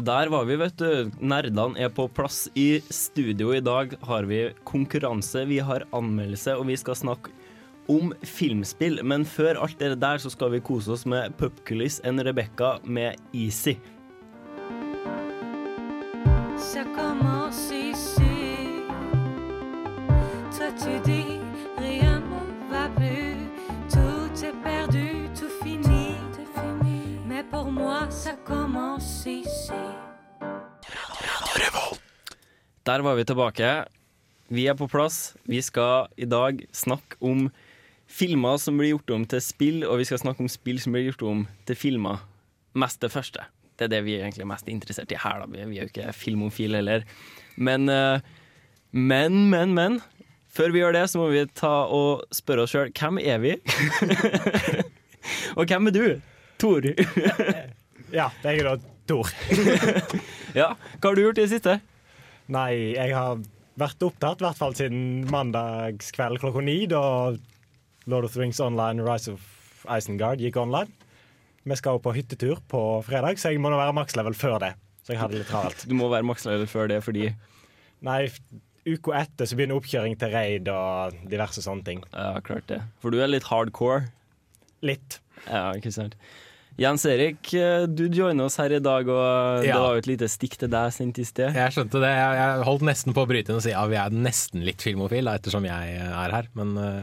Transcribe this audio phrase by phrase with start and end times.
[0.00, 1.10] Der var vi, vet du.
[1.20, 3.50] Nerdene er på plass i studio.
[3.52, 7.34] I dag har vi konkurranse, vi har anmeldelse, og vi skal snakke
[7.92, 9.02] om filmspill.
[9.04, 13.20] Men før alt det der så skal vi kose oss med Pupkulis enn Rebekka med
[13.36, 13.76] Easy.
[32.82, 33.66] Der var vi tilbake.
[34.50, 35.36] Vi er på plass.
[35.46, 37.44] Vi skal i dag snakke om
[38.10, 41.06] filmer som blir gjort om til spill, og vi skal snakke om spill som blir
[41.06, 42.24] gjort om til filmer.
[42.74, 43.44] Mest det første.
[43.78, 45.44] Det er det vi er egentlig mest interessert i her.
[45.44, 45.46] da.
[45.46, 47.06] Vi er jo ikke filmofile heller.
[47.56, 48.18] Men, eh,
[48.90, 50.00] men, men, men.
[50.50, 53.54] Før vi gjør det, så må vi ta og spørre oss sjøl hvem er vi?
[55.56, 56.06] og hvem er du?
[56.58, 56.82] Tor.
[58.12, 58.74] Ja, det er jeg da
[59.08, 59.30] Tor.
[60.60, 61.78] ja, hva har du gjort i det siste?
[62.50, 63.42] Nei, jeg har
[63.80, 67.02] vært opptatt, i hvert fall siden mandagskveld klokka ni, da
[68.10, 69.44] Lord of the Rings Online Rise of
[69.86, 70.90] Isengard gikk online.
[71.62, 74.72] Vi skal jo på hyttetur på fredag, så jeg må nå være makslevel før det.
[75.06, 75.86] Så jeg hadde litt travelt.
[75.86, 77.30] Du må være makslevel før det fordi
[78.02, 78.26] Nei,
[78.82, 82.00] uka etter så begynner oppkjøring til raid og diverse sånne ting.
[82.10, 82.80] Ja, klart det.
[83.02, 84.08] For du er litt hardcore.
[84.82, 85.20] Litt.
[85.46, 86.16] Ja, ikke sant.
[86.80, 89.78] Jens Erik, eh, du joiner oss her i dag, og det Ja.
[89.78, 91.52] var jo et lite stikk til deg sendt i sted.
[91.54, 92.12] Jeg skjønte det.
[92.16, 94.80] Jeg, jeg holdt nesten på å bryte inn og si ja, vi er nesten litt
[94.82, 96.48] filmofil, da, ettersom jeg er her.
[96.54, 97.02] Men eh,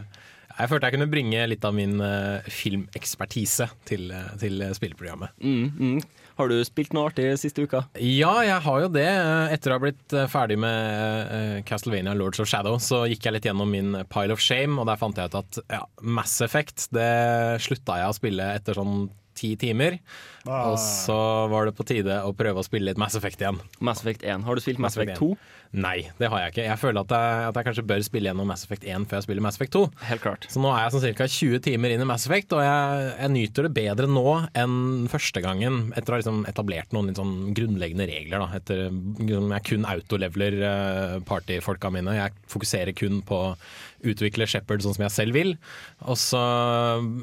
[0.60, 5.30] jeg følte jeg kunne bringe litt av min eh, filmekspertise til, eh, til spilleprogrammet.
[5.44, 6.02] Mm, mm.
[6.40, 7.82] Har du spilt noe artig siste uka?
[8.00, 9.06] Ja, jeg har jo det.
[9.06, 13.28] Eh, Etter å ha blitt eh, ferdig med eh, Castlevania Lords of Shadow, så gikk
[13.28, 16.40] jeg litt gjennom min pile of shame, og der fant jeg ut at ja, Mass
[16.42, 20.02] Effect det slutta jeg å spille etter sånn ti timer.
[20.50, 20.72] Ah.
[20.72, 21.20] Og så
[21.52, 23.62] var det på tide å prøve å spille litt Mass Effect igjen.
[23.80, 24.46] Mass Effect 1.
[24.48, 25.58] Har du spilt Mass Mass Effect Effect 2?
[25.70, 26.64] Nei, det har jeg ikke.
[26.66, 29.26] Jeg føler at jeg, at jeg kanskje bør spille gjennom Mass Effect 1 før jeg
[29.28, 29.84] spiller Mass Effect 2.
[30.10, 30.48] Helt klart.
[30.50, 31.28] Så nå er jeg sånn ca.
[31.36, 34.26] 20 timer inn i Mass Effect, og jeg, jeg nyter det bedre nå
[34.58, 34.80] enn
[35.14, 38.42] første gangen, etter å ha liksom etablert noen litt sånn grunnleggende regler.
[38.42, 38.50] Da.
[38.58, 42.18] Etter, liksom, jeg kun autoleveler uh, partyfolka mine.
[42.18, 43.54] Jeg fokuserer kun på å
[44.10, 45.56] utvikle Shepherd sånn som jeg selv vil.
[46.08, 46.42] Og så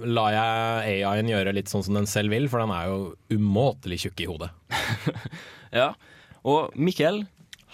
[0.06, 3.00] lar jeg AI-en gjøre litt sånn som den selv vil, for den er jo
[3.32, 4.50] umåtelig tjukk i hodet.
[5.76, 5.90] Ja.
[6.46, 7.24] Og Mikkel,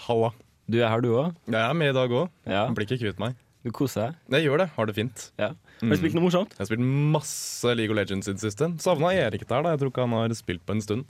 [0.07, 0.31] Halla.
[0.67, 1.35] du er her du òg.
[1.45, 2.31] Jeg er med i dag òg.
[2.49, 2.63] Ja.
[2.73, 3.37] Blir ikke kvitt meg.
[3.63, 4.15] Du koser deg.
[4.35, 4.65] Jeg gjør det.
[4.75, 5.27] Har det fint.
[5.39, 5.51] Ja.
[5.79, 6.55] Har du spilt noe morsomt?
[6.57, 6.83] Jeg har spilt
[7.13, 8.67] masse League of Legends i det siste.
[8.83, 9.71] Savna Erik der, da.
[9.75, 11.05] Jeg tror ikke han har spilt på en stund.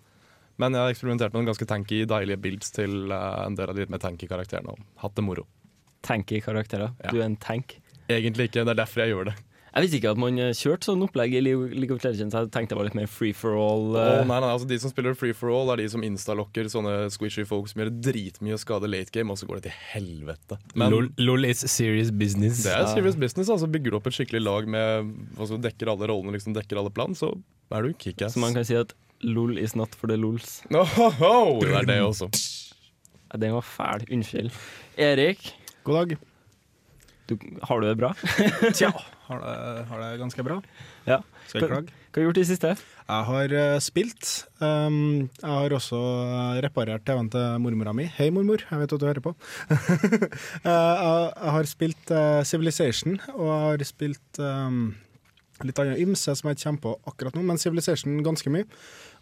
[0.62, 3.78] Men jeg har eksperimentert med noen ganske tanky, deilige builds til eh, en del av
[3.80, 4.76] de litt mer tanky karakterene.
[5.02, 5.48] Hatt det moro.
[6.06, 6.92] Tanky karakterer.
[7.02, 7.10] Ja.
[7.16, 7.80] Du er en tank.
[8.12, 9.38] Egentlig ikke, det er derfor jeg gjør det.
[9.74, 12.36] Jeg visste ikke at man eh, kjørte sånn opplegg i League of Legends.
[12.38, 13.96] Jeg tenkte det var litt mer free for all.
[13.98, 14.20] Eh.
[14.30, 17.42] nei, nei, altså De som spiller free for all, er de som instalokker sånne squishy
[17.50, 20.60] folk som gjør dritmye skade late game, og så går det til helvete.
[20.78, 22.62] Men Lol, LOL is serious business.
[22.68, 23.50] det er serious business.
[23.50, 26.94] altså Bygger du opp et skikkelig lag med altså, dekker alle rollene, liksom dekker alle
[26.94, 27.32] plan, så
[27.74, 28.36] er du kickass.
[28.38, 28.94] Så man kan si at
[29.26, 30.60] LOL is not for the lols.
[30.70, 32.30] Ohoho, det er det også.
[33.32, 34.06] Ja, Den var fæl.
[34.14, 34.54] Unnskyld.
[35.02, 35.50] Erik,
[35.88, 36.18] God dag.
[37.32, 38.14] du, har du det bra?
[38.78, 38.92] Tja,
[39.28, 40.58] har det, har det ganske bra.
[41.08, 41.22] Ja.
[41.48, 42.00] Skal jeg klage?
[42.14, 42.72] Hva har du gjort i det siste?
[43.04, 44.32] Jeg har uh, spilt.
[44.60, 48.06] Um, jeg har også eh, reparert TV-en til mormora mi.
[48.18, 49.34] Hei, mormor, jeg vet at du hører på.
[49.34, 49.80] uh,
[50.68, 54.84] jeg, jeg har spilt uh, Civilization, og jeg har spilt um,
[55.66, 58.68] litt annet ymse som jeg ikke kommer på akkurat nå, men Civilization ganske mye.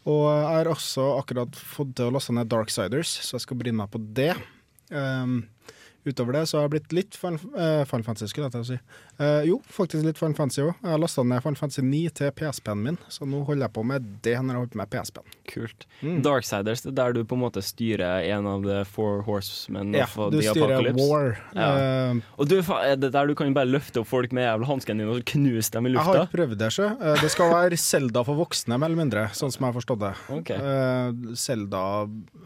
[0.09, 3.83] Og jeg har også akkurat fått til å laste ned Darksiders, så jeg skal bryne
[3.83, 4.33] meg på det.
[4.89, 5.43] Um,
[6.05, 8.67] utover det så har jeg blitt litt fan, eh, fan fancy, skulle jeg til å
[8.71, 8.77] si.
[9.21, 10.71] Eh, jo, faktisk litt fan fancy òg.
[10.81, 13.83] Jeg har lasta ned fan fancy 9 til PSP-en min, så nå holder jeg på
[13.85, 15.35] med det når jeg holder på med PSP-en.
[15.51, 15.85] Kult.
[16.01, 16.21] Mm.
[16.25, 20.05] Darksiders, det er der du på en måte styrer en av the four horsemen Ja,
[20.17, 21.09] of du the styrer apocalypse.
[21.11, 21.37] War.
[21.53, 21.69] Ja.
[22.15, 25.11] Eh, Og du, det der du kan bare løfte opp folk med jævla hansken din
[25.11, 26.11] og knuse dem i lufta?
[26.15, 26.89] jeg har ikke prøvd det, sjø.
[26.97, 30.01] Eh, det skal være Selda for voksne, mer eller mindre, sånn som jeg har forstått
[30.07, 30.13] det.
[30.39, 30.49] Ok.
[30.57, 31.81] Eh, Zelda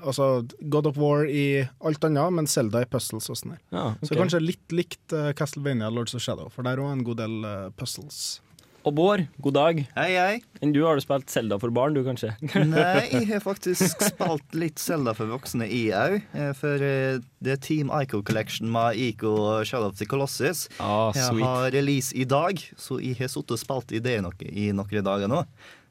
[0.06, 3.62] Altså God of War i alt annet, men Selda i puzzles og sånn der.
[3.76, 7.06] Ja, Så kanskje litt likt uh, Castlevania Lords of Shadow, for der er òg en
[7.06, 8.42] god del uh, puzzles.
[8.86, 9.80] Og Bård, god dag.
[9.96, 10.34] Hei, hei.
[10.62, 12.36] Enn du, har du spilt Selda for barn, du, kanskje?
[12.70, 16.20] Nei, jeg har faktisk spilt litt Zelda for voksne, i òg.
[16.60, 20.68] For eh, det er Team Ico Collection med Ico og Shadow of the Colossus.
[20.78, 24.38] Ah, jeg har release i dag, så jeg har sittet og spilt i det noe,
[24.54, 25.42] i noen dager nå.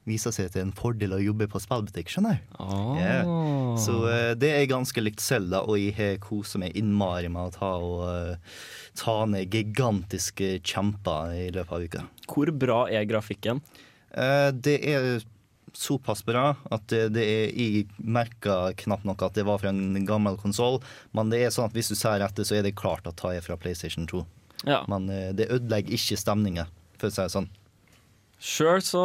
[0.05, 2.57] Viser seg til en fordel å jobbe på spillbutikk, skjønner du.
[2.61, 2.93] Oh.
[3.01, 3.29] Yeah.
[3.81, 7.55] Så uh, det er ganske likt Zelda, og jeg har kosa meg innmari med å
[7.55, 8.59] ta, og, uh,
[9.01, 12.05] ta ned gigantiske kjemper i løpet av uka.
[12.29, 13.65] Hvor bra er grafikken?
[14.13, 15.09] Uh, det er
[15.75, 20.05] såpass bra at det, det er Jeg merka knapt nok at det var fra en
[20.07, 20.83] gammel konsoll,
[21.17, 23.41] men det er sånn at hvis du ser etter, så er det klart at det
[23.41, 24.21] er fra PlayStation 2.
[24.69, 24.85] Ja.
[24.93, 26.69] Men det ødelegger ikke stemninga,
[27.01, 27.49] for å si det sånn.
[28.45, 29.05] Sjøl så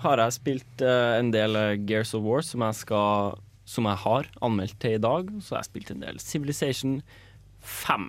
[0.00, 3.36] har jeg spilt uh, en del eh, Gears of War som jeg, skal,
[3.68, 5.28] som jeg har anmeldt til i dag.
[5.44, 7.02] Så har jeg spilt en del Civilization
[7.60, 8.08] 5.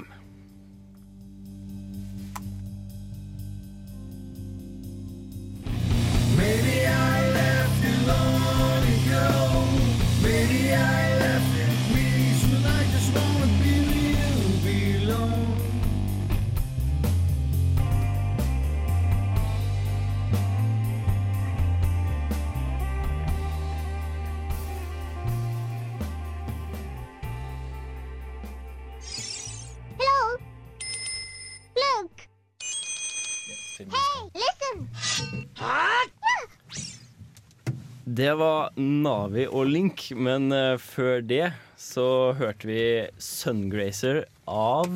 [38.23, 42.83] Det var Navi og Link, men eh, før det så hørte vi
[43.19, 44.93] Sungrazer av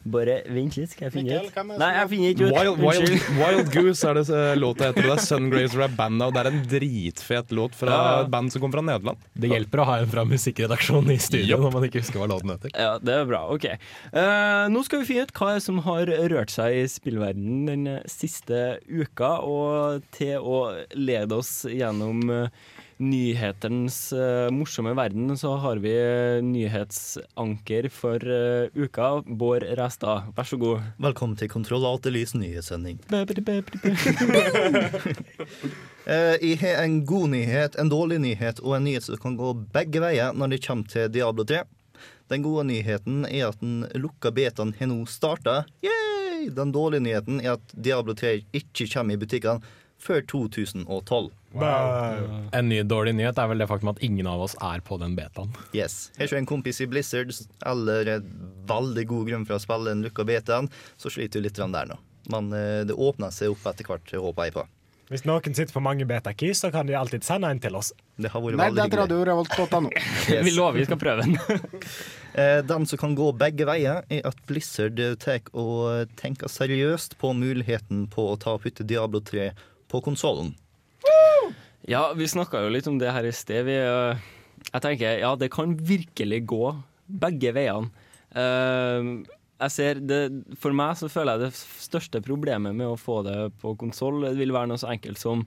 [0.00, 1.80] Bare vent litt, skal jeg finne Mikkel, ut?
[1.80, 2.54] Nei, jeg finner ikke ut.
[2.56, 5.04] Wild, Wild, Wild Goose er det eh, låta heter.
[5.04, 8.06] Det er Sungrazer er bandet, og det er en dritfet låt fra Ja.
[8.22, 9.28] et band som kommer fra Nederland.
[9.36, 11.64] Det hjelper å ha en fra musikkredaksjonen i studio yep.
[11.66, 12.72] når man ikke husker hva låten heter.
[12.72, 13.42] Ja, det er bra.
[13.52, 13.68] OK.
[14.14, 18.80] Uh, nå skal vi finne ut hva som har rørt seg i spillverdenen den siste
[18.88, 19.36] uka.
[19.44, 20.62] Og til å
[20.96, 22.62] lede oss gjennom eh,
[23.00, 29.22] nyhetens uh, morsomme verden, så har vi eh, nyhetsanker for uh, uka.
[29.26, 30.28] Bård Restad.
[30.36, 30.84] vær så god.
[31.00, 33.00] Velkommen til Kontroll Alt Elys nyhetssending.
[36.10, 39.50] Eh, Jeg har en god nyhet, en dårlig nyhet og en nyhet som kan gå
[39.70, 41.60] begge veier når det kommer til Diablo 3.
[42.32, 45.58] Den gode nyheten er at den lukka betaen har nå starta.
[46.56, 49.60] Den dårlige nyheten er at Diablo 3 ikke kommer i butikkene
[50.00, 51.30] før 2012.
[52.54, 55.16] En ny dårlig nyhet er vel det faktum at ingen av oss er på den
[55.18, 55.50] betaen.
[55.76, 56.10] Yes.
[56.18, 57.32] Har ikke en kompis i Blizzard
[57.66, 58.34] eller en
[58.70, 60.70] veldig god grunn for å spille den lukka betaen,
[61.00, 61.98] så sliter du litt der nå.
[62.30, 64.66] Men eh, det åpner seg opp etter hvert, håper jeg på.
[65.10, 67.88] Hvis noen sitter på mange beta-keys, så kan de alltid sende en til oss.
[68.14, 69.90] Det har vært Nei, det er radiorevolt.no.
[70.30, 70.44] Yes.
[70.46, 71.38] Vi lover vi skal prøve den.
[72.30, 77.32] Eh, Den som kan gå begge veier, er at Blizzard tar og tenker seriøst på
[77.34, 79.48] muligheten på å ta og putte Diablo 3
[79.90, 80.54] på konsollen.
[81.90, 83.64] Ja, vi snakka jo litt om det her i sted.
[83.66, 84.20] Vi, øh,
[84.68, 86.74] jeg tenker, ja, det kan virkelig gå
[87.20, 87.90] begge veiene.
[88.30, 89.10] Eh,
[89.60, 90.20] jeg ser det,
[90.60, 94.54] For meg så føler jeg det største problemet med å få det på konsoll vil
[94.54, 95.42] være noe så enkelt som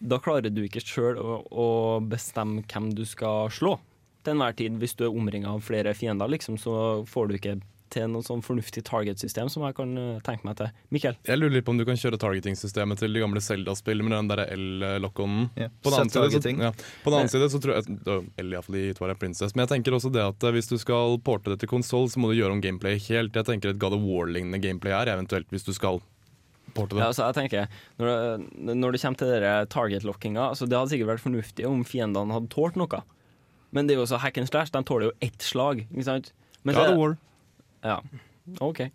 [0.00, 1.66] Da klarer du ikke sjøl å, å
[2.00, 3.76] bestemme hvem du skal slå
[4.24, 4.78] til enhver tid.
[4.80, 7.58] Hvis du er omringa av flere fiender, liksom, så får du ikke
[7.94, 10.70] til noe sånn fornuftig target-system som jeg kan øh, tenke meg til.
[10.94, 11.18] Mikkel?
[11.28, 14.30] Jeg lurer litt på om du kan kjøre targeting-systemet til de gamle Zelda-spillene med den
[14.32, 15.48] der L-lock-on.
[15.60, 16.72] Ja, På den annen side, så, ja,
[17.12, 17.98] annen side så tror jeg
[18.44, 19.54] L i hvert fall i Twilight Princess.
[19.54, 22.22] Men jeg tenker også det at eh, hvis du skal porte det til konsoll, så
[22.22, 23.36] må du gjøre om gameplay helt.
[23.38, 26.02] Jeg tenker et God of War-lignende gameplay er eventuelt hvis du skal
[26.74, 27.02] porte det.
[27.02, 27.68] Ja, altså jeg tenker
[28.00, 31.84] Når det, når det kommer til dere target-lockinga altså Det hadde sikkert vært fornuftig om
[31.86, 33.02] fiendene hadde tålt noe.
[33.74, 34.70] Men det er jo også hack and slash.
[34.74, 35.86] De tåler jo ett slag.
[35.90, 36.32] Ikke sant?
[36.62, 37.16] Men God of War.
[37.84, 38.00] Ja.
[38.64, 38.86] OK.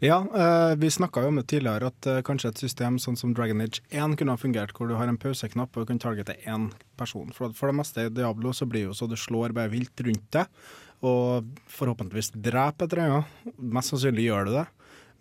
[0.00, 3.32] Ja, eh, vi snakka jo om det tidligere at eh, kanskje et system sånn som
[3.34, 6.36] Dragon Age 1 kunne ha fungert, hvor du har en pauseknapp og du kan targete
[6.46, 6.68] én
[7.00, 7.32] person.
[7.34, 10.04] For, for det meste i Diablo så blir det jo så du slår bare vilt
[10.06, 10.62] rundt deg,
[11.06, 13.56] og forhåpentligvis dreper et eller annet.
[13.58, 14.66] Mest sannsynlig gjør du det.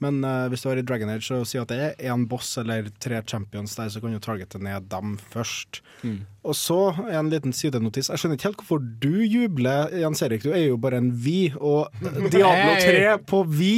[0.03, 2.50] Men uh, hvis du er i Dragon Age og sier at det er én boss
[2.60, 5.82] eller tre champions der, så kan du targete ned dem først.
[6.46, 8.12] Og så en liten sidenotis.
[8.12, 10.46] Jeg skjønner ikke helt hvorfor du jubler, Jens Erik.
[10.46, 13.74] Du er jo bare en vi, og Diablo 3 på vi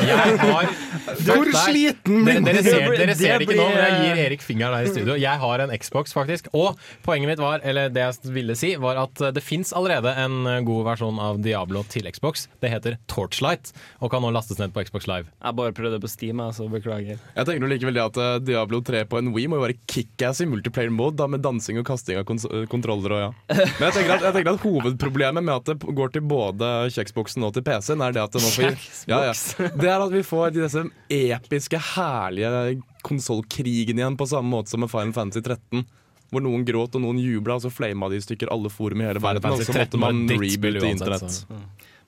[0.00, 0.68] Jeg har
[1.26, 4.44] Hvor sliten dere, dere ser, dere Det ser det ikke nå, men jeg gir Erik
[4.44, 5.16] fingeren her i studio.
[5.18, 6.48] Jeg har en Xbox, faktisk.
[6.56, 10.46] Og poenget mitt var, eller det jeg ville si, var at det fins allerede en
[10.66, 12.46] god versjon av Diablo til Xbox.
[12.62, 15.30] Det heter Torchlight, og kan nå lastes ned på Xbox Live.
[15.42, 17.22] Jeg bare prøvde på Steam, jeg, beklager.
[17.36, 20.42] Jeg tenker likevel det at eh, Diablo 3 på en Wii må jo være kickass
[20.44, 23.28] i multiplayer mode, da med dansing og kasting av kons kontroller og ja.
[23.48, 27.46] Men jeg tenker, at, jeg tenker at hovedproblemet med at det går til både kjeksboksen
[27.46, 29.34] og til PC-en, er det at det nå får ja, ja.
[29.76, 34.92] Det er at vi får disse episke, herlige konsollkrigene igjen på samme måte som med
[34.92, 35.86] Final Fantasy 13.
[36.34, 39.06] Hvor noen gråt og noen jubla, og så flama de i stykker alle forum i
[39.06, 39.52] hele verden.
[39.54, 41.44] Og så måtte man rebuilde internett.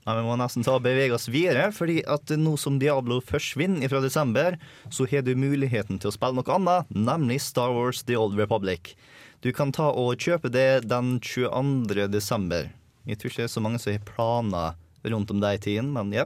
[0.07, 3.91] Nei, vi må nesten ta og bevege oss videre, fordi at nå som Diablo forsvinner
[3.91, 4.55] fra desember,
[4.89, 8.95] så har du muligheten til å spille noe annet, nemlig Star Wars The Old Republic.
[9.39, 12.09] Du kan ta og kjøpe det den 22.
[12.11, 12.67] desember.
[13.07, 14.75] Jeg tror ikke det er så mange som har planer
[15.07, 16.25] rundt om de tiden, men ja.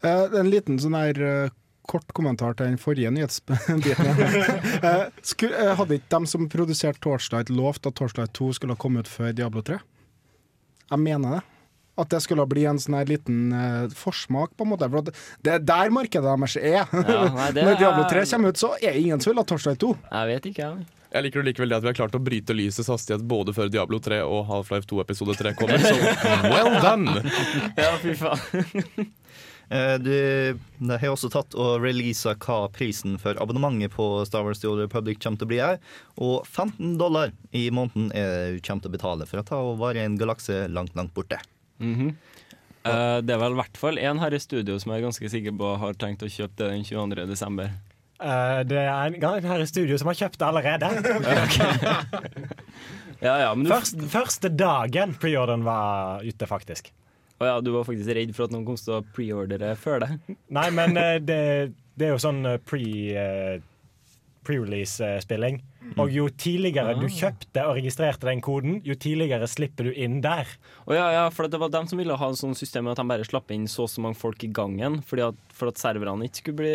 [0.00, 1.52] Uh, en liten sånn her uh,
[1.88, 3.84] kort kommentar til den forrige nyhetsbiten.
[3.84, 9.36] uh, hadde ikke de som produserte Torchlight lovt at Torchlight 2 skulle komme ut før
[9.36, 9.76] Diablo 3?
[10.88, 11.44] Jeg mener det.
[12.00, 13.50] At det skulle bli en sånn her liten
[13.98, 14.86] forsmak, på en måte.
[14.86, 15.08] For at
[15.44, 16.84] det er der markedet deres er.
[16.86, 19.44] Ja, nei, det Når Diablo er- 3 kommer ut, så er ingen som vil ha
[19.50, 19.96] Torchlight 2.
[20.06, 20.97] Jeg vet ikke, jeg.
[21.08, 23.70] Jeg liker det likevel det at vi har klart å bryte lysets hastighet både før
[23.72, 25.94] Diablo 3 og Half-Life 2 episode 3 kommer, så
[26.52, 27.22] well done!
[27.80, 29.08] Ja, fy faen.
[29.68, 30.12] Eh, Du,
[30.80, 34.80] de har også tatt og releasa hva prisen for abonnementet på Star Wars The Old
[34.80, 35.76] Republic kommer til å bli her.
[36.16, 39.76] Og 15 dollar i måneden er du kommer til å betale for å ta og
[39.82, 41.36] være i en galakse langt, langt borte.
[41.84, 42.14] Mm -hmm.
[43.26, 45.52] det er vel i hvert fall én her i studio som jeg er ganske sikker
[45.58, 47.68] på har tenkt å kjøpe det den 22.
[48.18, 50.88] Eh, det er en gang her i studio som har kjøpt det allerede.
[53.18, 56.92] Ja, ja, men du Først, første dagen preorderen var ute, faktisk.
[57.38, 60.10] Å ja, du var faktisk redd for at noen kom til å preordere før det?
[60.54, 61.40] Nei, men eh, det,
[61.98, 62.84] det er jo sånn eh, pre,
[63.18, 63.58] eh,
[64.46, 65.60] pre-release-spilling.
[65.98, 70.50] Og jo tidligere du kjøpte og registrerte den koden, jo tidligere slipper du inn der.
[70.90, 73.06] Å ja, ja, for det var dem som ville ha et sånt system at de
[73.08, 76.28] bare slapp inn så og så mange folk i gangen, fordi at, for at serverne
[76.28, 76.74] ikke skulle bli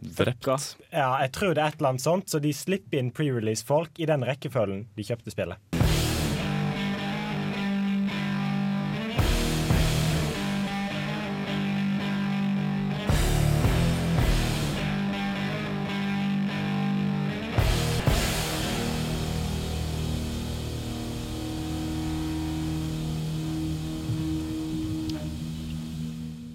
[0.00, 0.48] Drept.
[0.94, 4.08] Ja, jeg tror det er et eller annet sånt, så de slipper inn pre-release-folk i
[4.08, 5.89] den rekkefølgen de kjøpte spillet.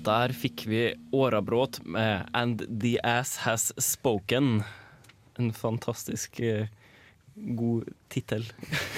[0.05, 0.81] Der fikk vi
[1.11, 4.63] Årabråt med 'And the Ass Has Spoken'.
[5.37, 6.67] En fantastisk eh,
[7.33, 8.45] god tittel.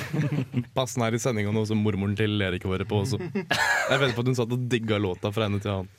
[0.76, 3.22] Passende her i sendinga nå som mormoren til Erik hører på også.
[3.24, 5.90] Jeg vet på at hun satt og digga låta fra ende til annen.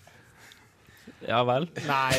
[1.27, 1.67] Ja vel?
[1.89, 2.13] Nei.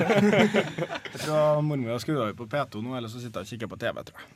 [1.12, 3.70] jeg tror mormor har skrudd av på P2 nå, eller så sitter hun og kikker
[3.74, 4.30] på TV, tror jeg.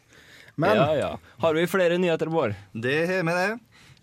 [0.59, 1.11] Men Ja, ja.
[1.39, 2.55] Har vi flere nyheter, Bård?
[2.75, 3.51] Det har vi det.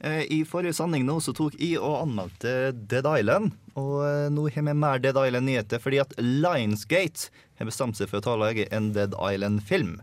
[0.05, 3.55] Eh, I forrige sending nå så tok jeg og anmeldte Dead Island.
[3.75, 8.21] Og eh, nå har vi mer Dead Island-nyheter fordi at Lionsgate har bestemt seg for
[8.21, 9.97] å ta lage en Dead Island-film.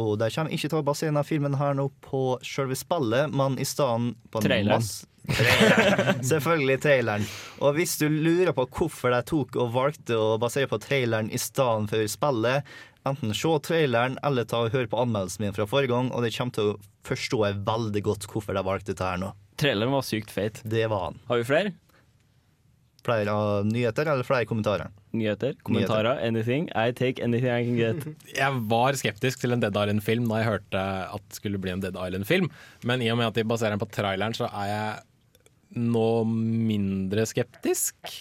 [0.00, 3.58] Og de kommer ikke til å basere denne filmen her nå på selve spillet, men
[3.60, 4.78] i stedet på en Traileren.
[4.80, 6.22] masse- Traileren.
[6.32, 7.26] Selvfølgelig traileren.
[7.62, 11.38] Og hvis du lurer på hvorfor de tok og valgte å basere på traileren i
[11.38, 12.72] stedet for spillet,
[13.08, 16.32] enten se traileren eller ta og høre på anmeldelsen min fra forrige gang, og det
[16.36, 19.32] kommer til å forstå jeg veldig godt hvorfor de valgte dette her nå.
[19.60, 20.60] Traileren var sykt feit.
[20.64, 21.18] Det var han.
[21.28, 21.74] Har vi flere?
[23.02, 24.92] Flere av nyheter eller flere kommentarer?
[25.10, 25.56] Nyheter?
[25.66, 26.20] Kommentarer?
[26.22, 26.68] Anything?
[26.78, 28.06] I take anything I can get.
[28.38, 30.82] Jeg var skeptisk til en Dead Island-film da jeg hørte
[31.16, 32.46] at det skulle bli en Dead Island-film,
[32.86, 37.26] men i og med at de baserer den på traileren, så er jeg nå mindre
[37.26, 38.14] skeptisk.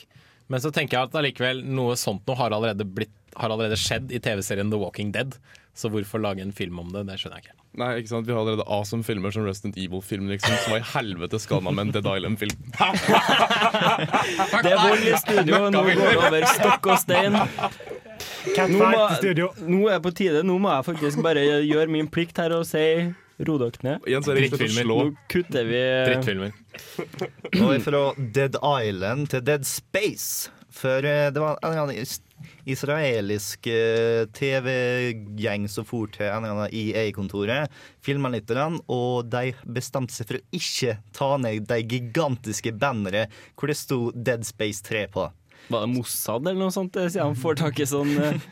[0.52, 4.12] Men så tenker jeg at allikevel noe sånt noe har allerede, blitt, har allerede skjedd
[4.12, 5.36] i TV-serien The Walking Dead,
[5.78, 7.58] så hvorfor lage en film om det, det skjønner jeg ikke.
[7.80, 8.28] Nei, ikke sant?
[8.28, 10.58] Vi har allerede awesome filmer som Resident Evil-film, liksom.
[10.60, 12.58] Så hva i helvete skal man med en Dead Island-film?
[14.62, 17.40] Det er vold i studio, nå går det over stokk og stein.
[18.52, 19.50] Nå må-.
[19.72, 20.44] Nå er jeg på tide.
[20.46, 22.84] Nå må jeg faktisk bare gjøre min plikt her og si
[23.48, 24.08] ro dere ned.
[24.10, 24.98] Er slå.
[24.98, 26.52] Nå kutter vi Drittfilmer.
[27.56, 28.04] Nå er vi fra
[28.36, 30.52] Dead Island til Dead Space.
[30.72, 32.06] For eh, det var en gang i
[32.70, 37.72] israelisk eh, TV-gjeng som for til annen EA-kontoret,
[38.04, 43.28] filma litt, grann, og de bestemte seg for å ikke ta ned de gigantiske bannere
[43.56, 45.28] hvor det sto Dead Space 3 på.
[45.72, 48.42] Var det Mossad eller noe sånt, eh, siden han får tak i sånn eh,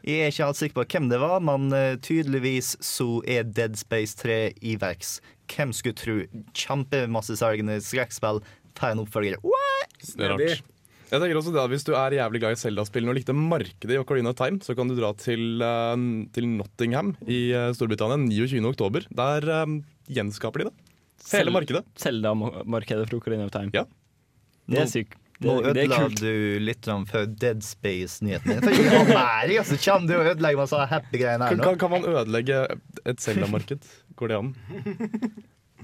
[0.00, 1.68] Jeg er ikke helt sikker på hvem det var, men
[2.00, 5.18] tydeligvis så er Dead Space 3 i verks.
[5.52, 6.14] Hvem skulle tro?
[6.56, 8.40] Kjempemasseselgende skrekkspill
[8.78, 9.36] får en oppfølger.
[9.44, 9.98] What?
[10.16, 10.64] Det er rart.
[11.10, 13.96] Jeg tenker også det at Hvis du er jævlig glad i Zelda-spillene og likte markedet
[13.96, 18.20] i Ocarina of Time, så kan du dra til, eh, til Nottingham i eh, Storbritannia
[18.22, 18.62] 29.
[18.70, 19.08] oktober.
[19.10, 20.76] Der um, gjenskaper de det.
[21.32, 21.82] Hele markedet.
[21.98, 23.74] Zelda-markedet fra Ocarina of Time.
[23.74, 23.84] Ja.
[24.70, 25.18] Det er sykt.
[25.40, 28.60] Nå er ødela du litt for Dead Space-nyheten.
[28.60, 31.64] Så kommer du og ødelegger masse happy-greiene her nå.
[31.64, 32.66] kan, kan man ødelegge
[33.08, 33.88] et Zelda-marked?
[34.20, 34.52] Går det an?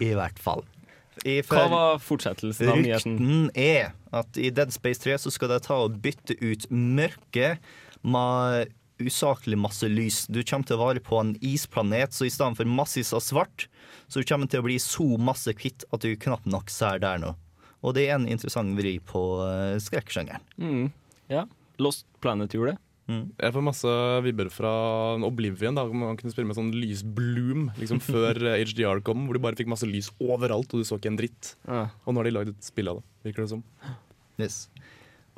[0.04, 0.66] I hvert fall.
[1.24, 3.14] Hva var fortsettelsen av nyheten?
[3.16, 7.62] Rykten er at i Dead Space 3 så skal de ta og bytte ut mørket
[8.06, 10.24] med usaklig masse lys.
[10.28, 13.66] Du kommer til å være på en isplanet, så i stedet for massis av svart,
[14.08, 17.20] så du kommer til å bli så masse hvitt at du knapt nok ser der
[17.22, 17.34] nå.
[17.84, 20.44] Og det er en interessant vri på uh, skrekksjangeren.
[20.56, 20.88] Mm.
[21.32, 21.44] Ja.
[21.82, 22.82] Lost Planet gjorde det.
[23.06, 23.90] Jeg får masse
[24.26, 24.70] vibber fra
[25.26, 29.58] Oblivion, da man kunne spille med sånn lysbloom liksom før HDR kom, hvor du bare
[29.58, 31.52] fikk masse lys overalt, og du så ikke en dritt.
[31.68, 31.86] Ja.
[32.02, 33.62] Og nå har de lagd et spill av det, virker det som.
[34.42, 34.64] Yes.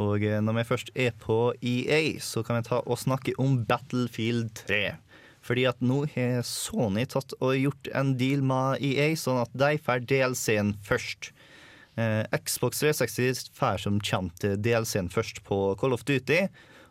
[0.01, 3.61] Og eh, når vi først er på EA, så kan vi ta og snakke om
[3.69, 4.97] Battlefield 3.
[5.45, 9.75] Fordi at nå har Sony tatt og gjort en deal med EA, sånn at de
[9.83, 11.33] får DLC-en først.
[11.99, 16.47] Eh, Xbox 360 får som kjent DLC-en først på Call of Duty.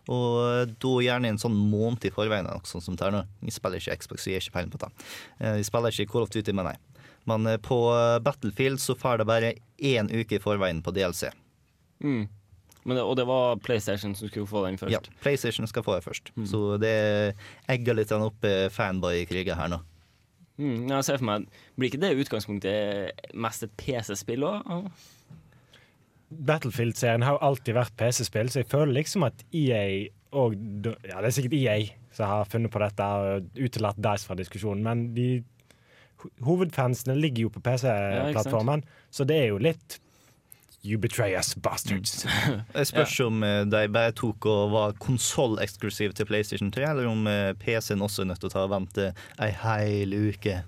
[0.08, 2.48] Og da gjerne en sånn måned i forveien.
[2.64, 3.24] sånn som det er nå.
[3.44, 4.92] Jeg spiller ikke Xbox, vi jeg har ikke peiling på det.
[5.40, 6.78] Vi Jeg spiller ikke Call of Duty, men nei.
[7.28, 11.28] Men eh, på eh, Battlefield så får det bare én uke i forveien på DLC.
[12.04, 12.28] Mm.
[12.88, 14.94] Men det, og det var PlayStation som skulle få den først.
[14.96, 16.32] Ja, PlayStation skal få den først.
[16.48, 17.36] Så det
[17.68, 19.82] egger litt opp eh, fanboy-kriget her nå.
[20.58, 21.44] Mm, jeg ser for meg
[21.78, 24.72] Blir ikke det utgangspunktet mest et PC-spill òg?
[26.30, 29.84] Battlefield-serien har jo alltid vært PC-spill, så jeg føler liksom at EA
[30.36, 30.58] og
[31.08, 31.78] Ja, det er sikkert EA
[32.12, 35.28] som har funnet på dette og utelatt Dice fra diskusjonen, men de
[36.44, 40.02] hovedfansene ligger jo på PC-plattformen, så det er jo litt
[40.88, 42.22] You betray us, bastards.
[42.78, 47.26] Jeg spørs om eh, de bare tok og var konsolleksklusive til PlayStation 3, eller om
[47.28, 49.10] eh, PC-en også er nødt til å ta og vente
[49.44, 50.62] ei hel uke.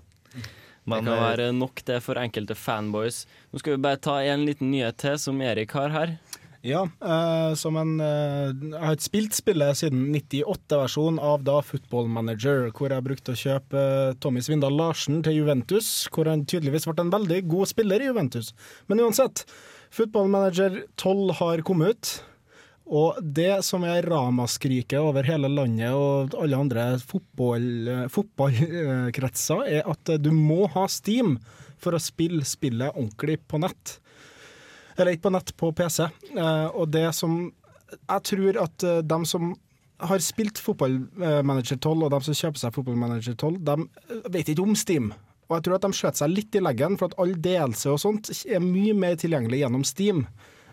[0.90, 3.24] Men, det kan eh, være nok det for enkelte fanboys.
[3.50, 6.18] Nå skal vi bare ta en liten nyhet til som Erik har her.
[6.60, 12.10] Ja, eh, som en eh, Jeg har ikke spilt spillet siden 98-versjonen av da Football
[12.12, 16.84] Manager, hvor jeg brukte å kjøpe eh, Tommy Svindal Larsen til Juventus, hvor han tydeligvis
[16.90, 18.52] ble en veldig god spiller i Juventus.
[18.92, 19.46] Men uansett,
[19.90, 22.12] Football Manager 12 har kommet ut.
[22.90, 29.88] Og det som er ramaskriket over hele landet og alle andre fotball- eh, fotballkretser, er
[29.88, 31.38] at eh, du må ha Steam
[31.78, 34.00] for å spille spillet ordentlig på nett.
[34.98, 36.08] Eller ikke på nett, på PC.
[36.34, 37.52] Eh, og det som
[37.90, 39.56] Jeg tror at de dem som
[39.98, 44.76] har spilt Fotballmanager 12, og dem som kjøper seg Fotballmanager 12, de vet ikke om
[44.78, 45.08] Steam.
[45.50, 47.98] Og jeg tror at de skjøt seg litt i leggen, for at all delelse og
[47.98, 50.22] sånt er mye mer tilgjengelig gjennom Steam.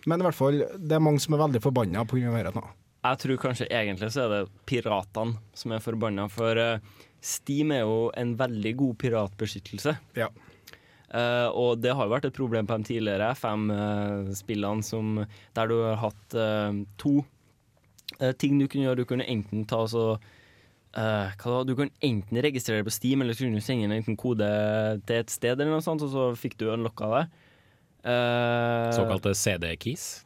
[0.05, 2.43] Men i hvert fall, det er mange som er veldig forbanna pga.
[2.49, 2.65] dette.
[3.07, 6.79] Jeg tror kanskje egentlig så er det piratene som er forbanna, for eh,
[7.23, 9.95] Steam er jo en veldig god piratbeskyttelse.
[10.17, 10.29] Ja.
[11.07, 15.21] Uh, og det har jo vært et problem på de tidligere FM-spillene som
[15.55, 17.21] der du har hatt uh, to
[18.19, 18.99] eh, ting du kunne gjøre.
[18.99, 20.17] Du kunne enten ta så
[20.97, 21.47] eh?
[21.63, 24.51] Du kan enten registrere på Steam, eller så kunne du sende inn en kode
[25.07, 27.23] til et sted, eller noe sånt, og så fikk du unlocka det.
[28.03, 30.23] Eh, Såkalte CD-keys.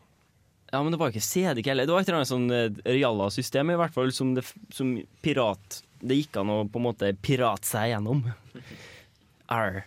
[0.71, 1.85] ja, men det var ikke CD heller.
[1.87, 5.81] Det var et eller annet sånn eh, Rialla-system i hvert fall, som, det, som pirat
[6.01, 8.23] Det gikk an å på en måte pirate seg gjennom.
[9.51, 9.81] Arr.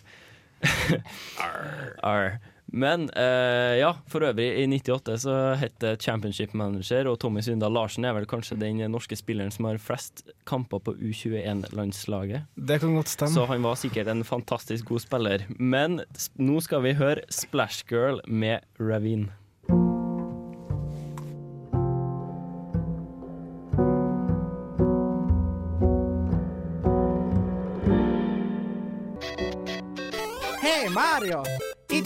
[2.05, 2.39] Arr.
[2.75, 7.75] Men eh, ja, for øvrig, i 98 så het det Championship Manager, og Tommy Syndal
[7.75, 12.51] Larsen er vel kanskje den norske spilleren som har flest kamper på U21-landslaget.
[12.59, 13.37] Det kan godt stemme.
[13.37, 15.47] Så han var sikkert en fantastisk god spiller.
[15.59, 16.03] Men
[16.41, 19.31] nå skal vi høre Splash Girl med Ravine.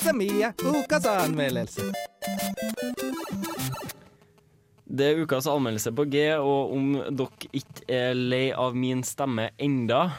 [0.08, 1.82] It's Mia, ukas anmeldelse.
[4.84, 9.50] Det er ukas anmeldelse på G, og om dere ikke er lei av min stemme
[9.60, 10.14] enda,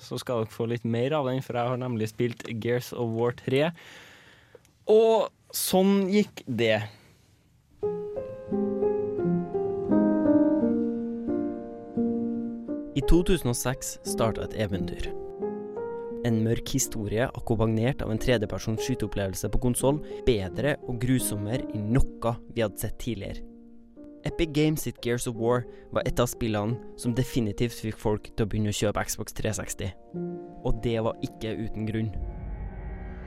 [0.00, 3.12] så skal dere få litt mer av den, for jeg har nemlig spilt Gears of
[3.18, 3.68] War 3.
[4.94, 6.80] Og sånn gikk det.
[12.96, 15.12] I 2006 starta et eventyr.
[16.24, 22.36] En mørk historie akkompagnert av en tredjepersons skyteopplevelse på konsoll, bedre og grusommere enn noe
[22.54, 23.44] vi hadde sett tidligere.
[24.24, 28.46] Epic Games sitt Gears of War var et av spillene som definitivt fikk folk til
[28.46, 29.92] å begynne å kjøpe Xbox 360.
[30.64, 32.08] Og det var ikke uten grunn.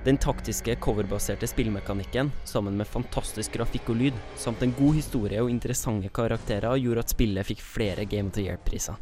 [0.08, 5.52] Den taktiske, coverbaserte spillmekanikken, sammen med fantastisk grafikk og lyd, samt en god historie og
[5.54, 8.98] interessante karakterer, gjorde at spillet fikk flere Game of the Year-priser.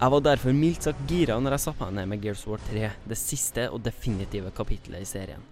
[0.00, 2.86] Jeg var derfor mildt sagt gira når jeg satte meg ned med Gears War 3,
[3.10, 5.42] det siste og definitive kapittelet i serien.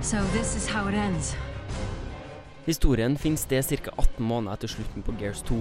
[0.00, 0.22] So.
[2.64, 3.92] Historien finner sted ca.
[4.00, 5.58] 18 måneder etter slutten på Gears 2.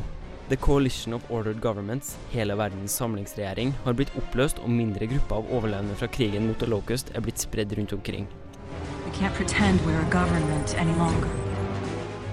[0.48, 5.52] The Coalition of Ordered Governments, hele verdens samlingsregjering, har blitt oppløst, og mindre grupper av
[5.52, 8.32] overlevende fra krigen mot The Locust er blitt spredd rundt omkring.
[9.04, 11.28] We can't pretend we're a government any longer.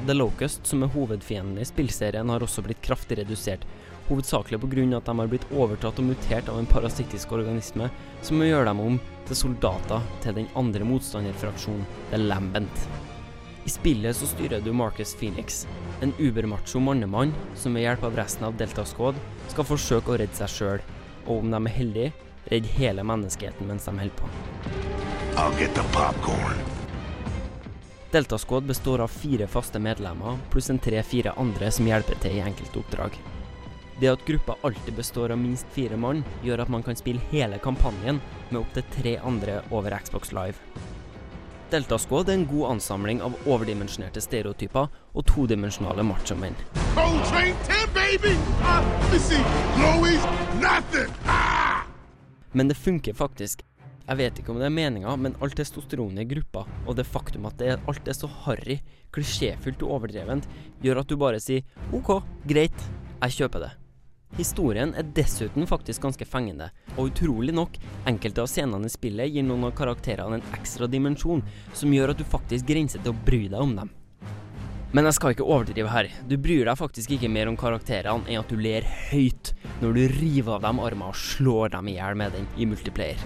[0.06, 3.66] The Locust, som er hovedfienden i spillserien, har også blitt kraftig redusert,
[4.08, 4.96] hovedsakelig pga.
[4.96, 7.90] at de har blitt overtatt og mutert av en parasittisk organisme
[8.22, 12.88] som gjør dem om til soldater til den andre motstanderfraksjonen, The Lambent.
[13.64, 15.66] I spillet så styrer du Marcus Phoenix,
[16.00, 19.18] en ubermacho mannemann som med hjelp av resten av Delta Squad
[19.52, 20.82] skal forsøke å redde seg sjøl,
[21.26, 22.12] og om de er heldige,
[22.48, 24.32] redde hele menneskeheten mens de holder på.
[25.36, 26.56] I'll get the popcorn.
[28.10, 32.40] Delta Squad består av fire faste medlemmer pluss en tre-fire andre som hjelper til i
[32.40, 33.18] enkelte oppdrag.
[34.00, 37.58] Det at gruppa alltid består av minst fire mann, gjør at man kan spille hele
[37.58, 40.86] kampanjen med opptil tre andre over Xbox Live.
[41.70, 46.54] Delta Squad er en god ansamling av overdimensjonerte stereotyper og todimensjonale machomenn.
[46.94, 48.36] Cold train 10, baby!
[48.62, 49.42] Let me see.
[49.76, 50.24] Chloe's
[50.62, 51.10] nothing.
[52.52, 53.66] Men det funker faktisk.
[54.08, 57.50] Jeg vet ikke om det er meninga, men alt testosteronet i gruppa, og det faktum
[57.50, 58.78] at det er, alt er så harry,
[59.12, 60.48] klisjéfullt og overdrevent,
[60.80, 62.14] gjør at du bare sier OK,
[62.48, 63.74] greit, jeg kjøper det.
[64.36, 69.46] Historien er dessuten faktisk ganske fengende, og utrolig nok, enkelte av scenene i spillet gir
[69.46, 71.40] noen av karakterene en ekstra dimensjon
[71.72, 73.90] som gjør at du faktisk grenser til å bry deg om dem.
[74.92, 76.06] Men jeg skal ikke overdrive her.
[76.28, 80.02] Du bryr deg faktisk ikke mer om karakterene enn at du ler høyt når du
[80.14, 83.20] river av dem armer og slår dem i hjel med den i multiplayer.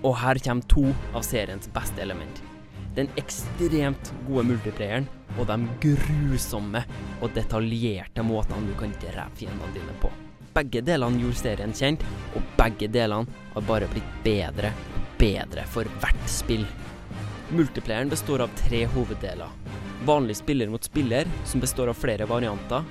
[0.00, 2.40] Og her kommer to av seriens beste element.
[2.96, 5.06] Den ekstremt gode multiplayeren
[5.38, 6.82] og de grusomme
[7.20, 10.10] og detaljerte måtene du kan drepe fiendene dine på.
[10.56, 12.02] Begge delene gjorde serien kjent,
[12.34, 16.66] og begge delene har bare blitt bedre og bedre for hvert spill.
[17.54, 19.54] Multiplayeren består av tre hoveddeler.
[20.06, 22.82] Vanlig spiller mot spiller, som består av flere varianter,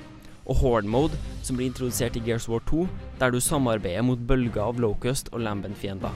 [0.46, 2.86] og Horde Mode, som blir introdusert i Gears War 2,
[3.20, 6.14] der du samarbeider mot bølger av Locust og Lambent-fiender.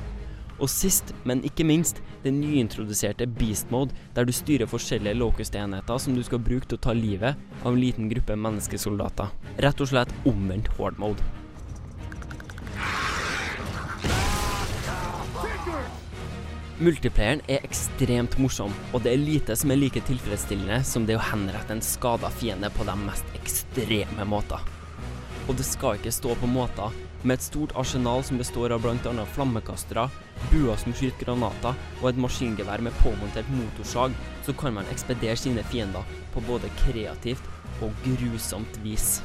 [0.63, 6.15] Og sist, men ikke minst, den nyintroduserte Beast Mode, der du styrer forskjellige Locust-enheter som
[6.15, 9.33] du skal bruke til å ta livet av en liten gruppe menneskesoldater.
[9.65, 11.27] Rett og slett omvendt Horde Mode.
[16.85, 21.23] Multiplayeren er ekstremt morsom, og det er lite som er like tilfredsstillende som det å
[21.31, 24.63] henrette en skada fiende på de mest ekstreme måter.
[25.47, 29.27] Og det skal ikke stå på måter med et stort arsenal som består av bl.a.
[29.35, 30.07] flammekastere,
[30.51, 35.65] buer som skyter granater, og et maskingevær med påmontert motorsag, så kan man ekspedere sine
[35.73, 37.49] fiender på både kreativt
[37.83, 39.23] og grusomt vis.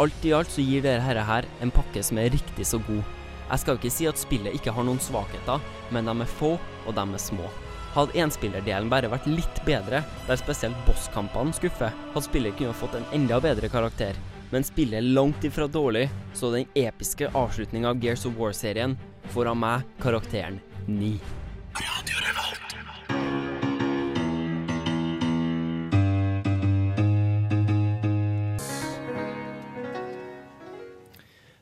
[0.00, 3.02] Alt i alt så gir dette her en pakke som er riktig så god.
[3.50, 5.58] Jeg skal ikke si at spillet ikke har noen svakheter,
[5.90, 6.54] men de er få,
[6.86, 7.50] og de er små.
[7.90, 13.08] Hadde enspillerdelen bare vært litt bedre, der spesielt bosskampene skuffer, hadde spillet kunnet fått en
[13.16, 14.14] enda bedre karakter.
[14.50, 18.96] Men spillet er langt ifra dårlig, så den episke avslutninga av Gears of War-serien
[19.30, 20.58] får av meg karakteren
[20.90, 21.20] 9.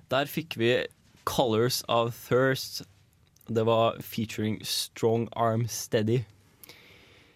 [0.09, 0.73] Der fikk vi
[1.29, 2.87] Colors of Thirst.
[3.53, 6.23] Det var featuring Strong Arm Steady.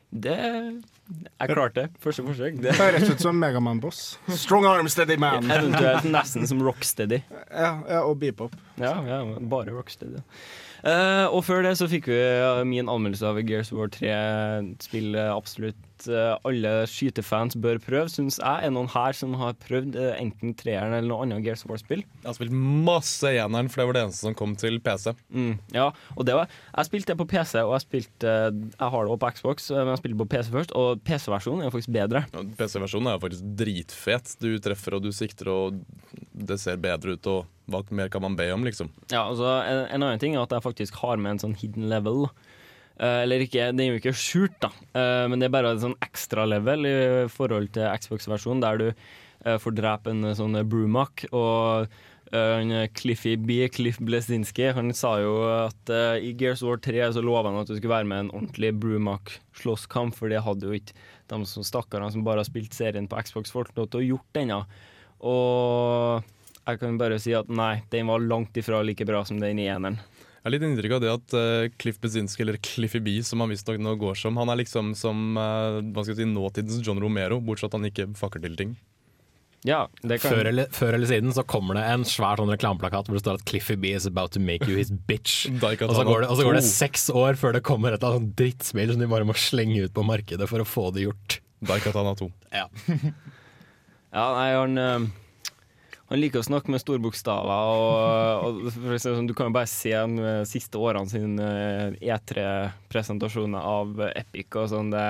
[0.08, 1.86] Det Jeg klarte det.
[2.00, 2.58] Første forsøk.
[2.62, 4.02] Det Høres ut som Megaman-boss.
[4.44, 5.48] Strong arm, steady man.
[5.50, 7.18] Eventuelt nesten som Rocksteady.
[7.50, 8.54] Ja, ja, og beepop.
[8.80, 9.18] Ja, ja,
[9.50, 10.22] bare Rocksteady.
[10.82, 14.12] Eh, og før det så fikk vi eh, min anmeldelse av Gears of War 3.
[14.82, 15.78] Spill eh, absolutt
[16.10, 18.66] uh, alle skytefans bør prøve, syns jeg.
[18.66, 22.02] Er noen her som har prøvd uh, enten treeren eller noe annet Gears of War-spill?
[22.02, 22.56] Jeg har spilt
[22.88, 25.12] masse eneren, for det var det eneste som kom til PC.
[25.30, 28.98] Mm, ja, og det var Jeg spilte det på PC, og jeg spilte Jeg har
[28.98, 31.94] det også på Xbox, men jeg spilte på PC først, og PC-versjonen er jo faktisk
[31.94, 32.26] bedre.
[32.34, 34.36] Ja, PC-versjonen er jo faktisk dritfet.
[34.42, 35.82] Du treffer og du sikter, og
[36.32, 37.30] det ser bedre ut.
[37.30, 38.92] Og hva mer kan man be om, liksom?
[39.10, 41.88] Ja, altså en, en annen ting er at jeg faktisk har med en sånn hidden
[41.92, 42.28] level.
[43.00, 45.82] Uh, eller ikke, den er jo ikke skjult, da, uh, men det er bare en
[45.82, 46.96] sånn ekstra level i
[47.32, 51.26] forhold til Xbox-versjonen, der du uh, får drepe en sånn Brumak.
[51.34, 52.00] Og
[52.96, 55.90] Cliffy B, Cliff Blesinski, han sa jo at
[56.24, 60.16] i Gears War 3 så lova han at du skulle være med en ordentlig Brumak-slåsskamp,
[60.16, 60.96] for det hadde jo ikke
[61.28, 64.62] de stakkarene som bare har spilt serien på Xbox, fått lov til å gjort ennå.
[65.28, 66.32] Og
[66.66, 69.68] jeg kan bare si at nei, den var langt ifra like bra som den i
[69.70, 69.98] eneren.
[70.42, 73.52] Jeg har litt inntrykk av det at uh, Cliff Bezinski, eller Cliffy B, som han
[73.52, 77.02] visstnok nå går som, han er liksom som uh, hva skal jeg si, nåtidens John
[77.02, 78.72] Romero, bortsett at han ikke fucker til ting.
[79.62, 83.06] Ja, det kan Før eller, før eller siden så kommer det en svær sånn reklameplakat
[83.06, 85.46] hvor det står at Cliffy B is about to make you his bitch.
[85.62, 88.18] og, så går det, og så går det seks år før det kommer et eller
[88.18, 91.06] annet sånt drittspill som de bare må slenge ut på markedet for å få det
[91.06, 91.38] gjort.
[91.62, 92.30] Daikatana 2.
[92.50, 92.66] Ja.
[94.12, 95.04] Ja, nei, han eh,
[96.12, 97.68] Han liker å snakke med store bokstaver.
[97.72, 101.46] Og, og eksempel, du kan jo bare se de siste årene sine
[102.04, 104.90] E3-presentasjoner av Epic og sånn.
[104.92, 105.06] Det,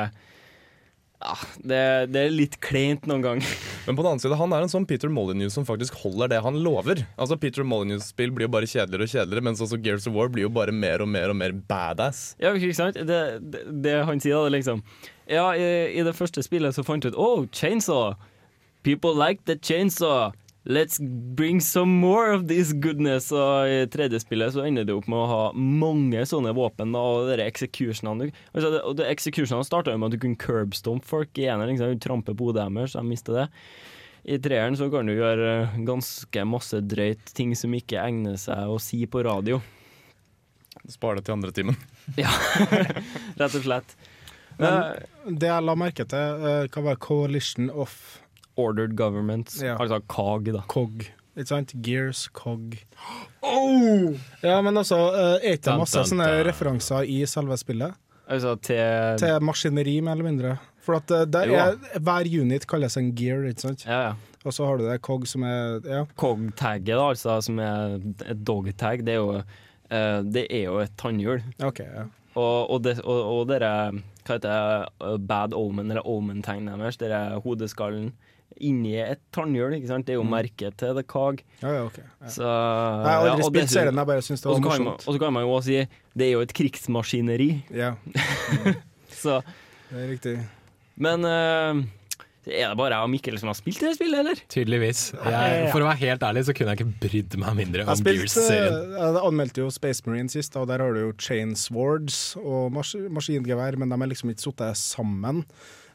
[1.23, 1.81] ja, det,
[2.15, 3.43] det er litt kleint noen gang.
[3.89, 6.39] Men på den annen side, han er en sånn Peter Molyneux som faktisk holder det
[6.45, 7.03] han lover.
[7.17, 10.47] Altså Peter Molyneux-spill blir jo bare kjedeligere og kjedeligere, mens også Gears of War blir
[10.47, 12.37] jo bare mer og mer og mer badass.
[12.43, 13.01] Ja, ikke sant?
[13.11, 14.85] Det, det, det han sier, da, det liksom
[15.27, 15.67] Ja, i,
[15.99, 18.15] i det første spillet så fant du ut Oh, chainsaw!
[18.87, 20.31] People like the chainsaw!
[20.65, 21.01] Let's
[21.35, 23.33] bring some more of this goodness!
[23.35, 27.33] Og i tredje spillet så ender det opp med å ha mange sånne våpen, og
[27.33, 29.11] de executionene altså, det- Og eksekusjonene.
[29.11, 32.69] executionene starta med at du kunne curbstomp folk i eneren, liksom, du trampe på hodet
[32.71, 33.49] deres, så de mister det.
[34.25, 38.71] I treeren så kan du gjøre eh, ganske masse drøyt, ting som ikke egner seg
[38.71, 39.59] å si på radio.
[40.89, 41.77] Spar det til andre timen.
[42.17, 42.31] Ja,
[43.39, 43.97] rett og slett.
[44.59, 48.21] Men det jeg la merke til, eh, hva var Coalition of
[48.57, 49.61] Ordered Governments.
[49.63, 49.77] Ja.
[49.81, 50.63] altså KOG, da.
[50.69, 51.07] KOG.
[51.37, 51.73] Ikke sant?
[51.83, 52.77] Gears, COG.
[54.43, 57.97] Ja, men altså, eh, er ikke det masse dun, sånne referanser i selve spillet?
[58.33, 60.53] Altså til Til maskineri, mer eller mindre.
[60.83, 63.85] For at eh, er, hver unit kalles en gear, ikke sant?
[63.87, 64.15] Ja, ja.
[64.45, 66.05] Og så har du det COG som er Ja.
[66.19, 70.97] COG-tagget, da, altså, som er et dog-tag, det er jo eh, Det er jo et
[70.99, 71.43] tannhjul.
[71.63, 72.09] Okay, ja.
[72.35, 73.93] Og, og, det, og, og dere
[74.25, 74.89] Hva heter det?
[75.05, 78.13] uh, Bad omen, eller omen-tegnet deres, dere hodeskallen
[78.61, 80.07] inni et tannhjul, ikke sant?
[80.07, 81.41] Det er jo merket til The Cog.
[81.63, 82.05] Ja, ja, okay.
[82.21, 82.29] Ja.
[82.35, 84.93] Så Jeg har aldri spilt serien, jeg bare syns det og var så kan man-
[84.93, 85.09] morsomt.
[85.09, 85.81] Og så kan man jo også si
[86.19, 87.51] det er jo et krigsmaskineri.
[87.73, 87.95] Ja.
[89.23, 89.41] Så
[89.91, 90.37] Det er riktig.
[90.97, 91.83] Men uh,
[92.43, 94.41] er det bare jeg og Mikkel som har spilt det spillet, eller?
[94.51, 95.03] Tydeligvis.
[95.15, 98.97] Jeg, for å være helt ærlig så kunne jeg ikke brydd meg mindre om Gears-serien.
[98.97, 102.97] jeg anmeldte jo Space Marine sist, og der har du jo chain swords og mas
[103.15, 105.45] maskingevær, men de er liksom ikke satt sammen.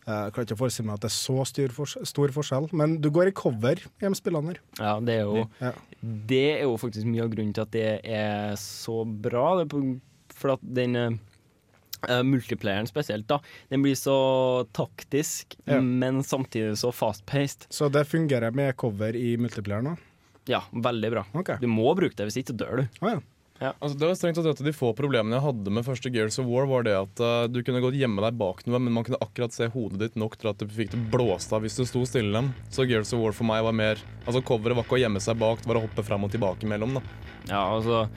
[0.08, 2.98] Eh, Jeg klarer ikke forestille meg at det er så stor, for stor forskjell, men
[3.04, 4.60] du går i cover i de spillene her.
[4.80, 5.74] Ja, det er jo Ja.
[6.02, 9.58] Det er jo faktisk mye av grunnen til at det er så bra.
[9.64, 10.00] Det på,
[10.34, 11.20] for at den
[12.08, 13.40] Uh, multiplayeren spesielt, da,
[13.72, 15.80] den blir så taktisk, Ja.
[15.82, 17.66] men samtidig så fast-paced.
[17.74, 19.98] Så det fungerer med cover i multiplayeren òg?
[20.48, 21.24] Ja, veldig bra.
[21.60, 22.88] Du må bruke det, hvis ikke dør du.
[23.02, 23.20] ja.
[23.60, 26.38] Altså, det var strengt tatt et av de få problemene jeg hadde med første Gears
[26.42, 29.08] of War, var det at uh, du kunne godt gjemme deg bak noe, men man
[29.08, 31.84] kunne akkurat se hodet ditt nok til at du fikk det blåst av hvis du
[31.90, 32.44] sto stille.
[32.74, 35.40] Så Gears of War for meg var mer Altså Coveret var ikke å gjemme seg
[35.42, 37.00] bak, det var å hoppe fram og tilbake imellom.
[37.00, 37.06] da
[37.48, 38.08] Ja, altså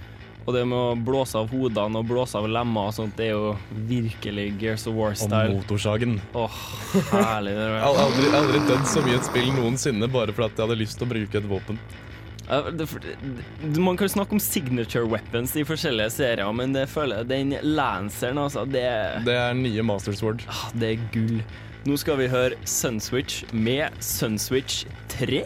[0.46, 3.34] og det med å blåse av hodene og blåse av lemmer og sånt, det er
[3.36, 3.50] jo
[3.86, 5.52] virkelig Gears of War-style.
[5.52, 6.16] Og motorsagen.
[6.34, 6.60] Åh,
[7.12, 7.52] herlig.
[7.54, 10.80] Jeg har aldri, aldri dødd så mye et spill noensinne bare fordi at jeg hadde
[10.80, 11.78] lyst til å bruke et våpen.
[13.78, 18.38] Man kan snakke om signature weapons i forskjellige serier, men det føler jeg, den lanceren,
[18.42, 18.84] altså, det,
[19.26, 20.42] Det er nye Master Sword.
[20.50, 21.42] ah, det er gull.
[21.86, 24.82] Nå skal vi høre Sunswitch med Sunswitch
[25.14, 25.44] 3.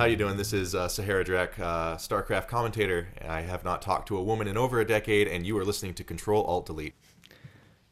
[0.00, 0.38] How you doing?
[0.38, 3.08] This is uh, Sahara Drek, uh, StarCraft commentator.
[3.28, 5.92] I have not talked to a woman in over a decade, and you are listening
[5.92, 6.94] to Control Alt Delete.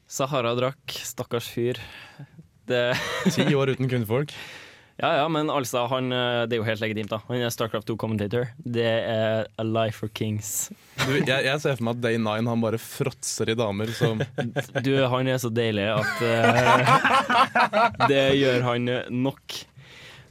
[0.07, 1.77] Sahara Drak, stakkars fyr.
[2.65, 2.97] Det
[3.35, 4.33] Ti år uten kundfolk.
[5.01, 7.21] Ja, ja, men altså, han, eh, det er jo helt legitimt, da.
[7.29, 8.49] Han er Starcraft 2-commentator.
[8.59, 10.73] Det er a life for kings.
[11.05, 14.19] Du, jeg, jeg ser for meg at Day 9 han bare fråtser i damer som
[14.87, 18.91] Du, han er så deilig at uh, det gjør han
[19.23, 19.61] nok.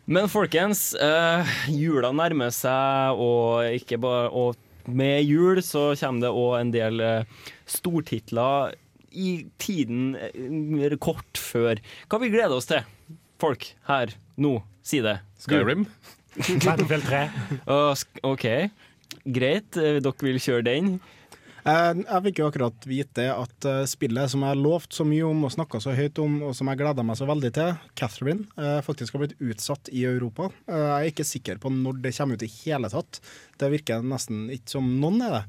[0.08, 4.56] Men folkens, eh, jula nærmer seg, og, ikke bare, og
[4.88, 8.78] med jul så kommer det òg en del eh, stortitler
[9.12, 11.82] i tiden eh, kort før.
[12.08, 12.86] Hva vi gleder oss til,
[13.42, 14.54] folk her nå?
[14.88, 15.18] Si det.
[15.44, 15.84] Skyrim?
[16.38, 17.22] Battlefield 3.
[17.68, 17.92] uh,
[18.32, 18.46] OK,
[19.28, 19.76] greit.
[19.76, 20.94] eh, Dere vil kjøre den?
[21.68, 25.42] Eh, Jeg fikk jo akkurat vite at eh, spillet som jeg lovt så mye om
[25.44, 28.78] og snakka så høyt om, og som jeg gleda meg så veldig til, Catherine, eh,
[28.86, 30.48] faktisk har blitt utsatt i Europa.
[30.70, 33.20] Jeg er ikke sikker på når det kommer ut i hele tatt.
[33.60, 35.44] Det virker nesten ikke som noen er det.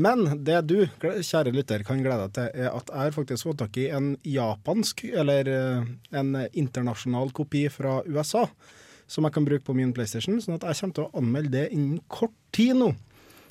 [0.00, 3.60] Men det du, kjære lytter, kan glede deg til, er at jeg har faktisk fått
[3.62, 5.50] tak i en japansk, eller
[6.14, 8.44] en internasjonal kopi fra USA,
[9.10, 11.66] som jeg kan bruke på min PlayStation, sånn at jeg kommer til å anmelde det
[11.74, 12.92] innen kort tid nå.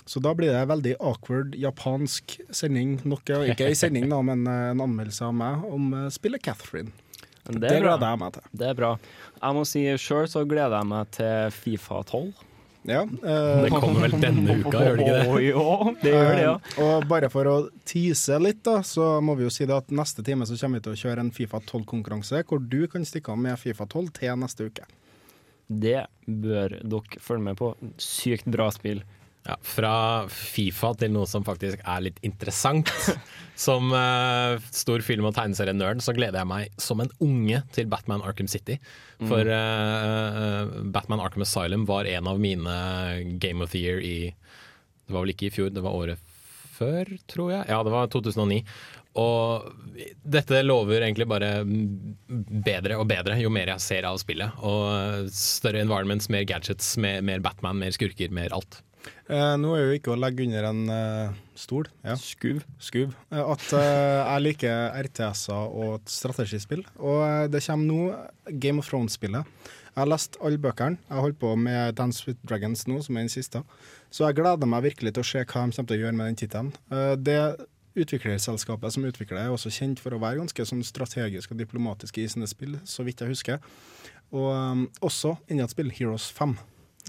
[0.10, 2.96] Så da blir det veldig awkward japansk sending.
[3.06, 6.90] Nok, ikke ei sending, da, men eh, en anmeldelse av meg om eh, spillet Catherine.
[7.50, 7.96] Det, Det er bra.
[7.96, 8.48] gleder jeg meg til.
[8.62, 8.90] Det er bra.
[9.40, 12.46] Jeg må si sjøl så gleder jeg meg til Fifa 12.
[12.90, 15.44] Ja, eh, Det kommer vel denne uka, gjør det ikke det?
[15.50, 16.54] Ja, det gjør det, ja.
[16.74, 17.56] Eh, og bare for å
[17.90, 20.88] tease litt, da, så må vi jo si det at neste time så kommer vi
[20.88, 24.42] til å kjøre en Fifa 12-konkurranse, hvor du kan stikke av med Fifa 12 til
[24.42, 24.88] neste uke.
[25.70, 27.74] Det bør dere følge med på.
[28.02, 29.04] Sykt bra spill.
[29.50, 29.94] Ja, fra
[30.30, 32.92] Fifa til noe som faktisk er litt interessant.
[33.60, 38.22] Som uh, stor film- og tegneserienerd så gleder jeg meg som en unge til Batman
[38.24, 38.78] Arkham City.
[39.20, 42.78] For uh, Batman Arkham Asylum var en av mine
[43.44, 46.24] Game of the Year i Det var vel ikke i fjor, det var året
[46.78, 47.68] før, tror jeg.
[47.68, 48.62] Ja, det var 2009.
[49.20, 49.68] Og
[50.24, 54.62] dette lover egentlig bare bedre og bedre jo mer jeg ser av spillet.
[54.64, 58.86] Og større environments, mer gadgets, mer, mer Batman, mer skurker, mer alt.
[59.30, 62.16] Eh, nå er jo ikke å legge under en eh, stol ja.
[62.20, 62.64] Skuv.
[62.82, 63.14] Skuv.
[63.32, 66.84] Eh, at eh, jeg liker RTS-er og strategispill.
[66.98, 69.48] Og eh, det kommer nå Game of Thrones-spillet.
[69.90, 71.00] Jeg har lest alle bøkene.
[71.10, 73.64] Jeg holder på med Dance with Dragons nå, som er den siste.
[74.10, 76.32] Så jeg gleder meg virkelig til å se hva de kommer til å gjøre med
[76.32, 76.74] den tittelen.
[76.94, 77.42] Eh, det
[78.00, 82.20] utviklerselskapet som utvikler det, er også kjent for å være ganske sånn strategisk og diplomatisk
[82.22, 83.64] i sine spill, så vidt jeg husker.
[84.30, 86.56] Og um, også inni et spill, Heroes 5.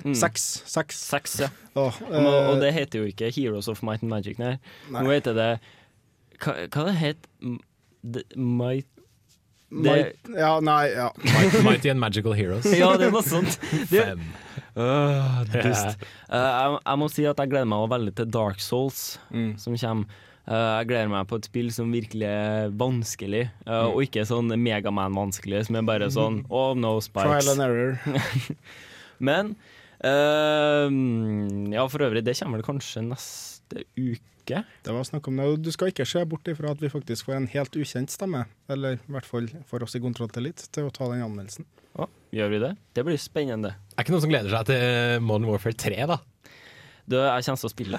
[0.04, 0.14] Mm.
[0.16, 0.44] Seks.
[0.66, 0.96] Seks.
[1.10, 1.48] Seks, ja.
[1.76, 4.56] Åh, Og, og eh, det heter jo ikke Heroes of Might and Magic, nei.
[4.90, 5.02] Nei.
[5.04, 5.50] Nå heter det
[6.40, 7.26] Hva, hva det het
[8.02, 8.22] det?
[8.36, 8.86] Might
[9.70, 11.10] det, Might- Ja, nei, ja.
[11.22, 12.64] Mighty, Mighty and Magical Heroes.
[12.80, 13.54] Ja, det er noe sånt.
[13.90, 14.24] Det, Fem.
[14.74, 16.00] Åh, dust.
[16.32, 19.52] uh, jeg, jeg må si at jeg gleder meg veldig til Dark Souls, Mm.
[19.62, 20.18] som kommer.
[20.50, 23.92] Uh, jeg gleder meg på et spill som virkelig er vanskelig, eh, Mm.
[23.92, 27.44] og ikke sånn Megaman-vanskelig, som er bare sånn Oh, no spikes.
[27.46, 28.00] Trial and error.
[29.20, 29.54] Men
[30.04, 30.88] eh,
[31.74, 34.64] Ja, for øvrig, det kommer vel kanskje neste uke.
[34.82, 35.48] Det var snakk om det.
[35.62, 38.96] Du skal ikke se bort ifra at vi faktisk får en helt ukjent stemme, eller
[38.98, 41.68] i hvert fall for oss i Kontrolltillit, til å ta den anmeldelsen.
[42.00, 42.72] Å, gjør vi det?
[42.96, 43.76] Det blir spennende.
[43.94, 46.18] Er ikke noen som gleder seg til Modern Warfare 3, da?
[47.10, 47.98] Du, jeg kommer til å spille.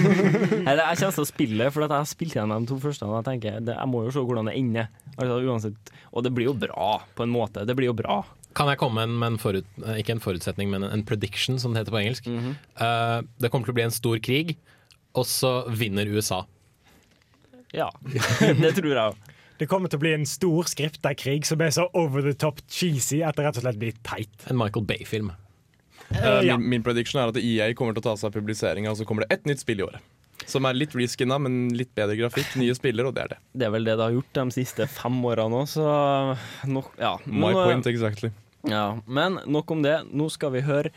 [0.68, 3.08] Eller jeg kommer til å spille, for at jeg har spilt igjen de to første.
[3.08, 4.88] Og jeg tenker, det, jeg må jo se hvordan det ender.
[5.18, 5.92] Altså, uansett.
[6.12, 7.66] Og det blir jo bra, på en måte.
[7.68, 8.22] Det blir jo bra.
[8.56, 11.82] Kan jeg komme med en forut, eh, ikke en forutsetning, men en prediction, som det
[11.82, 12.28] heter på engelsk?
[12.28, 14.56] Eh, det kommer til å bli en stor krig,
[15.14, 16.44] og så vinner USA.
[17.76, 17.90] Ja,
[18.62, 19.34] det tror jeg òg.
[19.58, 22.60] Det kommer til å bli en stor skripta krig som er så over the top
[22.70, 24.30] cheesy at det rett og slett blir teit.
[24.46, 25.32] En Michael Bay-film.
[26.08, 26.54] Uh, ja.
[26.56, 29.06] min, min prediction er at EA kommer til å ta seg av publiseringa, og så
[29.08, 30.04] kommer det ett nytt spill i året.
[30.48, 32.54] Som er litt reskinna, men litt bedre grafikk.
[32.56, 33.38] Nye spillere, og det er det.
[33.60, 35.86] Det er vel det det har gjort de siste fem årene òg, så
[36.72, 37.14] nok, ja.
[37.26, 38.30] My Nå- point exactly.
[38.68, 39.98] Ja, men nok om det.
[40.10, 40.90] Nå skal vi høre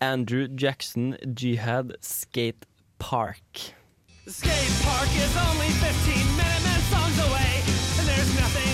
[0.00, 3.72] Andrew Jackson Jihad Skate Park.
[4.28, 7.52] Skate park is only 15 minutes songs away,
[7.98, 8.69] and there's nothing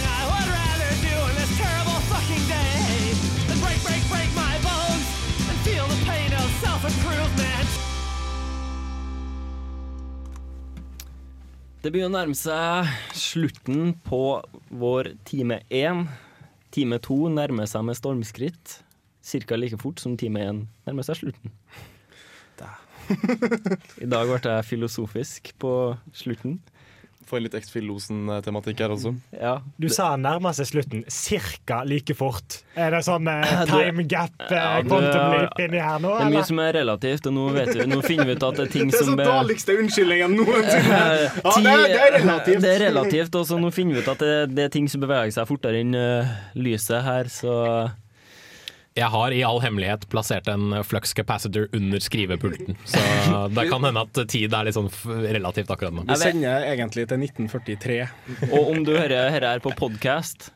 [11.87, 14.19] Det begynner å nærme seg slutten på
[14.75, 16.01] vår time én.
[16.75, 18.73] Time to nærmer seg med stormskritt.
[19.23, 21.53] Cirka like fort som time én nærmer seg slutten.
[24.03, 25.71] I dag ble jeg filosofisk på
[26.11, 26.57] slutten.
[27.27, 29.11] Få inn litt X-Filosen-tematikk her også.
[29.35, 29.57] Ja.
[29.83, 32.61] Du sa nærmer seg slutten cirka like fort.
[32.79, 36.37] Er det sånn eh, time gap, eh, quantum leap inni her nå, Det er mye
[36.37, 36.49] eller?
[36.53, 38.91] som er relativt, og nå, vet vi, nå finner vi ut at det er ting
[38.95, 41.03] Det er som så dårligste unnskyldningen noensinne!
[41.47, 42.63] Ja, det er, det er relativt.
[42.63, 45.03] Det er relativt, og så nå finner vi ut at det, det er ting som
[45.03, 47.55] beveger seg fortere enn uh, lyset her, så
[48.97, 53.03] Jeg har i all hemmelighet plassert en flux capacitor under skrivepulten, så
[53.53, 56.07] det kan hende at tid er litt sånn relativt akkurat nå.
[56.09, 57.99] Vi sender egentlig til 1943.
[58.49, 60.49] Og om du hører dette her på podkast,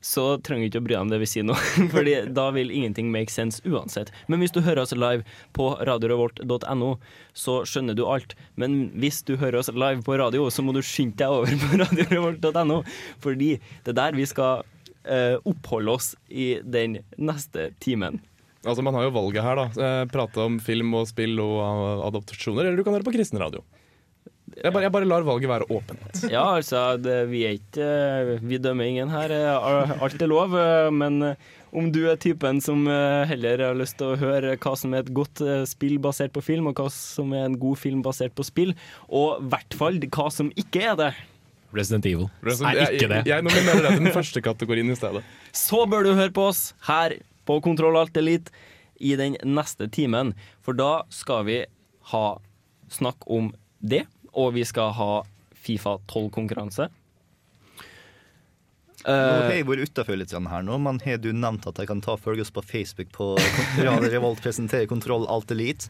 [0.00, 1.54] så trenger du ikke å bry deg om det vi sier nå,
[1.94, 4.08] Fordi da vil ingenting make sense uansett.
[4.32, 6.94] Men hvis du hører oss live på radiorevolt.no,
[7.36, 8.32] så skjønner du alt.
[8.56, 11.80] Men hvis du hører oss live på radio, så må du skynde deg over på
[11.84, 12.82] radiorevolt.no,
[13.20, 14.64] fordi det er der vi skal
[15.04, 18.20] eh, oppholde oss i den neste timen.
[18.64, 20.04] Altså, Man har jo valget her, da.
[20.12, 23.62] Prate om film og spill og adopsjoner, eller du kan høre på kristen radio.
[24.50, 26.24] Jeg bare, jeg bare lar valget være åpent.
[26.28, 29.30] Ja, altså, det, vi er ikke eh, Vi dømmer ingen her.
[29.30, 30.56] eh, Alt er lov.
[30.58, 31.36] eh, Men
[31.70, 32.82] om du er typen som
[33.30, 35.38] heller har lyst til å høre hva som er et godt
[35.70, 38.72] spill basert på film, og hva som er en god film basert på spill,
[39.08, 41.12] og i hvert fall hva som ikke er det,
[41.76, 43.22] Resident Evil Resident- er ikke det.
[43.24, 45.22] Jeg, jeg nominerer deg til den første kategorien i stedet.
[45.66, 47.16] så bør du høre på oss her
[47.48, 48.50] på Kontroll Alt Elite
[49.00, 50.34] i den neste timen.
[50.64, 51.60] For da skal vi
[52.12, 52.24] ha
[52.90, 54.04] snakk om det,
[54.34, 55.12] og vi skal ha
[55.60, 56.88] Fifa 12-konkurranse.
[59.00, 62.02] Nå har jeg vært utafor litt her nå, men har du nevnt at jeg kan
[62.04, 63.32] ta følge oss på Facebook på
[63.80, 65.88] Radio Revolt presenterer Kontroll Alt Elite,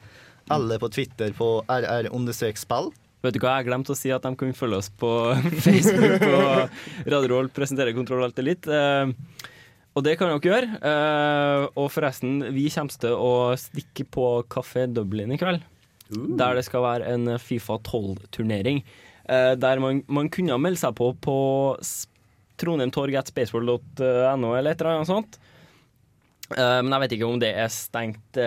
[0.51, 2.93] eller på Twitter på rr-spill?
[3.21, 5.11] Vet du hva, jeg glemte å si at de kunne følge oss på
[5.66, 6.71] Facebook og
[7.12, 8.71] Radio Roll presenterer Kontroll Alt Elite.
[8.73, 9.12] Eh,
[9.99, 10.79] og det kan dere gjøre.
[10.87, 15.61] Eh, og forresten, vi kommer til å stikke på Kafé Dublin i kveld.
[16.11, 18.81] Der det skal være en Fifa 12-turnering.
[19.31, 21.37] Eh, der man, man kunne melde seg på på
[21.85, 22.07] s-
[22.61, 25.39] trondheimtorg.spaceball.no eller et eller annet sånt.
[26.57, 28.41] Eh, men jeg vet ikke om det er stengt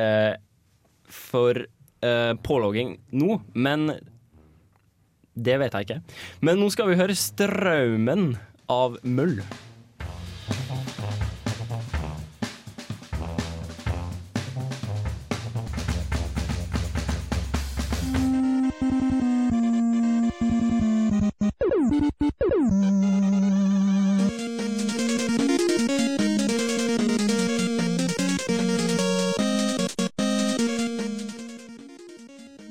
[1.13, 3.37] for eh, pålogging nå.
[3.55, 3.91] Men
[5.35, 6.01] det vet jeg ikke.
[6.41, 8.35] Men nå skal vi høre 'Straumen'
[8.69, 9.41] av Møll.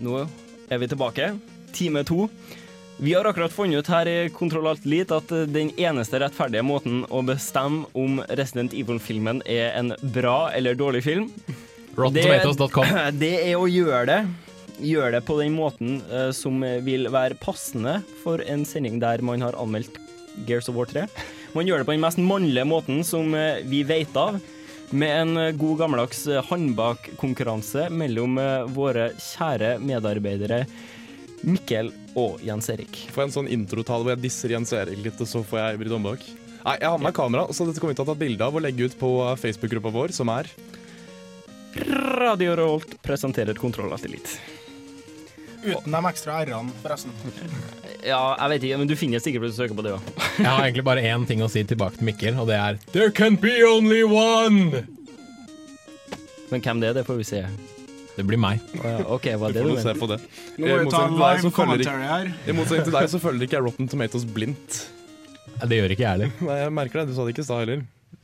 [0.03, 0.27] Nå
[0.69, 1.33] er vi tilbake.
[1.73, 2.29] Time to.
[3.03, 6.63] Vi har akkurat funnet ut her i Kontroll Alt Elite at eh, den eneste rettferdige
[6.63, 11.25] måten å bestemme om Resident Evil-filmen er en bra eller dårlig film.
[12.15, 12.23] Det,
[13.25, 14.21] det er å gjøre det.
[14.87, 19.43] Gjøre det på den måten uh, som vil være passende for en sending der man
[19.43, 19.99] har anmeldt
[20.47, 21.09] Gears of War 3.
[21.59, 24.39] Man gjør det på den mest mannlige måten som uh, vi vet av.
[24.95, 28.37] Med en god gammeldags håndbakkonkurranse mellom
[28.77, 30.67] våre kjære medarbeidere
[31.43, 33.01] Mikkel og Jens Erik.
[33.13, 35.83] Får jeg en sånn introtale hvor jeg disser Jens Erik litt, og så får jeg
[35.83, 36.25] Britt håndbak?
[36.63, 38.55] Nei, jeg har med meg kamera, så dette kommer vi til å ta bilde av
[38.59, 39.11] og legge ut på
[39.43, 40.51] Facebook-gruppa vår, som er
[42.23, 43.95] Radio Rolt presenterer Kontroll
[45.63, 47.15] Uten de ekstra r-ene, forresten.
[48.03, 50.07] Ja, jeg vet ikke, men du finner sikkert hvis du søker på det òg.
[50.35, 53.13] Jeg har egentlig bare én ting å si tilbake til Mikkel, og det er There
[53.15, 54.83] can be only one!
[56.51, 57.45] Men hvem det er, det får vi se.
[58.17, 58.61] Det blir meg.
[59.09, 60.01] OK, hva er Du det får du se mener?
[60.01, 60.19] på det.
[60.59, 62.27] Nå må I vi ta motsetning til deg live så følger commentary ikke- her.
[62.47, 64.83] I motsetning til deg så følger ikke jeg Rotten Tomatoes blindt.
[65.63, 66.31] Det gjør ikke jeg heller.
[66.41, 67.09] Nei, jeg merker det.
[67.09, 67.83] Du sa det ikke i stad heller.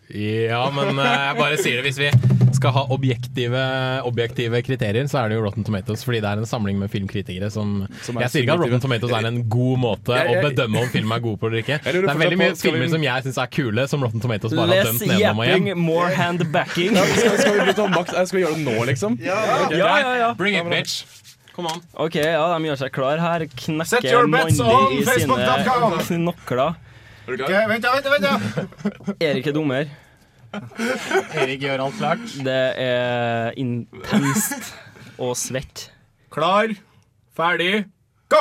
[0.08, 1.84] Ja, men eh, jeg bare sier det.
[1.88, 2.10] Hvis vi
[2.58, 3.62] skal ha objektive,
[4.08, 6.02] objektive kriterier, så er det jo Rotten Tomatoes.
[6.06, 8.82] Fordi det er en samling med filmkritikere som, Som Jeg sier ikke at Rotten.
[8.84, 11.62] Tomatoes er en god måte Jeg- jeg- å bedømme om film er god på eller
[11.64, 11.78] ikke.
[11.84, 14.68] Det er veldig mye vi- filmer som jeg syns er kule, som Rotten Tomatoes bare
[14.68, 15.66] har dømt nedenom og hjem.
[15.68, 16.92] yapping, more handbacking.
[16.94, 17.74] Ja, skal, skal, vi bli?
[18.18, 19.18] Eh, skal vi gjøre det nå, liksom?
[19.22, 19.38] Ja,
[19.70, 20.34] ja, ja.
[20.34, 21.04] Bring it, bitch.
[21.58, 23.46] OK, ja, de gjør seg klar her.
[23.50, 26.76] Knekker your bets on Mandy i sine knokler.
[27.28, 29.16] Ok, vent, vent, vent, vent.
[29.26, 29.88] Erik er dommer.
[30.52, 32.24] Erik gjør alt klart.
[32.44, 34.72] Det er intenst
[35.18, 35.88] og svett.
[36.32, 36.72] Klar,
[37.36, 37.84] ferdig,
[38.32, 38.40] gå!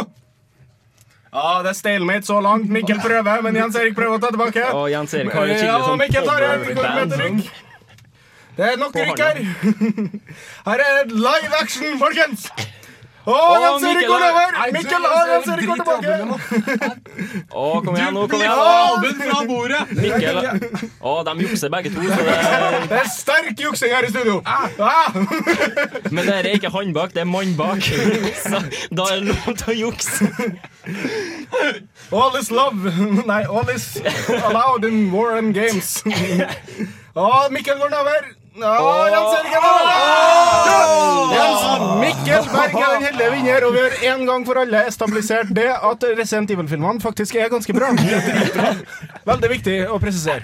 [1.37, 2.69] Ja, det er stalemate så langt.
[2.71, 4.63] Mikkel prøver, men Jens Erik prøver å ta tilbake.
[4.73, 7.65] Og Jens Erik har et Ja, skikkelig sånn Mikkel tar det.
[8.57, 9.37] Det er nok rykk her.
[10.67, 12.47] Her er live action, folkens.
[13.27, 14.51] Å, Jens Erik Mikkel går har- over!
[14.57, 16.11] Nei, Mikkel Jens Erik går tilbake.
[17.51, 18.61] Å, kom igjen nå, kom igjen.
[18.63, 19.81] albuen fra bordet!
[19.99, 20.39] Mikkel
[21.01, 22.37] Å, de jukser begge to, så det
[22.93, 24.37] Det er sterk juksing her i studio.
[24.47, 25.11] Ah.
[26.07, 27.83] Men det er ikke han bak, det er mann bak.
[27.83, 28.63] Så
[28.95, 30.31] da er det lov til å jukse.
[32.15, 32.95] All is love.
[33.27, 33.89] Nei, all is
[34.39, 35.97] allowed in war and games.
[36.07, 38.31] Å, Mikkel går nedover.
[38.57, 38.69] Å,
[41.29, 41.65] Jens
[41.99, 45.69] Mikkel Berg er den heldige vinner, og vi har en gang for alle stabilisert det
[45.75, 47.91] at Resident Evil-filmene faktisk er ganske bra.
[49.29, 50.41] Veldig viktig å presisere.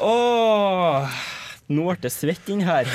[0.00, 1.20] Åh,
[1.76, 2.88] nå ble det svett inn her.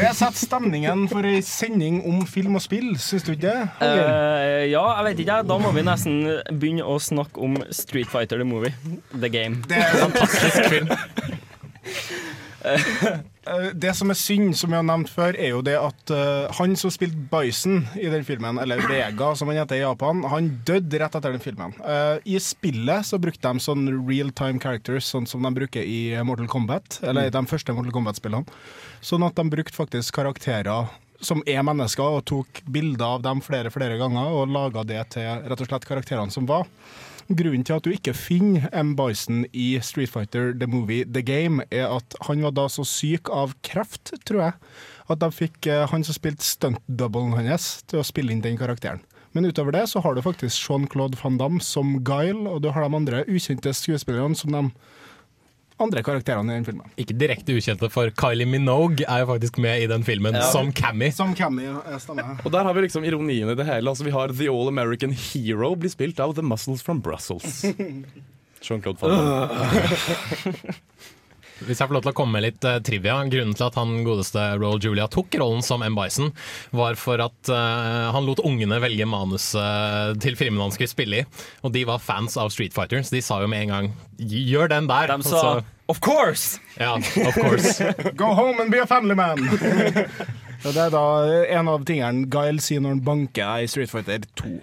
[0.00, 3.60] Det setter stemningen for ei sending om film og spill, syns du ikke det?
[3.84, 5.42] Eh, ja, jeg vet ikke.
[5.52, 8.72] Da må vi nesten begynne å snakke om Street Fighter the Movie.
[9.12, 9.60] The Game.
[9.68, 10.88] Det er en Fantastisk film.
[12.64, 16.50] Eh, Det som er synd, som vi har nevnt før, er jo det at uh,
[16.58, 20.50] han som spilte Bison i den filmen, eller Vega som han heter i Japan, han
[20.68, 21.72] døde rett etter den filmen.
[21.80, 26.12] Uh, I spillet så brukte de sånn real time characters, sånn som de bruker i
[26.26, 28.60] Mortal Kombat, eller i de første Mortal Kombat-spillene.
[29.00, 30.92] Sånn at de brukte faktisk karakterer
[31.24, 35.46] som er mennesker, og tok bilder av dem flere flere ganger, og laga det til
[35.48, 36.68] rett og slett karakterene som var.
[37.30, 38.96] Grunnen til at du ikke finner M.
[38.98, 43.30] Bison i Street Fighter The Movie The Game, er at han var da så syk
[43.30, 44.56] av kreft, tror jeg,
[45.14, 49.04] at de fikk eh, han som spilte stuntdoublen hans, til å spille inn den karakteren.
[49.30, 52.82] Men utover det så har du faktisk Jean-Claude Van Damme som Guile, og du har
[52.82, 54.64] de andre ukjente skuespillerne som de
[55.80, 56.90] andre karakterene i den filmen.
[57.00, 60.42] Ikke direkte ukjente, for Kylie Minogue er jo faktisk med i den filmen Ja.
[60.52, 61.10] som Cammy.
[61.12, 62.36] Som Cammy, ja, stemmer.
[62.44, 63.88] Og der har vi liksom ironien i det hele.
[63.90, 67.64] Altså Vi har The All American Hero blir spilt av The Muscles from Brussels.
[68.62, 69.48] Jean-Claude Van.
[71.66, 73.18] Hvis jeg får lov til å komme med litt uh, trivia.
[73.30, 75.96] Grunnen til at han godeste Roll Julia tok rollen som M.
[75.98, 76.32] Bison,
[76.76, 81.26] var for at uh, han lot ungene velge manuset til filmene han skulle spille i.
[81.66, 84.68] Og de var fans av Street Fighter, så de sa jo med en gang 'gjør
[84.68, 85.16] den der'.
[85.16, 86.58] De sa så- 'of course'!
[86.78, 87.80] Ja, of course.
[88.16, 89.38] Go home and be a family man!
[90.60, 91.04] Og det er da
[91.56, 94.58] en av tingene Guile sier når han banker i Street Fighter 2.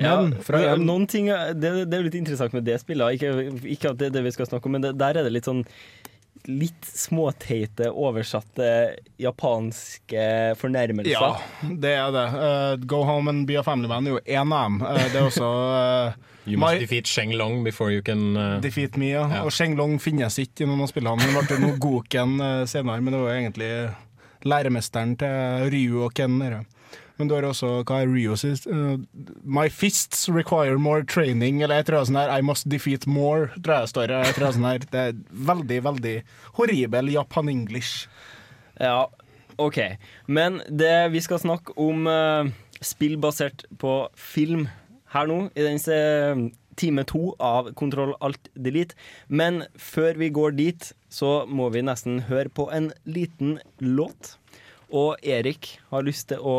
[0.00, 3.14] Ja, Men fra men noen ting, det, det er jo litt interessant med det spillet.
[3.14, 3.34] Ikke,
[3.76, 5.46] ikke at det er det vi skal snakke om, men det, der er det litt
[5.50, 5.62] sånn
[6.50, 8.66] Litt småteite, oversatte
[9.22, 10.24] japanske
[10.60, 11.14] fornærmelser.
[11.14, 11.30] Ja,
[11.80, 12.24] det er det.
[12.34, 14.76] Uh, Go home and be a family man er jo én av dem.
[14.82, 18.58] Uh, det er også uh, You must My- defeat Sheng Long before you can uh,
[18.60, 19.24] Defeat Me, ja.
[19.30, 19.46] Yeah.
[19.46, 21.24] Og Shenglong finnes ikke i noen av spillene.
[21.24, 22.36] Han ble noe Goken
[22.68, 23.70] senere, men det var jo egentlig
[24.44, 26.36] læremesteren til Ryu og Ken.
[26.42, 26.64] dere.
[27.18, 28.64] Men du har også hva er Rio sist?
[28.66, 28.96] Uh,
[29.46, 33.52] My fists require more training, eller jeg tror er sånn her I must defeat more,
[33.62, 34.14] tror jeg står.
[34.16, 34.86] Jeg det er sånn her.
[34.90, 35.20] Det er
[35.52, 36.14] veldig, veldig
[36.58, 38.08] horribel japan-english.
[38.82, 39.04] Ja,
[39.62, 39.78] OK.
[40.26, 42.50] Men det, vi skal snakke om uh,
[42.82, 44.66] spill basert på film
[45.14, 48.96] her nå, i den se- time to av Kontroll alt delete.
[49.30, 54.34] Men før vi går dit, så må vi nesten høre på en liten låt.
[54.90, 56.56] Og Erik har lyst til å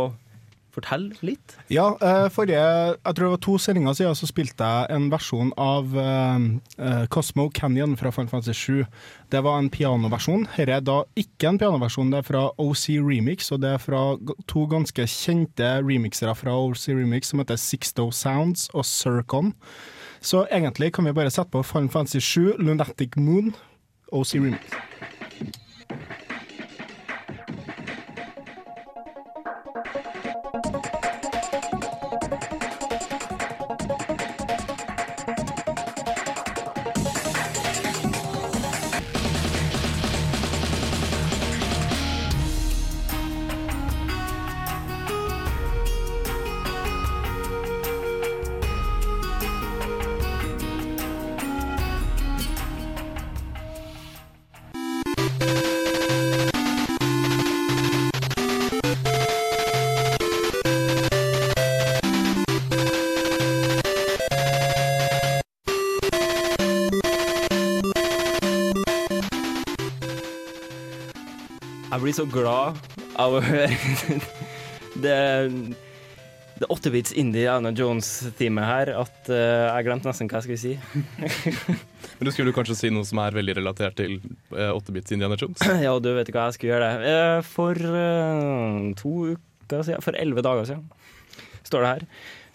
[0.75, 1.55] fortelle litt.
[1.71, 5.51] Ja, eh, forrige Jeg tror det var to sendinger siden så spilte jeg en versjon
[5.57, 6.45] av eh,
[6.77, 8.85] eh, Cosmo Canyon fra Final Fantasy 7.
[9.31, 10.47] Det var en pianoversjon.
[10.55, 14.03] Dette er da ikke en pianoversjon, det er fra OC Remix, og det er fra
[14.47, 19.53] to ganske kjente remixere fra OC Remix som heter Sixto Sounds og Circon.
[20.25, 23.53] Så egentlig kan vi bare sette på Final Fantasy 7, Lunatic Moon,
[24.11, 26.23] OC Remix.
[72.05, 72.77] Blir så glad
[73.17, 74.19] av å høre
[75.01, 75.15] det,
[76.59, 80.75] det 8-bits Indiana Jones-teamet her at uh, jeg glemte nesten hva jeg skulle si.
[82.19, 85.65] Men du skulle kanskje si noe som er veldig relatert til åttebits 8-bits Indiana Jones?
[85.87, 87.15] ja, du vet ikke hva jeg skulle gjøre det.
[87.15, 90.85] Uh, For uh, to uker siden, for elleve dager siden,
[91.65, 92.05] står det her,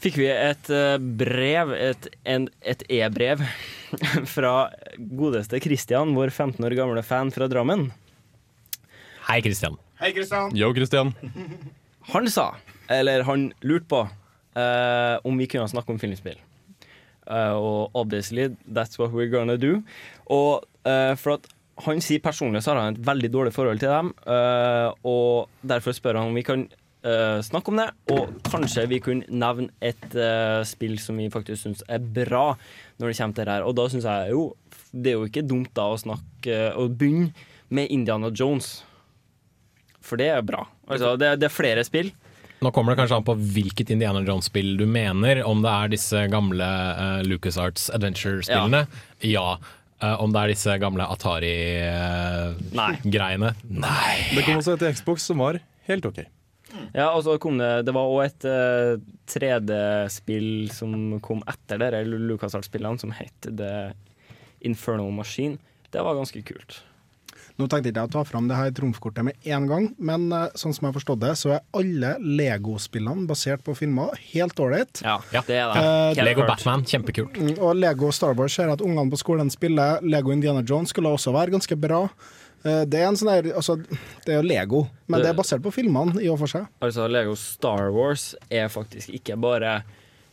[0.01, 3.43] fikk vi et eh, brev, et e-brev, e-brev,
[4.37, 4.55] fra
[4.97, 7.89] godeste Christian, vår 15 år gamle fan fra Drammen.
[9.31, 9.77] Hei, Christian.
[10.01, 10.51] Hei, Kristian.
[10.59, 11.13] Yo, Christian.
[12.13, 12.49] Han sa,
[12.91, 14.01] eller han lurte på,
[14.59, 16.41] eh, om vi kunne snakke om filmspill.
[17.31, 19.85] Eh, og obviously, that's what we're gonna do.
[20.27, 21.47] Og eh, for at
[21.87, 25.95] han sier personlig så har han et veldig dårlig forhold til dem, eh, og derfor
[25.95, 26.67] spør han om vi kan
[27.07, 31.69] eh, snakke om det, og kanskje vi kunne nevne et eh, spill som vi faktisk
[31.69, 32.57] syns er bra
[32.99, 33.71] når det kommer til det her.
[33.71, 34.49] Og da syns jeg jo
[34.91, 37.31] det er jo ikke dumt da å snakke og begynne
[37.71, 38.81] med Indiana Jones.
[40.11, 40.65] For det er bra.
[40.91, 42.11] Altså, det, det er flere spill.
[42.61, 45.41] Nå kommer det kanskje an på hvilket Indiana Jones-spill du mener.
[45.49, 48.83] Om det er disse gamle uh, LucasArts Adventure-spillene.
[49.25, 49.55] Ja.
[50.01, 53.51] Eh, om det er disse gamle Atari-greiene.
[53.69, 54.15] Nei.
[54.33, 55.55] Det kom også et Xbox som var
[55.89, 56.19] helt OK.
[56.95, 58.95] Ja, og så kom det Det var òg et uh,
[59.29, 63.73] 3D-spill som kom etter dere LucasArts-spillene, som het The
[64.69, 65.57] Inferno Machine.
[65.91, 66.83] Det var ganske kult.
[67.61, 70.27] Nå tenkte jeg ikke jeg å ta fram det her trumfkortet med en gang, men
[70.33, 74.59] eh, sånn som jeg har forstått det, så er alle Lego-spillene basert på filmer helt
[74.65, 75.03] ålreit.
[75.05, 75.85] Ja, det er det.
[76.17, 76.47] Helt Lego.
[76.49, 77.37] Batman, kjempekult.
[77.37, 81.13] Mm, Og Lego Star Wars ser at ungene på skolen spiller Lego Indiana Jones skulle
[81.13, 82.07] også være ganske bra.
[82.65, 83.77] Eh, Det er en sånn der, altså,
[84.25, 86.67] det er jo Lego, men det er basert på filmene i og for seg.
[86.81, 89.83] Altså, Lego Star Wars er faktisk ikke bare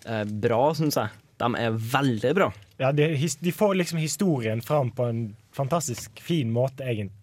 [0.05, 1.11] eh, bra, syns jeg.
[1.37, 2.47] De er veldig bra.
[2.81, 5.21] Ja, de, de får liksom historien fram på en
[5.57, 7.17] fantastisk fin måte, egentlig.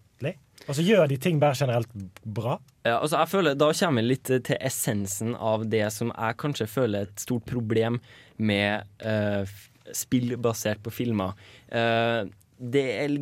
[0.65, 1.91] Og så gjør de ting bare generelt
[2.23, 2.57] bra.
[2.85, 6.69] Ja, altså jeg føler Da kommer vi litt til essensen av det som jeg kanskje
[6.69, 7.99] føler er et stort problem
[8.37, 9.43] med uh,
[9.93, 11.35] spill basert på filmer.
[11.69, 12.25] Uh,
[12.57, 13.19] det er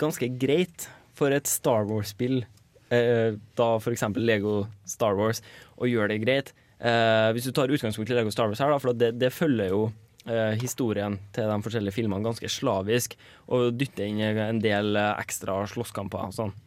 [0.00, 2.42] ganske greit for et Star Wars-spill,
[2.90, 4.06] uh, da f.eks.
[4.16, 5.44] Lego Star Wars,
[5.76, 6.54] å gjøre det greit.
[6.80, 9.74] Uh, hvis du tar utgangspunkt i Lego Star Wars her, da, for det, det følger
[9.74, 9.90] jo
[10.26, 13.16] eh, historien til de forskjellige filmene ganske slavisk,
[13.48, 16.58] og dytter inn en del eh, ekstra slåsskamper og sånn.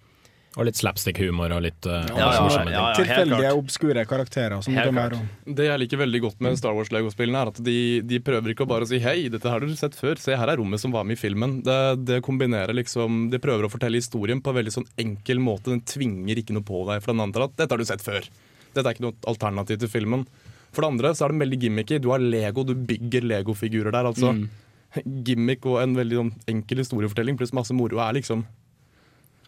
[0.53, 2.81] Og litt slapstick-humor og litt uh, Ja, ja, ja, ja.
[2.93, 4.59] Tilfeldige, obskure karakterer.
[4.61, 5.15] Som Helt det klart.
[5.17, 8.67] er, Det jeg liker veldig godt med Star Wars-legospillene, er at de, de prøver ikke
[8.67, 11.07] å bare si 'hei, dette har dere sett før', se her er rommet som var
[11.09, 11.63] med i filmen.
[11.65, 15.73] Det, det kombinerer liksom De prøver å fortelle historien på en veldig sånn enkel måte.
[15.73, 18.29] Den tvinger ikke noe på deg, for den antar at 'dette har du sett før'.
[18.73, 20.27] Dette er ikke noe alternativ til filmen.
[20.73, 21.99] For det andre så er det veldig gimmicky.
[22.01, 24.33] Du har Lego, du bygger Lego-figurer der, altså.
[24.33, 24.49] Mm.
[25.25, 28.43] Gimmick og en veldig sånn enkel historiefortelling pluss masse moro er liksom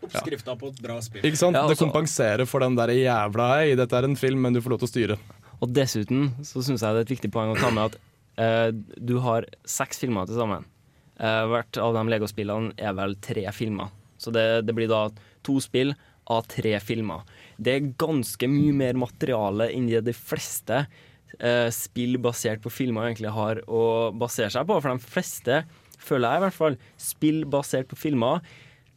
[0.05, 1.23] Oppskrifta på et bra spill.
[1.25, 1.55] Ikke sant?
[1.57, 4.61] Ja, Det altså- kompenserer for den der jævla 'hei, dette er en film, men du
[4.61, 5.19] får lov til å styre'.
[5.61, 7.95] Og dessuten så syns jeg det er et viktig poeng å ta med at
[8.37, 10.65] eh, du har seks filmer til sammen.
[11.19, 13.89] Eh, hvert av de Lego-spillene er vel tre filmer.
[14.19, 15.09] Så det, det blir da
[15.43, 15.95] to spill
[16.27, 17.21] av tre filmer.
[17.61, 20.85] Det er ganske mye mer materiale enn det de fleste
[21.75, 24.77] spill basert på filmer egentlig har å basere seg på.
[24.79, 25.57] For de fleste,
[25.99, 28.45] føler jeg i hvert fall, spill basert på filmer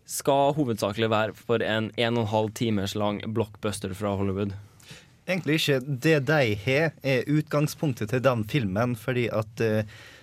[0.09, 4.55] skal hovedsakelig være for en en og en halv timers lang blockbuster fra Hollywood.
[5.29, 5.81] Egentlig ikke.
[5.85, 9.73] Det de har, er utgangspunktet til den filmen, fordi at de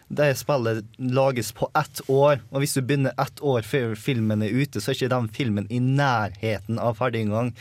[0.08, 2.41] det spillet lages på ett år.
[2.51, 5.68] Og hvis du begynner ett år før filmen er ute, så er ikke den filmen
[5.74, 7.53] i nærheten av ferdig engang.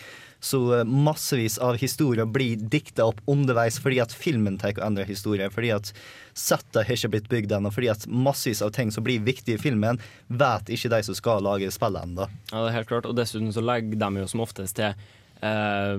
[0.45, 5.09] Så eh, massevis av historier blir dikta opp underveis fordi at filmen tar og endrer
[5.09, 5.49] historier.
[5.53, 5.92] Fordi at
[6.36, 7.72] settet har ikke blitt bygd ennå.
[7.72, 11.45] Fordi at massevis av ting som blir viktige i filmen, vet ikke de som skal
[11.47, 12.28] lage spillet ennå.
[12.53, 13.09] Ja, det er helt klart.
[13.09, 15.97] Og dessuten så legger de jo som oftest til eh,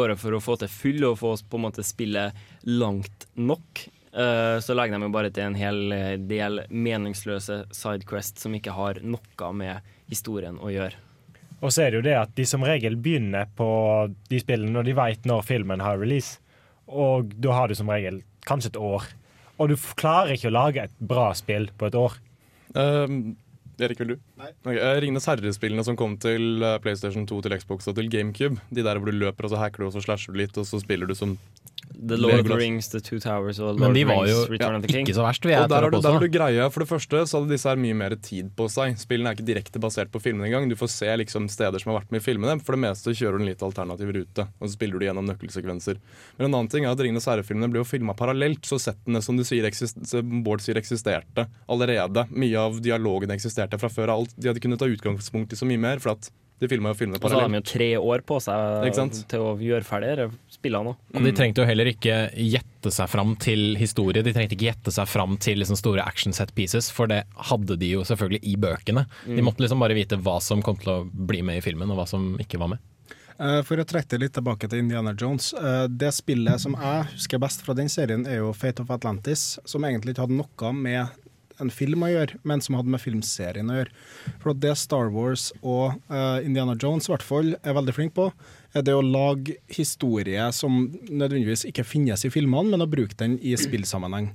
[0.00, 2.28] Bare for å få til fyll og få på en måte spille
[2.70, 5.82] langt nok, eh, så legger de jo bare til en hel
[6.30, 11.09] del meningsløse sidequests som ikke har noe med historien å gjøre.
[11.60, 13.68] Og så er det jo det at de som regel begynner på
[14.30, 16.40] de spillene når de vet når filmen har release.
[16.88, 19.04] Og da har du som regel kanskje et år.
[19.60, 22.16] Og du klarer ikke å lage et bra spill på et år.
[22.72, 23.36] Um,
[23.80, 24.16] Erik, vil du?
[24.40, 24.76] Nei.
[25.04, 28.60] Ringenes herre-spillene som kom til eh, PlayStation 2, til Xbox og til GameCube.
[28.74, 30.68] De der hvor du løper og så hacker du og så slasher du litt, og
[30.68, 31.36] så spiller du som
[32.00, 34.24] The Lord of the Rings, The Two Towers og Men Lord de of the var
[34.24, 35.06] Rings, jo ja, of the King.
[35.06, 36.68] ikke så verst, Og der har, du, der har du greia.
[36.70, 38.94] For det første så hadde disse her mye mer tid på seg.
[39.00, 40.68] Spillene er ikke direkte basert på filmene engang.
[40.70, 42.54] Du får se liksom steder som har vært med i filmene.
[42.64, 45.98] For det meste kjører du en litt alternativ rute, og så spiller du gjennom nøkkelsekvenser.
[46.38, 49.36] Men en annen ting er at Ringenes herre-filmene ble jo filma parallelt, så settene som
[49.40, 49.66] du sier
[50.46, 52.24] Bård sier eksisterte allerede.
[52.30, 54.29] Mye av dialogen eksisterte fra før av alt.
[54.38, 57.16] De hadde kunnet ta utgangspunkt i så mye mer, for at de filma jo filmene
[57.24, 58.92] Og så har de jo tre år på seg
[59.32, 60.92] til å gjøre ferdig spillene.
[61.16, 64.20] Og de trengte jo heller ikke gjette seg fram til historie.
[64.22, 67.78] De trengte ikke gjette seg fram til liksom store action set pieces, for det hadde
[67.80, 69.06] de jo selvfølgelig i bøkene.
[69.24, 69.44] De Mm.
[69.48, 72.06] måtte liksom bare vite hva som kom til å bli med i filmen, og hva
[72.06, 72.78] som ikke var med.
[73.40, 75.54] Eh, For å trekke litt tilbake til Indiana Jones.
[75.54, 79.58] eh, Det spillet som jeg husker best fra den serien, er jo Fate of Atlantis,
[79.64, 81.08] som egentlig ikke hadde noe med
[81.60, 83.94] en film å gjøre, men som hadde med filmserien å gjøre.
[84.42, 88.30] For det Star Wars og uh, Indiana Jones i hvert fall er veldig flink på,
[88.74, 93.38] er det å lage historie som nødvendigvis ikke finnes i filmene, men å bruke den
[93.42, 94.30] i spillsammenheng.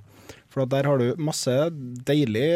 [0.55, 1.51] For der har du masse
[2.07, 2.47] deilig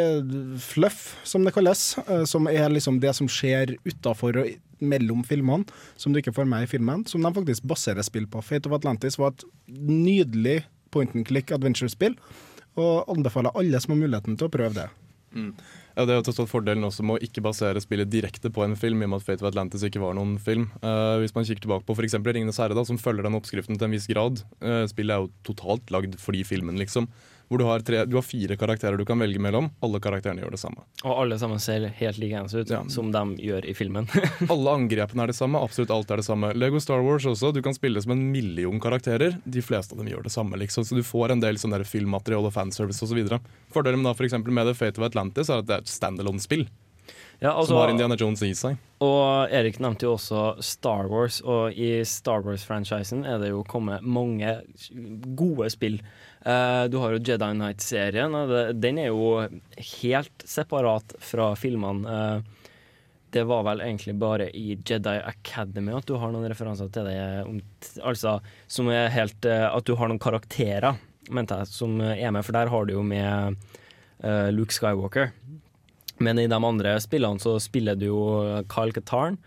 [0.63, 5.67] fluff, som det kalles, eh, som er liksom det som skjer utafor og mellom filmene,
[5.99, 8.39] som du ikke får med i filmen, som de faktisk baserer spill på.
[8.39, 10.61] Fate of Atlantis var et nydelig
[10.95, 12.15] point and click adventure-spill,
[12.79, 14.89] og anbefaler alle som har muligheten til å prøve det.
[15.35, 15.51] Mm.
[15.93, 18.77] Ja, det er jo tatt fordelen også med å ikke basere spillet direkte på en
[18.79, 20.69] film, i og med at Fate of Atlantis ikke var noen film.
[20.83, 22.15] Uh, hvis man kikker tilbake på f.eks.
[22.23, 24.43] Ringenes herre, da, som følger den oppskriften til en viss grad.
[24.63, 27.09] Uh, spillet er jo totalt lagd fordi filmen, liksom.
[27.49, 29.71] Hvor du har, tre, du har fire karakterer du kan velge mellom.
[29.81, 30.83] Alle karakterene gjør det samme.
[31.01, 34.05] Og alle sammen ser helt likeens ut, som de gjør i filmen.
[34.53, 36.51] Alle angrepene er det samme, absolutt alt er det samme.
[36.53, 39.39] Lego Star Wars også, du kan spille som en million karakterer.
[39.49, 40.85] De fleste av dem gjør det samme, liksom.
[40.85, 43.23] Så du får en del sånn filmmateriale og fanservice osv.
[43.73, 46.67] Fordelen med, da, for med The Fate of Atlantis er at det er et standalone-spill.
[47.39, 48.77] Ja, altså- som har Indiana Jones i seg.
[48.99, 54.01] Og Erik nevnte jo også Star Wars, og i Star Wars-franchisen er det jo kommet
[54.03, 54.61] mange
[55.35, 56.01] gode spill.
[56.41, 58.35] Eh, du har jo Jedi Knight-serien,
[58.79, 59.43] den er jo
[60.01, 62.15] helt separat fra filmene.
[62.15, 62.69] Eh,
[63.35, 67.19] det var vel egentlig bare i Jedi Academy at du har noen referanser til det.
[68.01, 68.39] Altså,
[68.71, 70.97] som er helt eh, At du har noen karakterer,
[71.29, 73.59] mente jeg, som er med, for der har du jo med
[74.51, 75.29] Luke Skywalker.
[76.19, 78.23] Men i de andre spillene så spiller du jo
[78.67, 79.37] Kyle Katarn,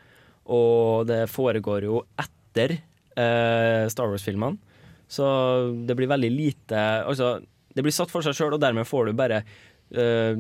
[0.47, 2.79] og det foregår jo etter
[3.13, 4.72] Star Wars-filmene.
[5.13, 5.29] Så
[5.85, 7.35] det blir veldig lite Altså,
[7.77, 9.43] det blir satt for seg sjøl, og dermed får du bare
[9.93, 10.39] uh,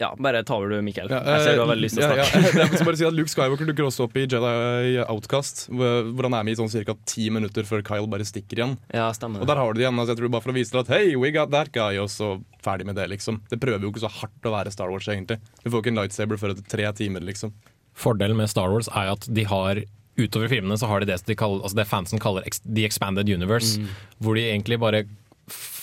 [0.00, 1.10] Ja, bare ta over du, Mikkel.
[1.12, 2.40] Ja, jeg ser du har veldig lyst til å snakke.
[2.40, 2.52] ja.
[2.62, 6.26] Jeg vil bare si at Luke Skywalker dukker også opp i Jedi Outcast, hvor hvor
[6.30, 6.94] han er med i sånn ca.
[7.12, 8.72] ti minutter før Kyle bare stikker igjen.
[8.96, 10.00] Ja, stemmer Og der har du det igjen.
[10.00, 12.08] Altså, jeg tror bare for å vise deg at Hey, we got that guy Og
[12.10, 12.32] så
[12.64, 13.42] ferdig med det, liksom.
[13.52, 15.36] Det prøver jo ikke så hardt å være Star Wars, egentlig.
[15.62, 17.52] Du får ikke en lightsaber før etter tre timer, liksom.
[18.00, 19.84] Fordelen med Star Wars er at de har
[20.20, 23.80] Utover filmene så har de det, de kaller, altså det fansen kaller The Expanded Universe.
[23.80, 23.90] Mm.
[24.20, 25.04] Hvor de egentlig bare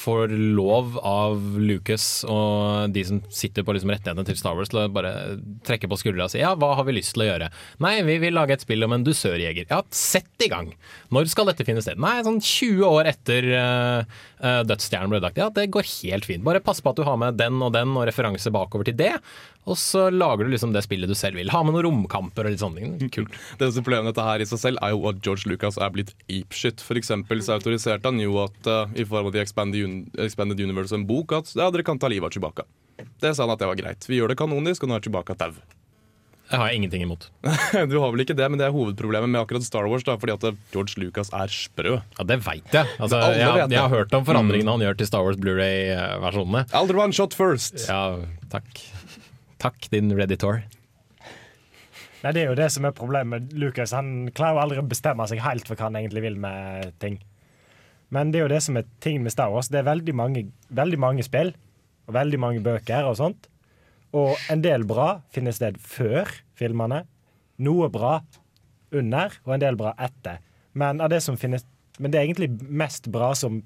[0.07, 4.81] får lov av Lucas og de som sitter på liksom rettighetene til Star Wars til
[4.81, 5.11] å bare
[5.67, 7.49] trekke på skuldra og si ja, hva har vi lyst til å gjøre?
[7.83, 9.67] Nei, vi vil lage et spill om en dusørjeger.
[9.69, 10.71] Ja, sett i gang!
[11.13, 11.99] Når skal dette finne sted?
[12.01, 15.39] Nei, sånn 20 år etter uh, Dødsstjernen ble lagt.
[15.41, 16.45] Ja, det går helt fint.
[16.47, 19.15] Bare pass på at du har med den og den og referanse bakover til det.
[19.67, 21.51] Og så lager du liksom det spillet du selv vil.
[21.51, 23.09] Ha med noen romkamper og litt sånne ting.
[23.15, 23.33] Kult.
[23.59, 25.93] Det eneste problemet med dette her i seg selv er jo at George Lucas er
[25.93, 26.83] blitt apeshit.
[26.83, 30.95] For eksempel så autoriserte han jo at uh, i form av The Expanded, Expanded Universe
[30.95, 32.67] en bok at ja, dere kan ta livet av Chewbacca.
[33.21, 34.07] Det sa han at det var greit.
[34.09, 35.51] Vi gjør det kanonisk, og nå er Chewbacca dau.
[36.47, 37.25] Det har jeg ingenting imot.
[37.91, 40.05] du har vel ikke det, men det er hovedproblemet med akkurat Star Wars.
[40.07, 41.97] da, Fordi at George Lucas er sprø.
[41.99, 42.87] Ja, Det veit jeg.
[43.03, 43.75] Altså, jeg, vet det.
[43.75, 46.63] jeg har hørt om forandringene han gjør til Star Wars Blu-ray-versjonene.
[46.71, 47.83] Alderman shot first.
[47.89, 48.21] Ja,
[48.53, 48.79] takk.
[49.59, 50.61] Takk, din Redditor.
[52.23, 53.51] Nei, Det er jo det som er problemet.
[53.51, 56.95] Lucas han klarer jo aldri å bestemme seg helt for hva han egentlig vil med
[57.03, 57.19] ting.
[58.13, 59.69] Men det er jo det som er ting med Star Wars.
[59.71, 61.53] Det er veldig mange, veldig mange spill
[62.07, 63.49] og veldig mange bøker og sånt.
[64.15, 67.03] Og en del bra finner sted før filmene.
[67.63, 68.19] Noe bra
[68.95, 70.39] under, og en del bra etter.
[70.77, 71.65] Men, av det, som finnes,
[71.99, 73.59] men det er egentlig mest bra som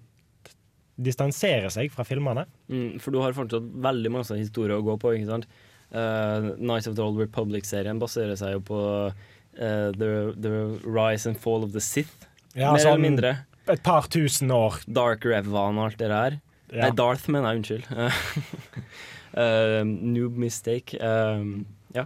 [1.01, 2.47] distanserer seg fra filmene.
[2.71, 5.13] Mm, for du har fortsatt veldig masse historier å gå på.
[5.17, 5.47] ikke sant?
[5.91, 8.81] Uh, Night of the Old Republic-serien baserer seg jo på
[9.11, 10.53] uh, the, the
[10.87, 12.27] Rise and Fall of the Sith.
[12.55, 13.33] Ja, Mer sånn eller mindre.
[13.71, 14.81] Et par tusen år.
[14.87, 16.39] Dark Revan og alt det der.
[16.71, 16.87] Ja.
[16.87, 17.61] Nei, Darth, mener jeg.
[17.61, 17.85] Unnskyld.
[19.35, 19.81] uh,
[20.15, 20.99] noob mistake.
[20.99, 21.63] Uh,
[21.95, 22.05] ja.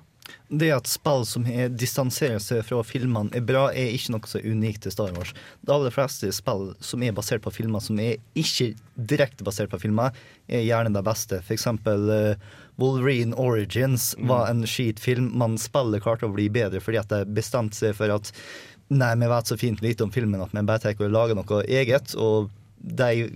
[0.50, 4.42] Det at spill som er distanserer seg fra filmene er bra, er ikke noe så
[4.42, 5.34] unikt til Star Wars.
[5.62, 9.82] De aller fleste spill som er basert på filmer som er ikke direkte basert på
[9.86, 10.14] filmer,
[10.50, 11.42] er gjerne de beste.
[11.46, 15.32] For eksempel uh, Wolverine Origins var en skitfilm.
[15.38, 18.34] Man spiller klarte å bli bedre fordi at de bestemte seg for at
[18.90, 21.64] nei, vi vet så fint lite om filmen at vi bare tar og lager noe
[21.66, 22.16] eget.
[22.20, 23.30] Og de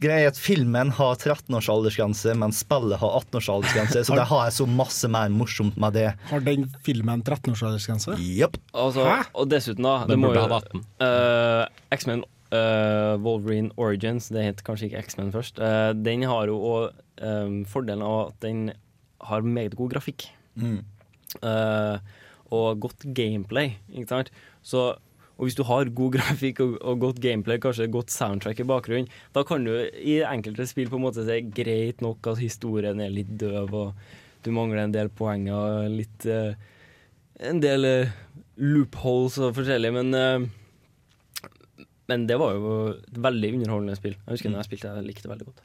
[0.00, 4.04] Greia er at filmen har 13 års aldersgrense, men spillet har 18 års aldersgrense.
[4.08, 6.06] Så de har så masse mer morsomt med det.
[6.30, 8.16] Har den filmen 13 års aldersgrense?
[8.16, 8.56] Jepp.
[8.72, 9.04] Altså,
[9.36, 10.86] og dessuten, da Den det må burde jo- hatt 18.
[11.04, 11.66] Uh,
[11.98, 17.04] X-Men uh, Wolverine Origins, det het kanskje ikke X-Men først, uh, den har jo òg
[17.68, 18.70] fordelen av at den
[19.28, 20.30] har meget god grafikk.
[20.56, 20.78] Mm.
[21.44, 21.98] Eh,
[22.50, 24.30] og godt gameplay, ikke sant.
[24.66, 24.86] Så,
[25.36, 29.10] og hvis du har god grafikk og, og godt gameplay, kanskje godt soundtrack i bakgrunnen,
[29.36, 33.14] da kan du i enkelte spill på en måte si greit nok at historien er
[33.14, 36.52] litt døv, og du mangler en del poenger, litt eh,
[37.40, 38.10] En del eh,
[38.60, 40.48] loopholes og forskjellig, men eh,
[42.10, 44.16] men det var jo et veldig underholdende spill.
[44.18, 45.60] Jeg husker når jeg spilte jeg likte det veldig godt.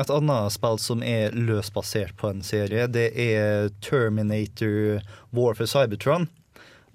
[0.00, 5.04] Et annet spill som er løsbasert på en serie, det er Terminator
[5.34, 6.26] War for Cybertron.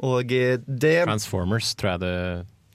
[0.04, 2.16] Og eh, det Transformers, tror jeg det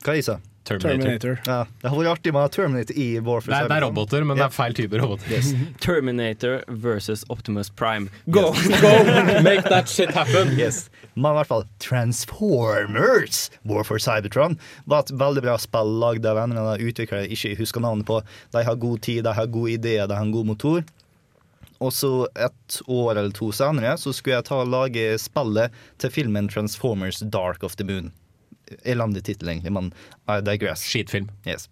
[0.07, 1.41] Hva jeg sa Terminator.
[1.47, 4.39] Ja, det har vært artig med Terminator i War for Det det er roboter, men
[4.39, 5.33] det er feil type roboter.
[5.33, 5.53] Yes.
[5.85, 8.11] Terminator versus Optimus Prime.
[8.29, 8.93] Go, go,
[9.47, 10.53] make that shit happen.
[10.59, 10.89] Yes.
[11.15, 16.39] Men i hvert fall Transformers War for Cybertron var et veldig bra spill lagd av
[16.39, 18.21] venner og utviklere utvikler jeg ikke husker navnet på.
[18.55, 20.85] De har god tid, de har gode ideer, de har en god motor.
[21.81, 26.13] Og så et år eller to senere så skulle jeg ta og lage spillet til
[26.13, 28.11] filmen Transformers Dark of the Moon.
[28.87, 29.89] Elendig tittel, egentlig, men
[30.31, 30.85] I digress.
[30.87, 31.31] Skitfilm.
[31.49, 31.67] Yes.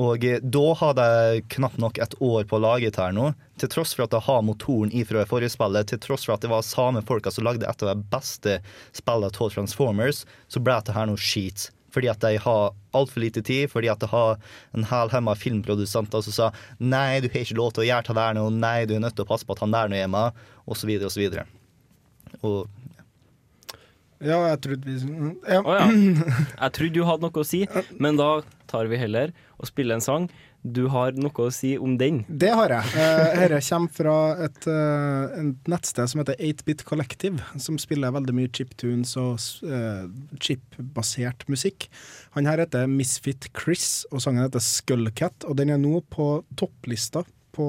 [0.00, 3.32] Og eh, da hadde jeg knapt nok et år på å lage det her nå.
[3.60, 6.46] Til tross for at jeg har motoren ifra det forrige spillet, til tross for at
[6.46, 8.60] det var samme folka som lagde et av de beste
[8.96, 11.68] spillene av Transformers, så ble det her noe skit.
[11.94, 14.36] Fordi at de har altfor lite tid, fordi at de har
[14.76, 18.36] en haug filmprodusenter som sa nei, du har ikke lov til å gjøre det der
[18.38, 20.44] nå, nei, du er nødt til å passe på at han der nå er med,
[20.68, 21.40] osv., osv.
[22.42, 22.60] Og
[24.18, 24.96] Ja, jeg trodde vi
[25.46, 25.60] ja.
[25.62, 25.86] Oh, ja.
[26.64, 27.62] Jeg trodde du hadde noe å si,
[28.02, 30.26] men da tar vi heller og spiller en sang.
[30.74, 32.22] Du har noe å si om den.
[32.28, 32.92] Det har jeg.
[32.94, 34.16] Dette kommer fra
[34.46, 39.38] et, eh, et nettsted som heter 8bit Collective, som spiller veldig mye chiptunes og
[39.68, 40.06] uh,
[40.42, 41.88] chip-basert musikk.
[42.36, 47.24] Han her heter Misfit Chris, og sangen heter Skullcat, og den er nå på topplista
[47.58, 47.68] på,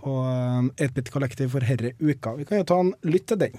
[0.00, 2.34] på eh, 8bit Collective for herre uka.
[2.38, 3.54] Vi kan jo ta en lytt til den.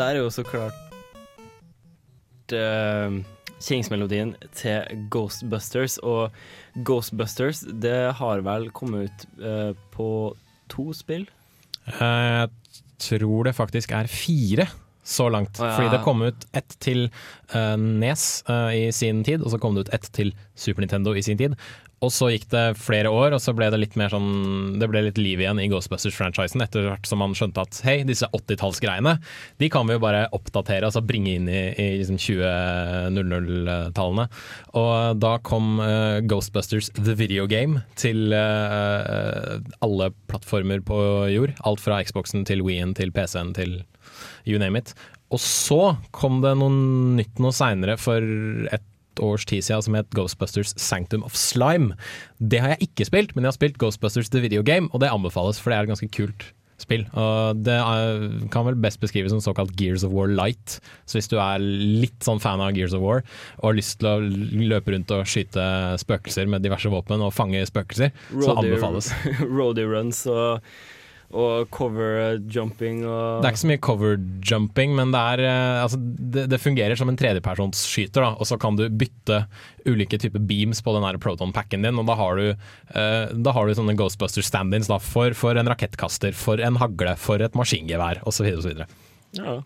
[0.00, 0.76] Der er jo så klart
[2.56, 3.20] uh,
[3.60, 5.98] kjenningsmelodien til Ghostbusters.
[6.00, 6.32] Og
[6.86, 10.08] Ghostbusters, det har vel kommet ut uh, på
[10.70, 11.26] to spill?
[11.90, 12.48] Eh, Jeg
[13.02, 14.68] tror det faktisk er fire
[15.04, 15.58] så langt.
[15.58, 15.74] Oh, ja.
[15.76, 17.08] Fordi det kom ut ett til
[17.54, 21.14] uh, Nes uh, i sin tid, og så kom det ut ett til Super Nintendo
[21.16, 21.56] i sin tid.
[22.00, 25.02] Og så gikk det flere år, og så ble det litt mer sånn Det ble
[25.04, 29.18] litt liv igjen i Ghostbusters-franchisen etter hvert som man skjønte at hei, disse 80-tallsgreiene,
[29.60, 34.26] de kan vi jo bare oppdatere, altså bringe inn i, i liksom 2000-tallene.
[34.80, 40.98] Og da kom uh, Ghostbusters The Video Game til uh, alle plattformer på
[41.34, 41.52] jord.
[41.68, 43.82] Alt fra Xboxen til Wii-en til PC-en til
[44.48, 44.94] you name it.
[45.30, 46.72] Og så kom det noe
[47.20, 48.24] nytt noe seinere for
[48.72, 48.86] et
[49.24, 51.96] års tid siden som het Ghostbusters Sanctum of Slime.
[52.38, 55.12] Det har jeg ikke spilt, men jeg har spilt Ghostbusters The Video Game, og det
[55.12, 56.50] anbefales, for det er et ganske kult
[56.80, 57.04] spill.
[57.18, 60.78] Og det er, kan vel best beskrives som såkalt Gears of War Light.
[61.04, 63.22] Så hvis du er litt sånn fan av Gears of War
[63.60, 64.16] og har lyst til å
[64.70, 65.66] løpe rundt og skyte
[66.00, 69.12] spøkelser med diverse våpen og fange spøkelser, så anbefales.
[69.56, 70.64] Roadie runs og,
[71.30, 75.82] og cover jumping og Det er ikke så mye cover jumping, men det, er, eh,
[75.84, 78.26] altså, det, det fungerer som en tredjepersonsskyter.
[78.34, 79.44] Og så kan du bytte
[79.86, 83.66] ulike typer beams på den protonpacken proton-packen din, og da har du, eh, da har
[83.66, 88.50] du sånne Ghostbuster stand-ins for, for en rakettkaster, for en hagle, for et maskingevær osv.
[88.58, 88.82] osv.
[89.38, 89.60] Ja.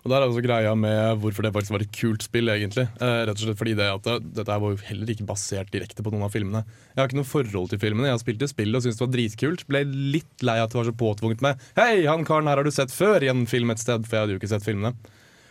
[0.00, 2.86] Og der er også greia med hvorfor det faktisk var et kult spill, egentlig.
[3.04, 6.04] Eh, rett og slett fordi det at det, dette var jo heller ikke basert direkte
[6.04, 6.62] på noen av filmene.
[6.94, 8.08] Jeg har ikke noe forhold til filmene.
[8.08, 9.66] Jeg har spilt det spillet og syntes det var dritkult.
[9.68, 9.84] Ble
[10.16, 12.94] litt lei at det var så påtvunget med Hei, han karen her har du sett
[12.94, 14.94] før i en film et sted, for jeg hadde jo ikke sett filmene.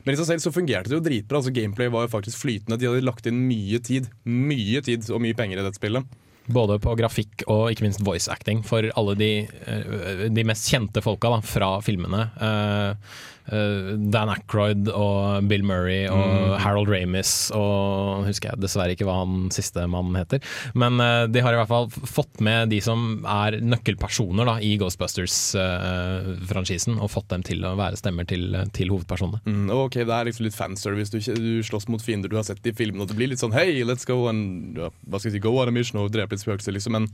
[0.06, 1.38] Men i seg selv så fungerte det jo dritbra.
[1.38, 2.80] altså Gameplay var jo faktisk flytende.
[2.80, 6.18] De hadde lagt inn mye tid, mye tid og mye penger i dette spillet.
[6.50, 11.04] Både på grafikk og ikke minst voice acting for alle de, eh, de mest kjente
[11.06, 12.24] folka da, fra filmene.
[12.41, 13.20] Uh,
[13.50, 16.58] Dan Aykroyd og Bill Murray og Mm.
[16.62, 20.39] Harold Ramis og husker jeg dessverre ikke hva han siste mann heter.
[20.78, 24.76] Men eh, de har i hvert fall fått med de som er nøkkelpersoner da, i
[24.82, 28.43] Ghostbusters-franchisen, og fått dem til å være stemmer til,
[28.76, 29.39] til hovedpersonene.
[29.45, 31.12] Mm, ok, Det er liksom litt fanservice.
[31.14, 33.56] Du, du slåss mot fiender du har sett i filmene, og det blir litt sånn
[33.56, 36.34] Hei, let's go and ja, hva skal jeg si, go on a mission og drepe
[36.36, 36.91] litt spøkelser, liksom.
[37.00, 37.06] Men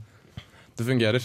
[0.76, 1.22] det fungerer.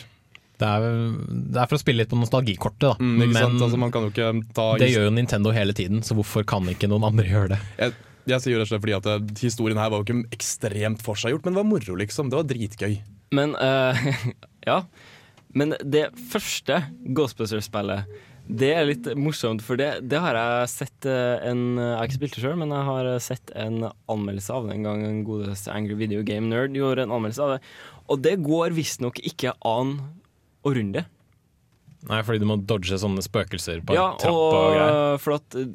[0.61, 0.85] Det er,
[1.25, 2.93] det er for å spille litt på nostalgikortet, da.
[3.01, 3.63] Mm, ikke sant?
[3.65, 6.69] Altså, man kan jo ikke ta det gjør jo Nintendo hele tiden, så hvorfor kan
[6.69, 7.61] ikke noen andre gjøre det?
[7.79, 7.95] Jeg,
[8.29, 11.01] jeg sier jo rett og slett fordi at eh, historien her var jo ikke ekstremt
[11.05, 12.29] forseggjort, men det var moro, liksom.
[12.29, 12.99] Det var dritgøy.
[13.37, 14.11] Men uh,
[14.69, 14.83] Ja.
[15.57, 16.77] Men det første
[17.11, 18.05] Ghostbusters-spillet,
[18.51, 22.19] det er litt morsomt, for det, det har jeg sett eh, en Jeg har ikke
[22.19, 25.03] spilt det sjøl, men jeg har sett en anmeldelse av det en gang.
[25.07, 27.61] En godeste Angry Video Game Nerd gjorde en anmeldelse av det.
[28.11, 29.97] Og det går visstnok ikke an
[30.63, 31.05] å runde.
[32.09, 34.95] Nei, fordi du må dodge sånne spøkelser på Ja, trappa trapp og, greier.
[35.13, 35.67] og for at eh,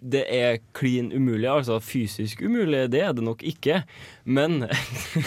[0.00, 3.82] det er klin umulig, altså fysisk umulig, det er det nok ikke.
[4.24, 4.62] Men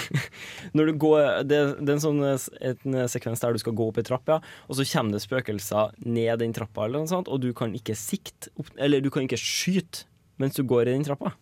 [0.75, 4.01] når du går Det, det er en sånn en sekvens der du skal gå opp
[4.01, 7.43] ei trapp, ja, og så kommer det spøkelser ned den trappa, eller noe sånt, og
[7.45, 8.49] du kan ikke sikte
[8.81, 10.07] Eller du kan ikke skyte
[10.41, 11.35] mens du går i den trappa.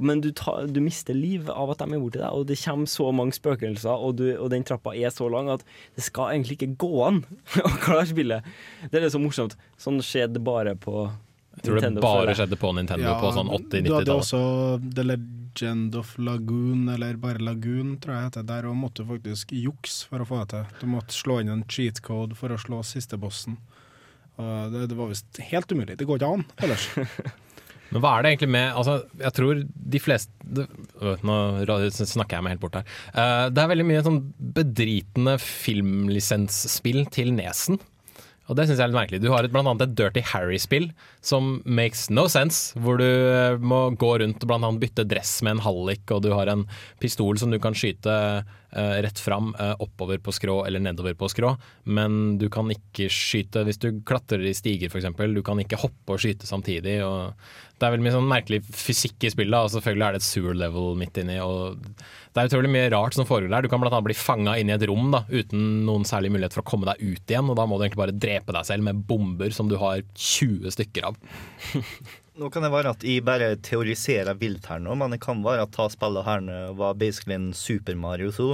[0.00, 2.90] Men du, ta, du mister liv av at de er borti deg, og det kommer
[2.90, 5.64] så mange spøkelser, og, du, og den trappa er så lang at
[5.96, 7.24] det skal egentlig ikke gå an
[7.66, 8.46] å klare spillet.
[8.86, 9.58] Det er litt så morsomt.
[9.80, 11.04] Sånn skjedde bare på
[11.58, 13.90] Jeg tror det bare skjedde på Nintendo på sånn 80-90-tallet.
[13.90, 14.42] Du hadde også
[14.96, 18.48] The Legend of Lagoon, eller bare Lagoon, tror jeg heter.
[18.48, 20.80] Der måtte du faktisk jukse for å få det til.
[20.80, 23.60] Du måtte slå inn en cheat code for å slå siste bossen.
[24.40, 25.98] Og det, det var visst helt umulig.
[26.00, 26.88] Det går ikke an ellers.
[27.90, 29.62] Men hva er det egentlig med altså, Jeg tror
[29.94, 30.66] de fleste
[31.02, 31.36] øh, Nå
[31.90, 32.90] snakker jeg meg helt bort her.
[33.12, 34.20] Eh, det er veldig mye sånn
[34.58, 37.80] bedritende filmlisensspill til nesen.
[38.50, 39.20] Og det syns jeg er litt merkelig.
[39.22, 40.88] Du har et, blant annet et Dirty Harry-spill
[41.22, 42.74] som makes no sense.
[42.82, 46.24] Hvor du eh, må gå rundt og blant annet bytte dress med en hallik, og
[46.26, 46.66] du har en
[47.02, 48.16] pistol som du kan skyte
[49.02, 51.54] rett fram eh, oppover på skrå eller nedover på skrå.
[51.84, 55.10] Men du kan ikke skyte hvis du klatrer i stiger, f.eks.
[55.34, 57.00] Du kan ikke hoppe og skyte samtidig.
[57.06, 57.34] Og
[57.80, 60.56] det er veldig mye sånn merkelig fysikk i spillet, og selvfølgelig er det et sewer
[60.58, 61.38] level midt inni.
[61.40, 63.64] Og det er utrolig mye rart som foregår der.
[63.64, 66.62] Du kan annet bli fanga inn i et rom da, uten noen særlig mulighet for
[66.64, 69.00] å komme deg ut igjen, og da må du egentlig bare drepe deg selv med
[69.08, 71.16] bomber som du har 20 stykker av.
[72.38, 75.64] Nå kan det være at jeg bare teoriserer vilt her nå, men det kan være
[75.66, 78.52] at ta spillet her nå var basically en Super Mario 2.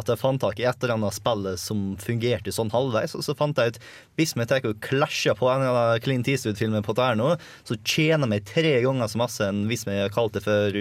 [0.00, 3.36] At jeg fant tak i et eller annet spillet som fungerte sånn halvveis, og så
[3.36, 3.80] fant jeg ut
[4.16, 7.34] hvis vi tar og klasjer på en av Clint Eastwood-filmen på dette nå,
[7.68, 10.80] så tjener vi tre ganger så masse enn hvis vi kalte det for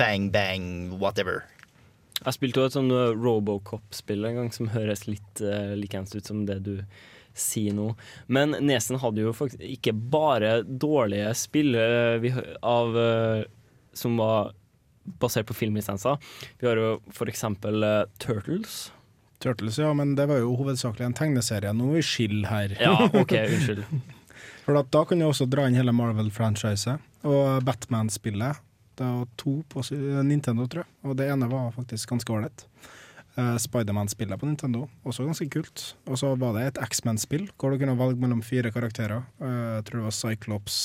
[0.00, 1.44] bang bang whatever.
[2.24, 6.46] Jeg spilte jo et sånn Robocop-spill en gang som høres litt uh, likeens ut som
[6.48, 6.78] det du
[7.34, 7.94] si noe.
[8.26, 13.44] Men Nesen hadde jo faktisk ikke bare dårlige spill eh, av, eh,
[13.92, 14.52] som var
[15.20, 16.18] basert på filmlisenser.
[16.60, 18.92] Vi har jo for eksempel eh, Turtles.
[19.42, 21.74] Turtles, ja, men det var jo hovedsakelig en tegneserie.
[21.76, 22.76] Nå er vi skille her.
[22.80, 23.84] Ja, OK, unnskyld.
[24.64, 28.62] For da kan du også dra inn hele Marvel-franchiset og Batman-spillet.
[28.94, 29.82] Det var to på
[30.22, 32.64] Nintendo, tror jeg, og det ene var faktisk ganske ålreit.
[33.34, 35.88] Uh, Spiderman-spillet på Nintendo, også ganske kult.
[36.06, 39.24] Og så var det et X-Men-spill, hvor du kunne valge mellom fire karakterer.
[39.42, 40.76] Eh, jeg tror det var Cyclops,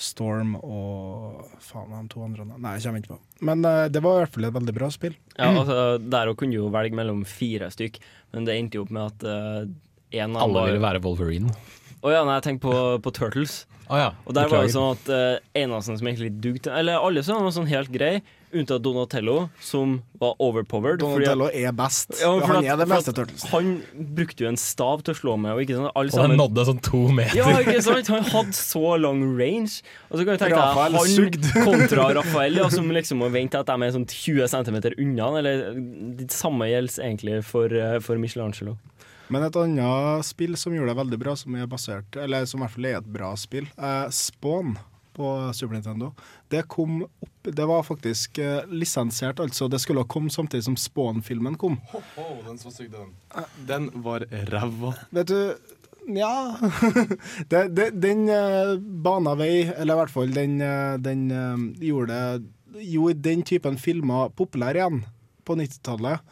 [0.00, 3.18] Storm og Faen, de to andre Nei, jeg kommer ikke på.
[3.48, 5.16] Men eh, det var i hvert fall et veldig bra spill.
[5.36, 8.00] Ja, altså, der kunne du jo velge mellom fire stykk,
[8.34, 11.52] men det endte jo opp med at uh, en av Alle ville være Wolverine.
[12.00, 13.62] Å ja, nei, jeg tenkte på, på Turtles.
[13.90, 17.24] Oh, ja, Og der var det sånn at uh, eneste som egentlig dugde Eller alle
[17.26, 18.20] som var sånn helt grei,
[18.52, 21.00] unntatt Donatello, som var overpowered.
[21.00, 22.10] fordi at- Donatello er best.
[22.20, 23.44] Ja, for han at- er det beste Turtles.
[23.50, 23.82] Han
[24.14, 26.66] brukte jo en stav til å slå med, og ikke sånn alle Og den nådde
[26.66, 27.36] sånn to meter.
[27.36, 28.06] Ja, ikke sant?
[28.08, 29.82] Han hadde så lang range.
[30.10, 31.42] Og så kan du tenke deg han sugd.
[31.64, 35.38] kontra Rafael, ja, som liksom må vente at de er sånn 20 cm unna.
[35.38, 35.74] Eller
[36.16, 38.76] det samme gjelder egentlig for, eh, for Michelangelo.
[39.30, 42.64] Men et annet spill som gjorde det veldig bra, som er basert Eller som i
[42.66, 44.76] hvert fall er et bra spill, er Spawn
[45.20, 46.12] på Super Nintendo.
[46.48, 49.68] Det kom opp Det var faktisk eh, lisensiert, altså.
[49.68, 51.78] Det skulle ha kommet samtidig som Spawn-filmen kom.
[52.46, 53.12] den så stygg, den.
[53.68, 54.94] Den var ræva.
[55.10, 55.40] Vet du
[56.10, 56.56] Nja
[57.50, 62.18] det, Den eh, bana vei, eller i hvert fall den, eh, den eh, gjorde,
[62.80, 65.02] gjorde den typen filmer populær igjen
[65.44, 66.24] på 90-tallet.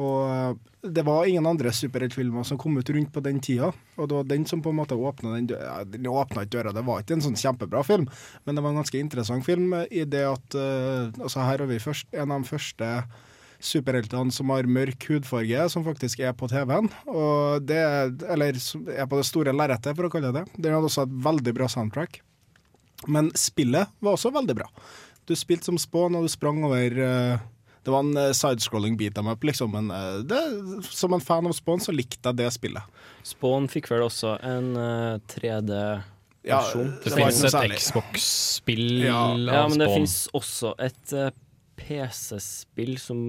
[0.00, 3.70] Og eh, det var ingen andre superheltfilmer som kom ut rundt på den tida.
[3.96, 5.80] Og det var den som på en måte åpna den døra.
[5.84, 8.06] Den åpna ikke døra, det var ikke en sånn kjempebra film,
[8.44, 11.82] men det var en ganske interessant film i det at eh, altså Her har vi
[11.82, 12.94] først, en av de første
[13.60, 16.88] superheltene som har mørk hudfarge, som faktisk er på TV-en.
[17.12, 17.80] Og det,
[18.32, 20.62] eller er på det store lerretet, for å kalle det det.
[20.64, 22.22] Den hadde også et veldig bra soundtrack.
[23.08, 24.68] Men spillet var også veldig bra.
[25.28, 27.44] Du spilte som Spawn, og du sprang over eh,
[27.84, 30.40] Det var en eh, sidescrolling beat em up, liksom, men eh, det,
[30.90, 32.82] som en fan av Spawn så likte jeg det spillet.
[33.24, 36.02] Spawn fikk vel også en eh, 3D-versjon.
[36.44, 36.60] Ja,
[37.04, 37.76] Det finnes et.
[37.80, 39.22] Xbox-spill Ja.
[39.32, 39.96] av Ja, men det Spawn.
[39.96, 41.30] finnes også et eh,
[41.80, 43.20] PC-spill som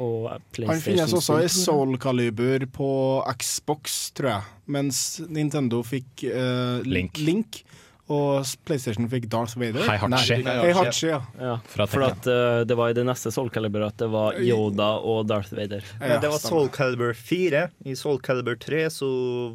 [0.00, 1.48] Og Han finnes også i.
[1.52, 2.88] Soul Calibur på
[3.36, 4.42] Xbox, tror jeg.
[4.66, 7.18] Mens Nintendo fikk uh, Link.
[7.20, 7.60] Link.
[8.08, 9.84] Og PlayStation fikk Darth Vader.
[9.84, 10.38] Heihachi.
[10.46, 11.20] Heihachi, ja.
[11.36, 14.94] Ja, for at uh, det var i det neste Soul Calibur at det var Yoda
[15.04, 15.84] og Darth Vader.
[16.00, 16.16] Ja.
[16.22, 17.66] det var Soul Calibur 4.
[17.84, 19.08] I Soul Calibur 3 så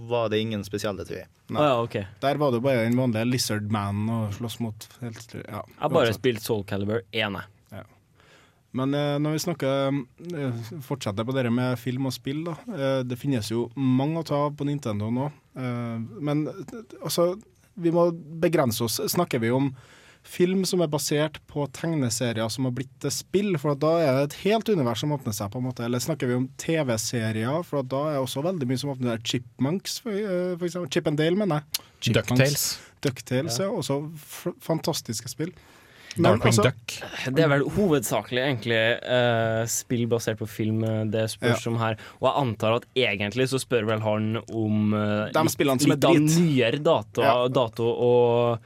[0.10, 1.30] var det ingen spesielle, tror jeg.
[1.54, 1.98] Ah, ja, ok.
[2.22, 5.98] Der var det bare den vanlige Lizard Man og slåss mot helt, ja, Jeg har
[5.98, 7.20] bare spilt Soul Calibur 1.
[7.20, 7.50] jeg.
[8.74, 9.98] Men eh, når vi snakker
[10.34, 12.56] eh, fortsetter på det med film og spill, da.
[12.74, 15.28] Eh, det finnes jo mange å ta av på Nintendo nå.
[15.54, 17.36] Eh, men eh, altså,
[17.76, 18.10] vi må
[18.44, 19.00] begrense oss.
[19.14, 19.74] Snakker vi om
[20.24, 24.24] film som er basert på tegneserier som har blitt spill, for at da er det
[24.30, 25.84] et helt univers som åpner seg, på en måte.
[25.86, 29.28] Eller snakker vi om TV-serier, for at da er også veldig mye som åpner seg.
[29.34, 30.92] Chipmunks, for, eh, for eksempel.
[30.96, 32.16] Chip and Dale, mener jeg.
[32.16, 32.66] DuckTales.
[33.04, 33.68] DuckTales, ja.
[33.68, 35.52] Også f fantastiske spill.
[36.16, 36.94] Darkwing altså- Duck.
[37.36, 41.98] Det er vel hovedsakelig egentlig uh, spill basert på film eh, det spørs om her.
[42.22, 45.98] Og jeg antar at egentlig så spør vel han om uh, De spillene som er
[45.98, 46.22] dritt.
[46.22, 47.48] litt av nyere dato, Ja.
[47.50, 48.60] dato og,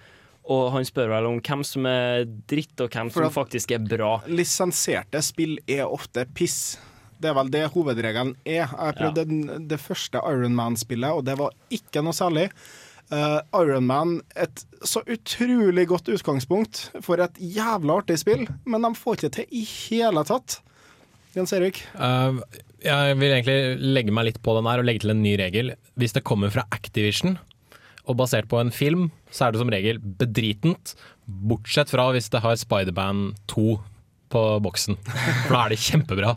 [0.50, 3.80] og han spør vel om hvem som er dritt, og hvem For som faktisk er
[3.88, 4.18] bra.
[4.28, 6.78] Lisensierte spill er ofte piss.
[7.20, 8.68] Det er vel det hovedregelen er.
[8.70, 12.52] Jeg prøvde den- det første Iron Man-spillet, og det var ikke noe særlig.
[13.08, 18.92] Uh, Iron Man, et så utrolig godt utgangspunkt for et jævla artig spill, men de
[19.00, 20.60] får ikke til i hele tatt.
[21.38, 21.80] Jens Erik?
[21.96, 22.42] Uh,
[22.84, 25.72] jeg vil egentlig legge meg litt på den her og legge til en ny regel.
[25.96, 27.38] Hvis det kommer fra Activision
[28.08, 30.96] og basert på en film, så er det som regel bedritent.
[31.26, 33.78] Bortsett fra hvis det har Spider-Man 2
[34.34, 34.98] på boksen.
[35.48, 36.34] For da er det kjempebra.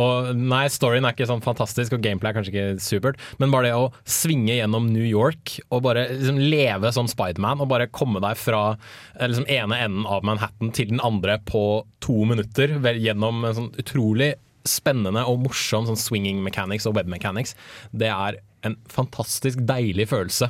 [0.00, 3.68] Og nei, storyen er ikke sånn fantastisk, og gameplay er kanskje ikke supert, men bare
[3.68, 8.22] det å svinge gjennom New York og bare liksom leve som Spiderman, og bare komme
[8.24, 13.44] deg fra eh, liksom ene enden av Manhattan til den andre på to minutter, gjennom
[13.44, 14.32] en sånn utrolig
[14.68, 17.56] spennende og morsom sånn swinging mechanics og web mechanics,
[17.92, 20.48] det er en fantastisk deilig følelse.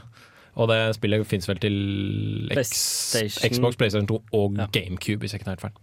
[0.61, 1.76] Og det spillet fins vel til
[2.53, 2.53] X,
[3.16, 3.55] PlayStation.
[3.57, 4.66] Xbox, PlayStation 2 og Ja.
[4.74, 5.78] GameCube, hvis jeg ikke tar helt feil.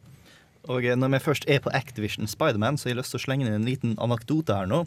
[0.68, 3.24] Og eh, når vi først er på Activision Spiderman, så har jeg lyst til å
[3.24, 4.84] slenge inn en liten anekdote her nå.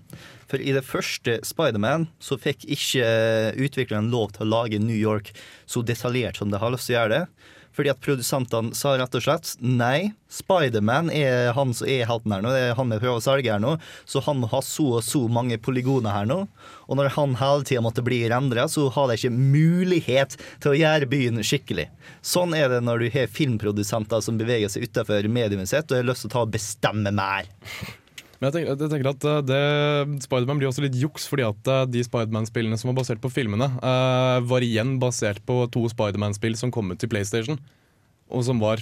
[0.50, 4.98] For i det første Spiderman så fikk ikke eh, utvikleren lov til å lage New
[4.98, 5.32] York
[5.64, 7.24] så detaljert som de har lyst til å gjøre det.
[7.76, 12.44] Fordi at produsentene sa rett og slett nei, Spiderman er han som er helten her
[12.44, 13.74] nå, det er han vi prøver å selge her nå,
[14.08, 16.38] så han må ha så og så mange polygoner her nå.
[16.88, 20.76] Og når han hele tida måtte bli rendra, så har de ikke mulighet til å
[20.78, 21.88] gjøre byen skikkelig.
[22.24, 26.08] Sånn er det når du har filmprodusenter som beveger seg utenfor mediumet sitt og har
[26.12, 27.48] lyst til å ta og bestemme mer.
[28.42, 31.68] Men jeg tenker, jeg tenker at eh, det, Spiderman blir også litt juks, fordi at
[31.70, 36.56] eh, de Spiderman-spillene som var basert på filmene, eh, var igjen basert på to Spiderman-spill
[36.58, 37.60] som kom ut til PlayStation.
[38.34, 38.80] Og som var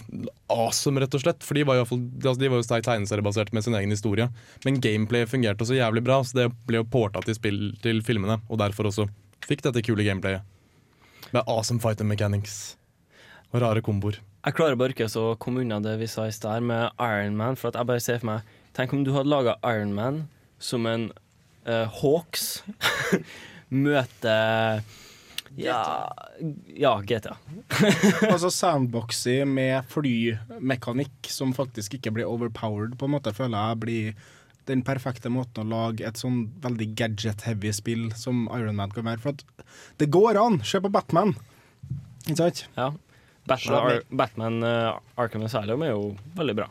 [0.48, 1.44] awesome, rett og slett.
[1.44, 4.30] For de var jo, altså, de var jo sterkt tegneseriebasert med sin egen historie.
[4.64, 8.38] Men gameplay fungerte også jævlig bra, så det ble jo porta til, spill, til filmene.
[8.48, 9.10] Og derfor også
[9.44, 10.46] fikk dette kule gameplayet.
[11.34, 12.78] Med awesome fighter mechanics.
[13.50, 14.22] Og rare komboer.
[14.46, 17.60] Jeg klarer bare ikke å komme unna det vi sa i stad med Iron Man.
[17.60, 20.24] For at jeg bare ser for meg Tenk om du hadde laga Iron Man
[20.60, 21.10] som en
[21.66, 22.62] uh, Hawks
[23.84, 24.82] møter
[25.56, 26.12] ja,
[26.66, 27.36] ja, GTA.
[28.32, 34.20] altså sandboxy med flymekanikk som faktisk ikke blir overpowered, på en måte, føler jeg blir
[34.70, 39.22] den perfekte måten å lage et sånn veldig gadget-heavy spill som Iron Man kan være.
[39.24, 40.60] For det går an!
[40.62, 41.34] Se på Batman.
[42.28, 42.66] Ikke sant?
[42.76, 42.92] Ja.
[43.50, 46.68] Batman, Ar Batman uh, Arkham Asylum er jo veldig bra.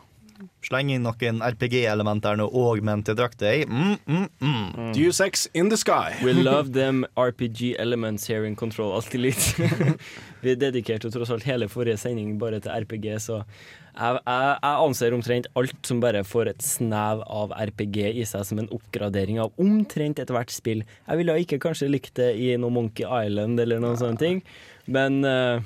[0.64, 3.64] Sleng inn noen RPG-elementer nå og augmented drakter.
[3.66, 4.92] Mm, mm, mm.
[4.96, 6.14] Deus Ex in the sky.
[6.24, 9.54] We love them RPG elements here in Control Alltid litt.
[10.44, 13.42] Vi dedikerte tross alt hele forrige sending bare til RPG, så
[13.90, 18.46] jeg, jeg, jeg anser omtrent alt som bare får et snev av RPG i seg,
[18.48, 20.84] som en oppgradering av omtrent ethvert spill.
[21.08, 24.44] Jeg ville ikke kanskje likt det i noe Monkey Island eller noen sånne ting,
[24.88, 25.60] men uh...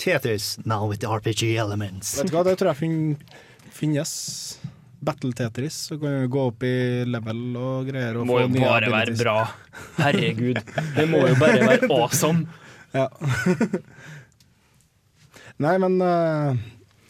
[0.00, 2.16] Tetris, now with the RPG elements.
[2.18, 2.80] Vet du hva, det tror jeg
[3.74, 4.14] finnes.
[5.04, 8.16] Battle Tetris, så kan du gå opp i level og greier.
[8.16, 9.36] Og må jo bare være bra.
[9.98, 10.60] Herregud.
[10.96, 12.46] Det må jo bare være awesome.
[12.94, 13.08] Ja.
[15.64, 16.56] Nei, men uh,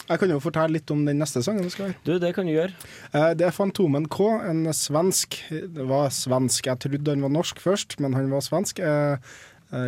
[0.09, 2.01] jeg kan jo fortelle litt om den neste sangen vi skal høre.
[2.05, 2.75] Du, det kan du gjøre.
[3.15, 4.19] Uh, det er Fantomen K,
[4.51, 8.83] en svensk Det var svensk, jeg trodde han var norsk først, men han var svensk.
[8.85, 9.17] Eh,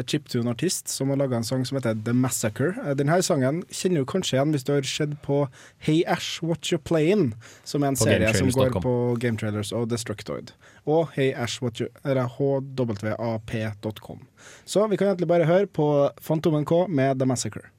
[0.07, 2.73] Chiptune-artist som har laga en sang som heter The Massacre.
[2.85, 5.45] Eh, denne sangen kjenner du kanskje igjen hvis du har sett på
[5.79, 7.33] Hey Ash, What You Playin',
[7.65, 10.53] som er en På serie som går på Gametrailers og Destructoid.
[10.87, 11.89] Og Hey Ash, What You
[12.37, 14.21] hwap.com.
[14.65, 17.76] Så vi kan egentlig bare høre på Fantomen K med The Massacre.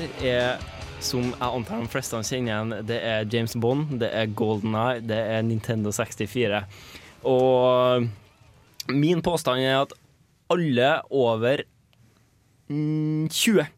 [0.00, 0.62] Der er,
[1.04, 5.02] som jeg antar de fleste kjenner igjen, det er James Bond, det er Golden Eye,
[5.04, 6.62] det er Nintendo 64.
[7.28, 8.06] Og
[8.88, 9.92] min påstand er at
[10.50, 11.66] alle over
[12.72, 13.68] mm, 20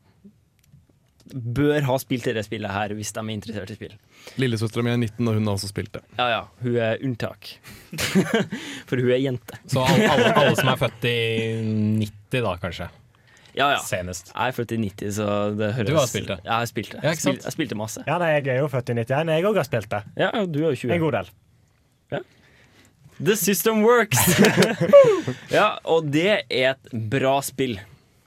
[1.59, 3.99] bør ha spilt dette spillet her hvis de er interessert i spill.
[4.39, 6.07] Lillesøstera mi er 19, og hun har også spilt det.
[6.23, 7.57] Ja ja, hun er unntak.
[8.87, 9.59] For hun er jente.
[9.66, 11.16] Så alle, alle, alle som er født i
[12.07, 12.93] 90 da, kanskje?
[13.55, 13.80] Ja, ja.
[13.84, 14.30] Senest.
[14.32, 15.26] Jeg er født i 90, så
[15.59, 16.38] det høres Du har spilt det?
[16.44, 17.00] Ja, jeg har spilt det.
[17.05, 17.36] Ja, ikke sant?
[17.38, 18.05] Spil- jeg spilte masse.
[18.09, 19.32] Ja, nei, jeg er jo født i 91.
[19.36, 20.02] Jeg òg har spilt det.
[20.22, 20.94] Ja, du er jo 20.
[20.97, 21.32] En god del.
[23.22, 24.18] The system works!
[25.52, 27.77] ja, og det er et bra spill.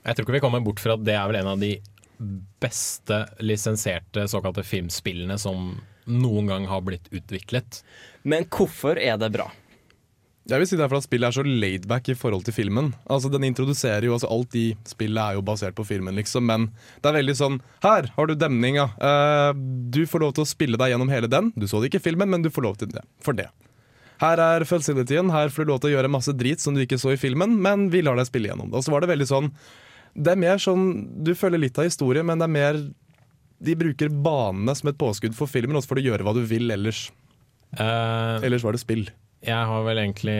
[0.06, 1.74] Jeg tror ikke vi kommer bort fra at det er vel en av de
[2.64, 5.74] beste lisensierte såkalte filmspillene som
[6.08, 7.82] noen gang har blitt utviklet.
[8.24, 9.50] Men hvorfor er det bra?
[10.46, 12.92] Jeg vil si det er at spillet er så laidback i forhold til filmen.
[13.10, 16.68] Altså Den introduserer jo, altså Alt i spillet er jo basert på filmen, liksom, men
[17.02, 18.92] det er veldig sånn Her har du demninga.
[19.02, 19.58] Uh,
[19.90, 21.50] du får lov til å spille deg gjennom hele den.
[21.58, 23.02] Du så det ikke i filmen, men du får lov til det.
[23.26, 23.48] For det.
[24.22, 25.34] Her er facilityen.
[25.34, 27.58] Her får du lov til å gjøre masse drit som du ikke så i filmen,
[27.66, 28.78] men vi lar deg spille gjennom det.
[28.78, 29.50] Og så var det veldig sånn
[30.14, 30.86] Det er mer sånn
[31.26, 32.82] Du følger litt av historien, men det er mer
[33.66, 36.46] De bruker banene som et påskudd for filmen, og så får du gjøre hva du
[36.46, 37.08] vil ellers.
[37.76, 39.08] ellers var det spill.
[39.46, 40.36] Jeg har vel egentlig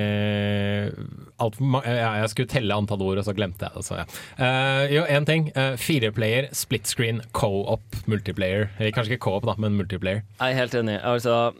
[1.42, 3.86] alt for ma jeg, jeg skulle telle antall ord, og så glemte jeg det.
[3.86, 4.06] Så ja.
[4.40, 5.52] Uh, jo, én ting.
[5.56, 8.70] Uh, Fireplayer, split screen, co-op, multiplayer.
[8.96, 10.24] Kanskje ikke co-op, da, men multiplayer.
[10.40, 11.00] Jeg er helt enig.
[11.04, 11.54] Altså,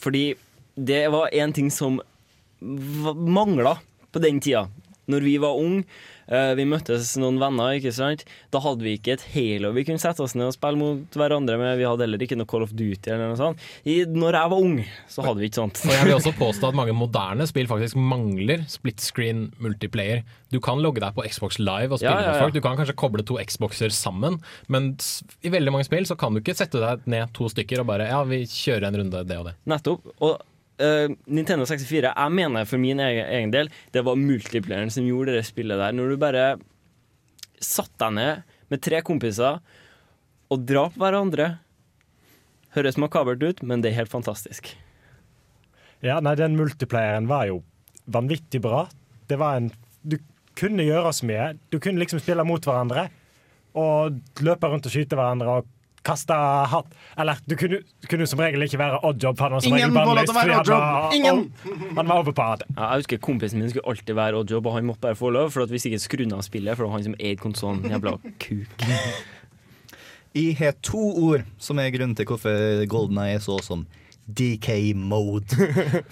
[0.00, 0.24] fordi
[0.76, 2.00] det var én ting som
[2.60, 3.78] mangla
[4.12, 4.66] på den tida.
[5.10, 5.84] Når vi var unge,
[6.30, 8.24] eh, vi møttes noen venner, ikke sant.
[8.54, 11.58] Da hadde vi ikke et Halo vi kunne sette oss ned og spille mot hverandre
[11.60, 11.76] med.
[11.80, 13.62] Vi hadde heller ikke noe Call of Duty eller noe sånt.
[13.84, 14.76] I, når jeg var ung,
[15.10, 15.82] så hadde vi ikke sånt.
[15.86, 20.24] Og jeg vil også påstå at mange moderne spill faktisk mangler split screen multiplayer.
[20.50, 22.56] Du kan logge deg på Xbox Live og spille Ja, ja, med folk.
[22.56, 24.40] Du kan kanskje koble to Xboxer sammen,
[24.72, 24.92] men
[25.46, 28.10] i veldig mange spill så kan du ikke sette deg ned to stykker og bare
[28.10, 29.56] ja, vi kjører en runde, det og det.
[29.70, 30.08] Nettopp.
[30.18, 30.40] Og
[30.80, 35.36] eh, Nintendo 64, jeg mener for min egen, egen del, det var multiplayeren som gjorde
[35.36, 35.94] det spillet der.
[35.96, 36.46] Når du bare
[37.60, 39.60] satte deg ned med tre kompiser
[40.50, 41.52] og drap hverandre.
[42.74, 44.72] Høres makabert ut, men det er helt fantastisk.
[46.06, 47.60] Ja, nei, den multiplayeren var jo
[48.10, 48.86] vanvittig bra.
[49.28, 49.70] Det var en
[50.00, 50.16] Du
[50.56, 51.50] kunne gjøre så mye.
[51.68, 53.10] Du kunne liksom spille mot hverandre
[53.76, 55.68] og løpe rundt og skyte hverandre og
[56.06, 56.32] kaste
[56.72, 56.86] hatt
[57.18, 57.78] Eller du kunne,
[58.08, 61.12] kunne som regel ikke være oddjob, han var som Ingen regel være fordi han var-
[61.14, 61.52] Ingen!
[61.96, 62.62] Han var overpowered.
[62.76, 65.50] Ja, jeg husker Kompisen min skulle alltid være oddjob, og han måtte bare få lov.
[65.50, 67.84] For at hvis ikke skrudde ned av spillet, for det var han som eide konsollen.
[67.90, 68.86] Jævla kuk.
[70.34, 73.84] Jeg har to ord som er grunnen til hvorfor Golden Eye er så awesome.
[74.36, 75.56] DK mode.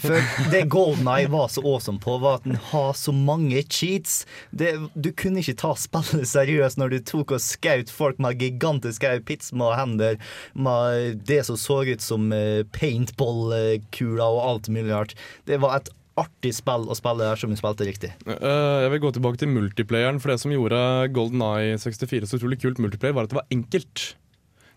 [0.02, 4.24] For det Golden Eye var så awesome på, var at den har så mange cheats.
[4.50, 9.14] Det, du kunne ikke ta spillet seriøst når du tok og skjøt folk med gigantiske
[9.28, 10.18] pitsmå hender,
[10.54, 12.28] med det som så ut som
[12.74, 15.14] paintballkuler paintball-kuler og alt mulig rart.
[15.46, 18.12] Det var et artig spill å spille der som vi spilte riktig.
[18.26, 20.80] Eh, jeg vil gå tilbake til multiplayeren, for det som gjorde
[21.14, 24.14] Golden Eye 64 så utrolig kult multiplayer, var at det var enkelt.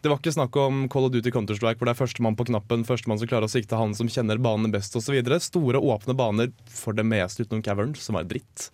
[0.02, 2.86] Det var ikke snakk om Call of Duty Counter-Strike hvor det er førstemann på knappen,
[2.88, 5.14] førstemann som klarer å sikte han som kjenner banene best osv.
[5.46, 8.72] Store, åpne baner for det meste utenom Cavern, som var dritt.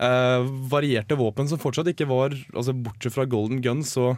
[0.00, 4.14] Uh, varierte våpen som fortsatt ikke var altså Bortsett fra Golden Gun, så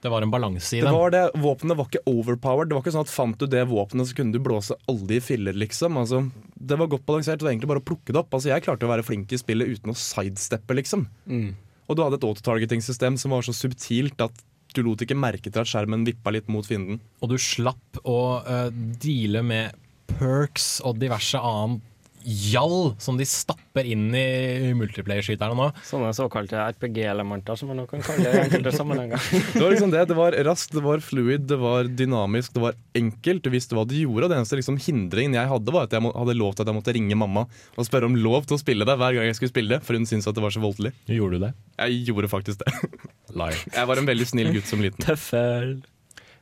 [0.00, 0.96] Det var en balanse i det dem.
[0.96, 2.68] var det, Våpenet var ikke overpowered.
[2.68, 5.20] Det var ikke sånn at Fant du det våpenet, så kunne du blåse alle i
[5.24, 5.96] filler, liksom.
[5.96, 6.26] Altså,
[6.60, 7.40] det var godt balansert.
[7.40, 8.36] Det var egentlig bare å plukke det opp.
[8.36, 11.06] Altså, jeg klarte å være flink i spillet uten å sidesteppe, liksom.
[11.24, 11.54] Mm.
[11.88, 14.44] Og du hadde et autotargeting-system som var så subtilt at
[14.74, 17.00] du lot ikke merke til at skjermen vippa litt mot fienden.
[17.22, 18.68] Og du slapp å uh,
[19.02, 19.80] deale med
[20.14, 21.82] perks og diverse annet
[22.24, 25.68] gjall som de stapper inn i multiplayer-skyterne nå.
[25.86, 29.28] Sånne såkalte RPG-elementer, som man nå kan kalle det i enkelte sammenhenger.
[29.54, 32.78] Det var liksom det, det var raskt, det var fluid, det var dynamisk, det var
[32.98, 33.44] enkelt.
[33.44, 34.26] Du visste hva du gjorde.
[34.26, 36.72] og Det eneste liksom hindringen jeg hadde, var at jeg må, hadde lov til at
[36.72, 39.38] jeg måtte ringe mamma og spørre om lov til å spille det hver gang jeg
[39.38, 40.94] skulle spille det, for hun syntes at det var så voldelig.
[41.10, 41.52] Gjorde du det?
[41.80, 42.74] Jeg gjorde faktisk det.
[43.38, 43.58] Liar.
[43.72, 45.02] Jeg var en veldig snill gutt som liten.
[45.04, 45.74] Tøffel.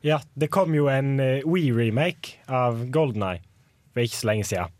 [0.02, 3.42] Ja, det kom jo en uh, We-remake av Golden Eye
[3.92, 4.78] for ikke så lenge siden.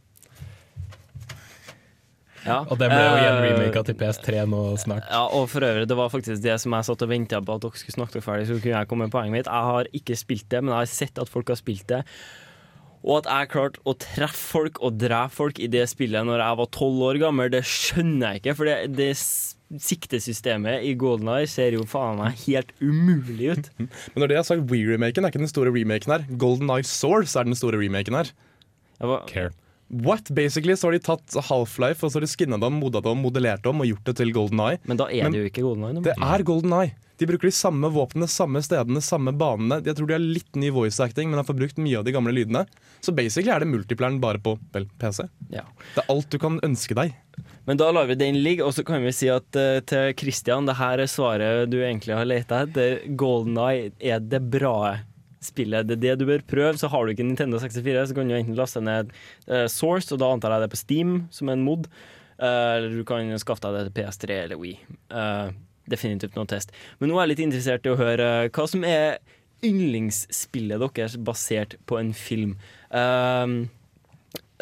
[2.47, 2.61] Ja.
[2.67, 5.09] Og den ble jo igjen Eh, remaka til PS3 nå snart.
[5.11, 7.65] Ja, og for øvrig, det var faktisk det som jeg satt og venta på at
[7.65, 9.51] dere skulle snakke dere ferdig, så kunne jeg komme med poenget mitt.
[9.51, 12.03] Jeg har ikke spilt det, men jeg har sett at folk har spilt det.
[13.03, 16.59] Og at jeg klarte å treffe folk og drepe folk i det spillet når jeg
[16.61, 18.55] var tolv år gammel, det skjønner jeg ikke.
[18.61, 19.11] For det, det
[19.83, 23.71] siktesystemet i Golden Eye ser jo faen meg helt umulig ut.
[24.13, 26.29] Men når det er sagt, We-remaken er ikke den store remaken her.
[26.39, 28.31] Golden Eye Source er den store remaken her.
[29.27, 29.51] Care.
[29.93, 30.31] What?
[30.33, 33.65] Basically så har de tatt Half-Life og så har de skinna dem, modda dem, modellert
[33.67, 34.81] dem og gjort det til Golden Eye.
[34.89, 36.05] Men da er det jo ikke Golden Eye.
[36.07, 36.95] Det er Golden Eye.
[37.21, 39.83] De bruker de samme våpnene, samme stedene, samme banene.
[39.87, 42.15] Jeg tror de har litt ny voice acting, men har fått brukt mye av de
[42.17, 42.65] gamle lydene.
[43.05, 45.29] Så basically er det multiplayeren bare på vel, PC.
[45.53, 45.63] Ja.
[45.93, 47.15] Det er alt du kan ønske deg.
[47.69, 50.67] Men da lar vi den ligge, og så kan vi si at uh, til Christian,
[50.67, 53.05] det her er svaret du egentlig har leita etter.
[53.15, 54.97] Golden Eye er det bra
[55.47, 55.89] spillet.
[55.89, 56.79] Det er det du bør prøve.
[56.81, 59.13] Så har du ikke Nintendo 64, så kan du enten laste ned
[59.51, 61.91] uh, Source, og da antar jeg det er på Steam som en mod.
[62.39, 64.79] Uh, eller du kan skaffe deg det til PS3 eller Wii.
[65.13, 65.53] Uh,
[65.91, 66.75] definitivt noe test.
[67.01, 69.21] Men nå er jeg litt interessert i å høre hva som er
[69.63, 72.57] yndlingsspillet deres basert på en film.
[72.91, 73.55] Eh,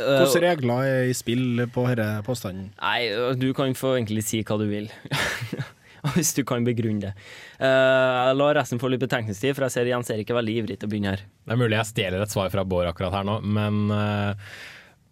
[0.01, 2.70] Hvilke regler er i spill på denne påstanden?
[2.81, 4.89] Nei, du kan få egentlig si hva du vil.
[6.16, 7.12] Hvis du kan begrunne det.
[7.60, 10.81] Eh, jeg lar resten få litt betenkningstid, for jeg ser Jens Erik er veldig ivrig
[10.81, 11.24] til å begynne her.
[11.44, 14.52] Det er mulig jeg stjeler et svar fra Bård akkurat her nå, men eh,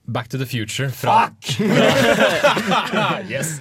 [0.08, 1.28] Back to the Future fra
[3.28, 3.58] yes.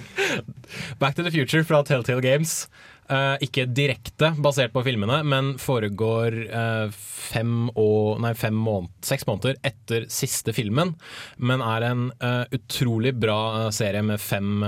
[0.98, 2.68] Back to the Future fra Telltale Games.
[3.08, 9.24] Eh, ikke direkte basert på filmene, men foregår uh, fem og, nei, fem måned, seks
[9.24, 10.92] måneder etter siste filmen.
[11.40, 14.60] Men er en uh, utrolig bra serie med fem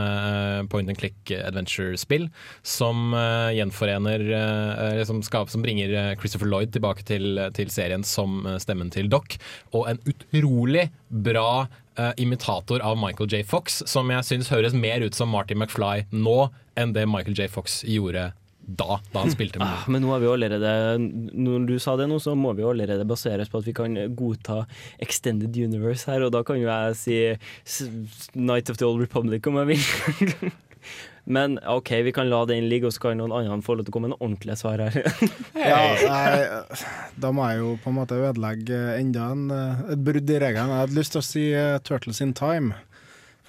[0.72, 2.28] point and click adventure-spill
[2.66, 3.12] som
[3.54, 5.20] gjenforener eller som,
[5.62, 9.36] bringer Christopher Lloyd tilbake til, til serien som stemmen til Doc.
[9.76, 11.66] Og en utrolig bra
[12.00, 13.44] eh, imitator av Michael J.
[13.46, 16.38] Fox, som jeg syns høres mer ut som Marty McFly nå
[16.80, 17.50] enn det Michael J.
[17.52, 18.30] Fox gjorde
[18.70, 22.06] da, da han spilte med Ah, men nå har vi allerede Når du sa det
[22.10, 24.62] nå, så må vi allerede basere oss på at vi kan godta
[25.02, 26.98] Extended Universe her, og da kan jo jeg
[27.66, 27.88] si
[28.38, 30.52] Night of the Old Republic om jeg vil.
[31.30, 33.92] Men OK, vi kan la den ligge, og så kan noen andre få lov til
[33.92, 34.98] å komme med noen ordentlige svar her.
[35.60, 36.78] Ja, nei,
[37.20, 40.72] da må jeg jo på en måte ødelegge enda en, eh, et brudd i regelen.
[40.72, 42.74] Jeg hadde lyst til å si uh, Turtles in Time.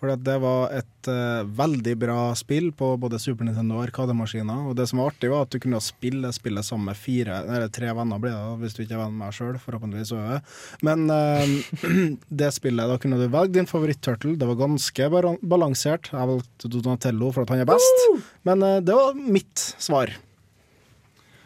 [0.01, 4.63] For det var et uh, veldig bra spill på både Super Nintendo og Arkademaskiner.
[4.71, 7.69] Og det som var artig, var at du kunne spille spillet sammen med fire, eller
[7.69, 9.59] tre venner, blir det hvis du ikke er venn med deg sjøl.
[9.61, 10.41] Forhåpentligvis er.
[10.89, 11.85] Men uh,
[12.41, 14.33] det spillet, da kunne du velge din favoritt-turtle.
[14.41, 15.11] Det var ganske
[15.53, 16.09] balansert.
[16.15, 18.03] Jeg valgte Donatello for at han er best,
[18.49, 20.15] men uh, det var mitt svar.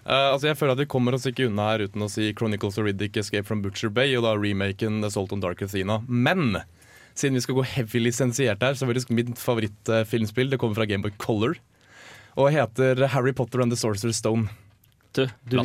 [0.05, 2.79] Uh, altså jeg føler at Vi kommer oss ikke unna her uten å si Chronicles
[2.79, 5.99] of Riddick Escape from Butcher Bay og da remaken Salt on Dark Athena.
[6.07, 6.61] Men
[7.15, 10.87] siden vi skal gå heavy lisensiert her, så er faktisk mitt favorittfilmspill Det kommer fra
[10.89, 11.57] Gameboy Color
[12.35, 14.49] og heter Harry Potter and the Sorcerer's Stone.
[15.15, 15.61] Du, du,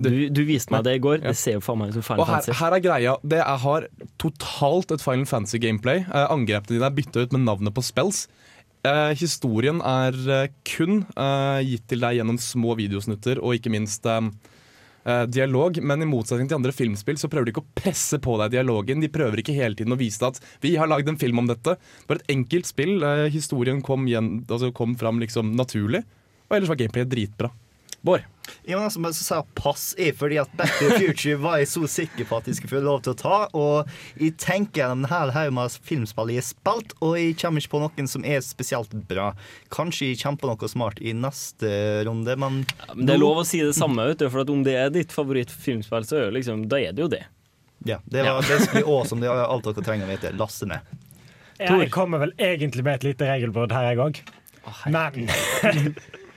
[0.00, 1.18] du, du viste meg det i går.
[1.20, 2.54] Det ser jo faen meg ut som Final Og her, Fantasy.
[2.56, 3.16] her er greia.
[3.20, 3.86] Det jeg har
[4.22, 6.00] totalt et Final Fantasy gameplay.
[6.08, 8.22] Eh, angrepene dine er bytta ut med navnet på spells.
[8.88, 14.08] Eh, historien er eh, kun eh, gitt til deg gjennom små videosnutter og ikke minst
[14.08, 14.30] eh,
[15.04, 15.78] eh, dialog.
[15.82, 19.02] Men i motsetning til andre filmspill så prøver de ikke å presse på deg dialogen.
[19.04, 21.50] De prøver ikke hele tiden å vise deg at vi har lagd en film om
[21.50, 21.76] dette.
[21.78, 22.98] Det var et enkelt spill.
[23.02, 26.04] Eh, historien kom, igjen, altså kom fram liksom naturlig.
[26.48, 27.52] Og ellers var gameplayet dritbra.
[28.06, 28.26] Bård?
[28.64, 31.68] Ja, var nesten så sa pass i, fordi at Back to the Future var jeg
[31.68, 33.38] så sikker på at de skulle få lov til å ta.
[33.58, 37.74] Og jeg tenker gjennom hel haug med filmspill jeg har spilt, og jeg kommer ikke
[37.74, 39.30] på noen som er spesielt bra.
[39.74, 41.72] Kanskje jeg kommer på noe smart i neste
[42.08, 42.62] runde, men
[42.94, 44.94] Men det er lov å si det samme, vet du, for at om det er
[44.94, 47.24] ditt favorittfilmspill, så er det liksom, da er det jo det.
[47.86, 49.20] Ja, det var basically awesome.
[49.22, 50.32] Det er alt dere trenger å vite.
[50.38, 50.96] Laste ned.
[51.58, 54.22] Jeg kommer vel egentlig med et lite regelbrudd her, jeg òg.
[54.92, 55.28] Men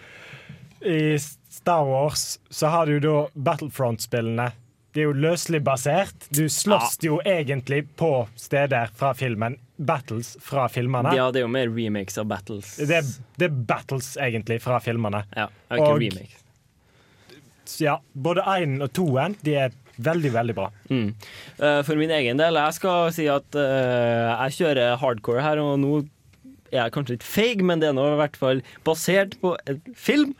[0.82, 4.52] i Star Wars så har du da Battlefront-spillene.
[4.92, 6.28] Det er jo løselig basert.
[6.36, 9.56] Du slåss jo egentlig på steder fra filmen.
[9.80, 11.14] Battles fra filmene.
[11.16, 12.76] Ja, det er jo mer remakes av battles.
[12.76, 15.24] Det, er, det er battles, egentlig, fra filmene.
[15.38, 16.38] Ja, ikke Og- remake.
[17.80, 20.72] Ja, både én og toen de er veldig, veldig bra.
[20.90, 21.14] Mm.
[21.60, 25.80] Eh, for min egen del, jeg skal si at uh, jeg kjører hardcore her, og
[25.80, 26.02] nå
[26.72, 29.82] er jeg kanskje litt feig, men det er nå i hvert fall basert på en
[29.96, 30.36] film.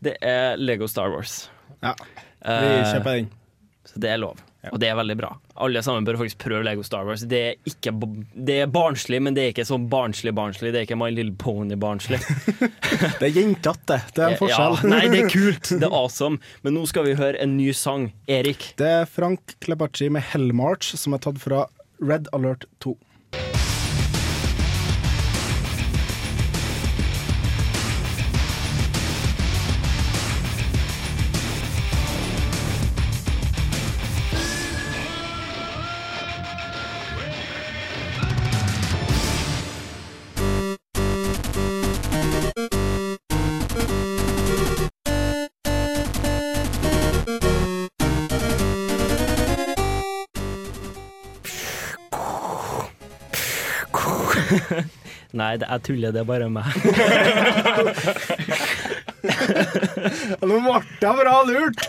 [0.00, 1.48] Det er Lego Star Wars.
[1.84, 1.94] Ja,
[2.40, 3.26] Eh, vi kjøper den.
[3.84, 4.38] Så det er lov.
[4.70, 5.28] Og det er veldig bra.
[5.60, 7.20] Alle sammen bør faktisk prøve Lego Star Wars.
[7.28, 7.92] Det er, ikke,
[8.32, 10.70] det er barnslig, men det er ikke sånn barnslig-barnslig.
[10.72, 12.20] Det er ikke My Little Pony-barnslig.
[13.20, 13.98] Det er jentete.
[14.16, 14.78] Det er en forskjell.
[14.80, 15.68] Ja, nei, det er kult.
[15.80, 16.40] Det er awesome.
[16.64, 18.08] Men nå skal vi høre en ny sang.
[18.28, 18.70] Erik.
[18.80, 21.66] Det er Frank Klepachi med 'Hellmarch', som er tatt fra
[22.00, 22.96] Red Alert 2.
[55.40, 56.12] Nei, det, jeg tuller.
[56.14, 56.68] Det er bare meg.
[60.40, 61.82] Nå ble det bra lurt!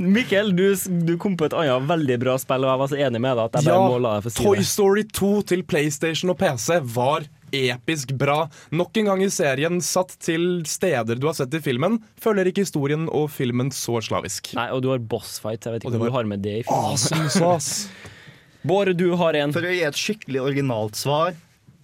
[0.00, 0.66] Mikkel, du,
[1.06, 3.44] du kom på et annet veldig bra spill, og jeg var så enig med deg
[3.48, 4.68] at jeg bare må la deg få si Toy det.
[4.70, 7.26] Story 2 til PlayStation og PC var
[7.56, 8.44] episk bra.
[8.70, 12.64] Nok en gang i serien satt til steder du har sett i filmen, følger ikke
[12.66, 14.52] historien og filmen så slavisk.
[14.58, 15.66] Nei, og du har bossfight.
[15.66, 17.50] Jeg vet ikke hva om var du har med det i filmen.
[17.50, 18.06] awesome.
[18.68, 19.54] Bård, du har en.
[19.56, 21.32] For å gi et skikkelig originalt svar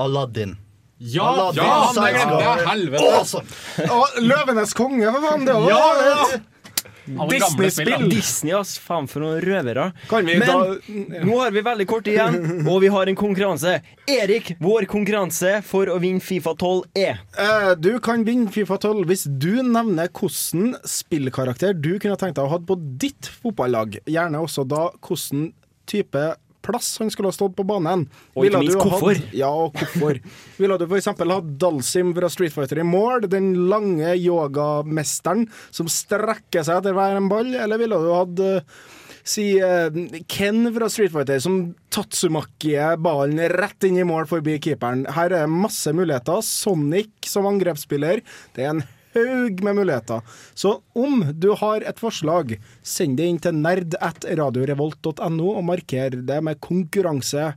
[0.03, 0.59] Aladdin.
[0.99, 3.09] Ja, ja, ja, det er glemte Helvete.
[3.19, 3.47] Awesome.
[3.93, 5.45] Og 'Løvenes konge', for faen!
[5.45, 8.09] Det var Ja, Disney-spill.
[8.11, 8.79] Disney, ass.
[8.83, 9.93] Faen for noen røvere.
[10.11, 13.77] Kan vi Men da- nå har vi veldig kort igjen, og vi har en konkurranse.
[14.11, 19.05] Erik, vår konkurranse for å vinne Fifa 12 er Eh, Du kan vinne Fifa 12
[19.07, 24.01] hvis du nevner hvilken spillkarakter du kunne tenkt deg å ha på ditt fotballag.
[24.07, 25.53] Gjerne også da hvilken
[25.87, 26.37] type
[26.67, 28.07] plass han skulle ha stått på banen.
[28.35, 29.23] Og ikke minst hvorfor.
[29.37, 30.21] Ja, og hvorfor.
[30.59, 31.11] Ville du f.eks.
[31.15, 37.19] hatt Dalsim fra Street Fighter i mål, den lange yogamesteren som strekker seg etter hver
[37.21, 38.79] en ball, eller ville du hatt eh,
[39.27, 39.91] Si eh,
[40.31, 41.57] Ken fra Street Fighter som
[41.91, 45.03] tatsumakier ballen rett inn i mål forbi keeperen.
[45.17, 46.45] Her er masse muligheter.
[46.47, 48.23] Sonic som angrepsspiller.
[48.55, 48.85] Det er en
[49.17, 50.21] haug med muligheter.
[50.55, 52.57] Så om du har et forslag,
[52.87, 57.55] send det inn til nerd.radiorevolt.no og marker det med konkurranse.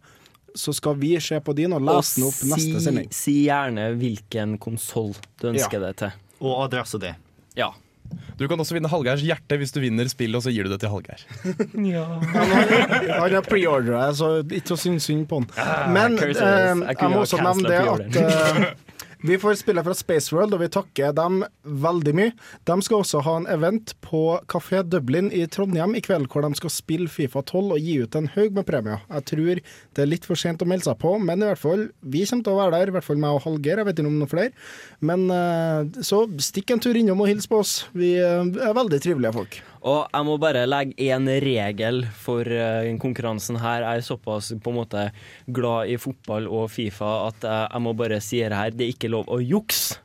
[0.58, 3.12] Så skal vi se på din og lese den opp neste si, sending.
[3.14, 5.86] si gjerne hvilken konsoll du ønsker Ja.
[5.88, 6.12] det til.
[6.42, 7.14] Og adresse det.
[7.56, 7.70] Ja.
[8.40, 10.80] Du kan også vinne Hallgeirs hjerte hvis du vinner spill, og så gir du det
[10.82, 11.22] til Hallgeir.
[13.20, 15.50] Han har preordra, så ikke å synes synd på han.
[15.60, 18.74] Ah, Men eh, Jeg jeg må også nevne det at eh,
[19.22, 22.34] vi får spille fra Space World, og vi takker dem veldig mye.
[22.70, 26.56] De skal også ha en event på Kafé Dublin i Trondheim i kveld, hvor de
[26.56, 29.04] skal spille Fifa 12 og gi ut en haug med premier.
[29.10, 31.90] Jeg tror det er litt for sent å melde seg på, men i hvert fall,
[32.00, 32.94] vi kommer til å være der.
[32.94, 34.70] I hvert fall meg og Hallgeir, jeg vet ikke om noen flere.
[35.12, 37.76] Men eh, så stikk en tur innom og hils på oss.
[37.92, 39.60] Vi eh, er veldig trivelige folk.
[39.80, 43.86] Og jeg må bare legge én regel for uh, konkurransen her.
[43.86, 45.06] Jeg er såpass på en måte
[45.48, 48.76] glad i fotball og Fifa at jeg, jeg må bare si det her.
[48.76, 50.02] Det er ikke lov å jukse.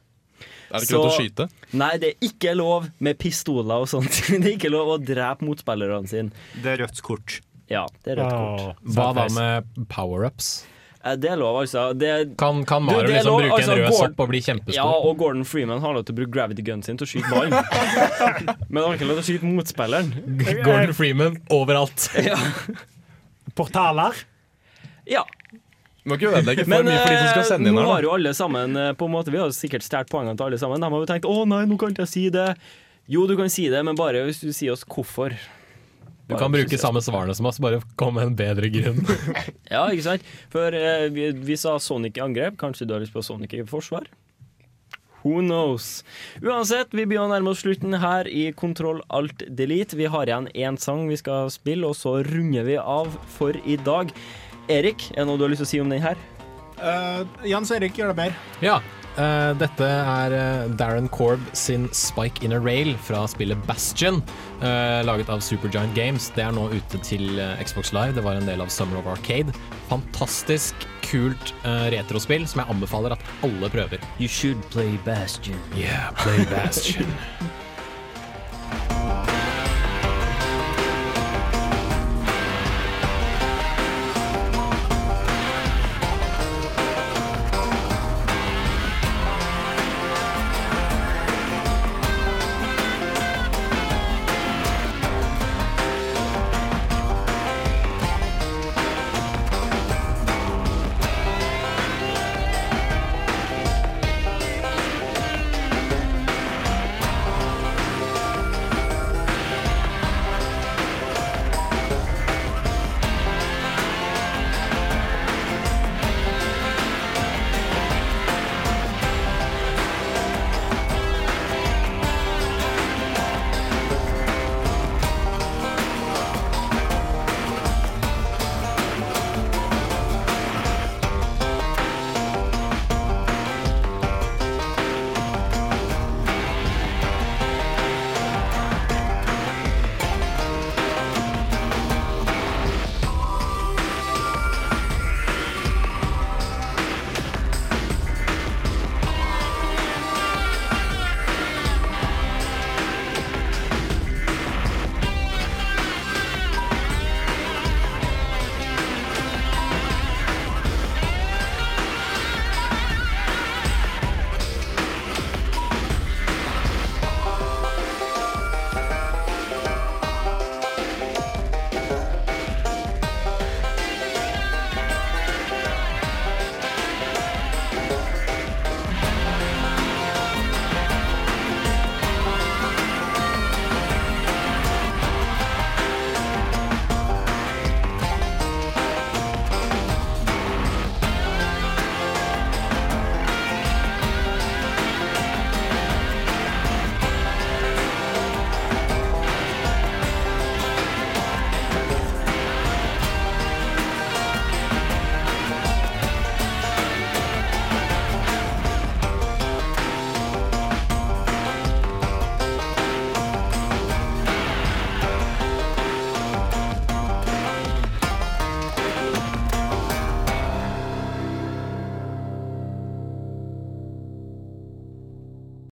[0.75, 1.49] Er det ikke lov til å skyte?
[1.79, 4.21] Nei, det er ikke lov med pistoler og sånt.
[4.31, 6.47] Det er ikke lov å drepe motspillerne sine.
[6.65, 7.37] Det er rødt kort.
[7.71, 8.81] Ja, det er rødt kort.
[8.97, 10.57] Hva da med power-ups?
[11.05, 11.91] Eh, Det er lov, altså.
[11.99, 14.75] Det, Kan, kan Mario liksom lov, bruke altså, en rød Gordon- sopp og bli kjempestor?
[14.79, 17.29] Ja, og Gordon Freeman har lov til å bruke gravity gunnen sin til å skyte
[17.29, 17.53] ballen.
[18.71, 20.11] Men han har ikke lov til å skyte motspilleren.
[20.65, 22.09] Gordon Freeman overalt.
[22.31, 22.39] Ja.
[23.55, 24.15] Portaler?
[25.07, 25.25] ja.
[26.05, 27.85] Du må ikke ødelegge for Men mye for de som skal eh, sende inn nå
[27.89, 30.59] har jo alle sammen eh, på en måte Vi har sikkert stjålet poengene til alle
[30.61, 30.83] sammen.
[30.83, 32.57] De har jo tenkt 'Å nei, nå kan ikke jeg si det'.
[33.09, 35.33] Jo, du kan si det, men bare hvis du sier oss hvorfor.
[36.29, 39.03] Du kan bruke samme svarene som oss, bare kom med en bedre grunn.
[39.75, 40.29] Ja, ikke sant?
[40.53, 42.57] For eh, vi, vi sa Sonic i angrep.
[42.61, 44.09] Kanskje du har lyst på Sonic i forsvar?
[45.25, 46.05] Who knows?
[46.45, 49.97] Uansett, vi begynner å nærme oss slutten her i Kontroll alt delete.
[49.97, 53.79] Vi har igjen én sang vi skal spille, og så runder vi av for i
[53.81, 54.13] dag.
[54.73, 56.21] Erik, er det noe du har lyst til å si om den her?
[56.77, 58.37] Uh, Jens Erik, gjør det bedre.
[58.65, 58.81] Ja,
[59.19, 64.20] eh, dette er uh, Darren Korb sin Spike in a Rail fra spillet Bastion,
[64.62, 66.31] uh, laget av Supergiant Games.
[66.36, 68.16] Det er nå ute til Xbox Live.
[68.19, 69.55] Det var en del av Summer of Arcade.
[69.91, 71.53] Fantastisk kult
[71.93, 74.01] retrospill som jeg anbefaler at alle prøver.
[74.19, 75.61] You should play Bastion.
[75.77, 77.12] Yeah, play Bastion.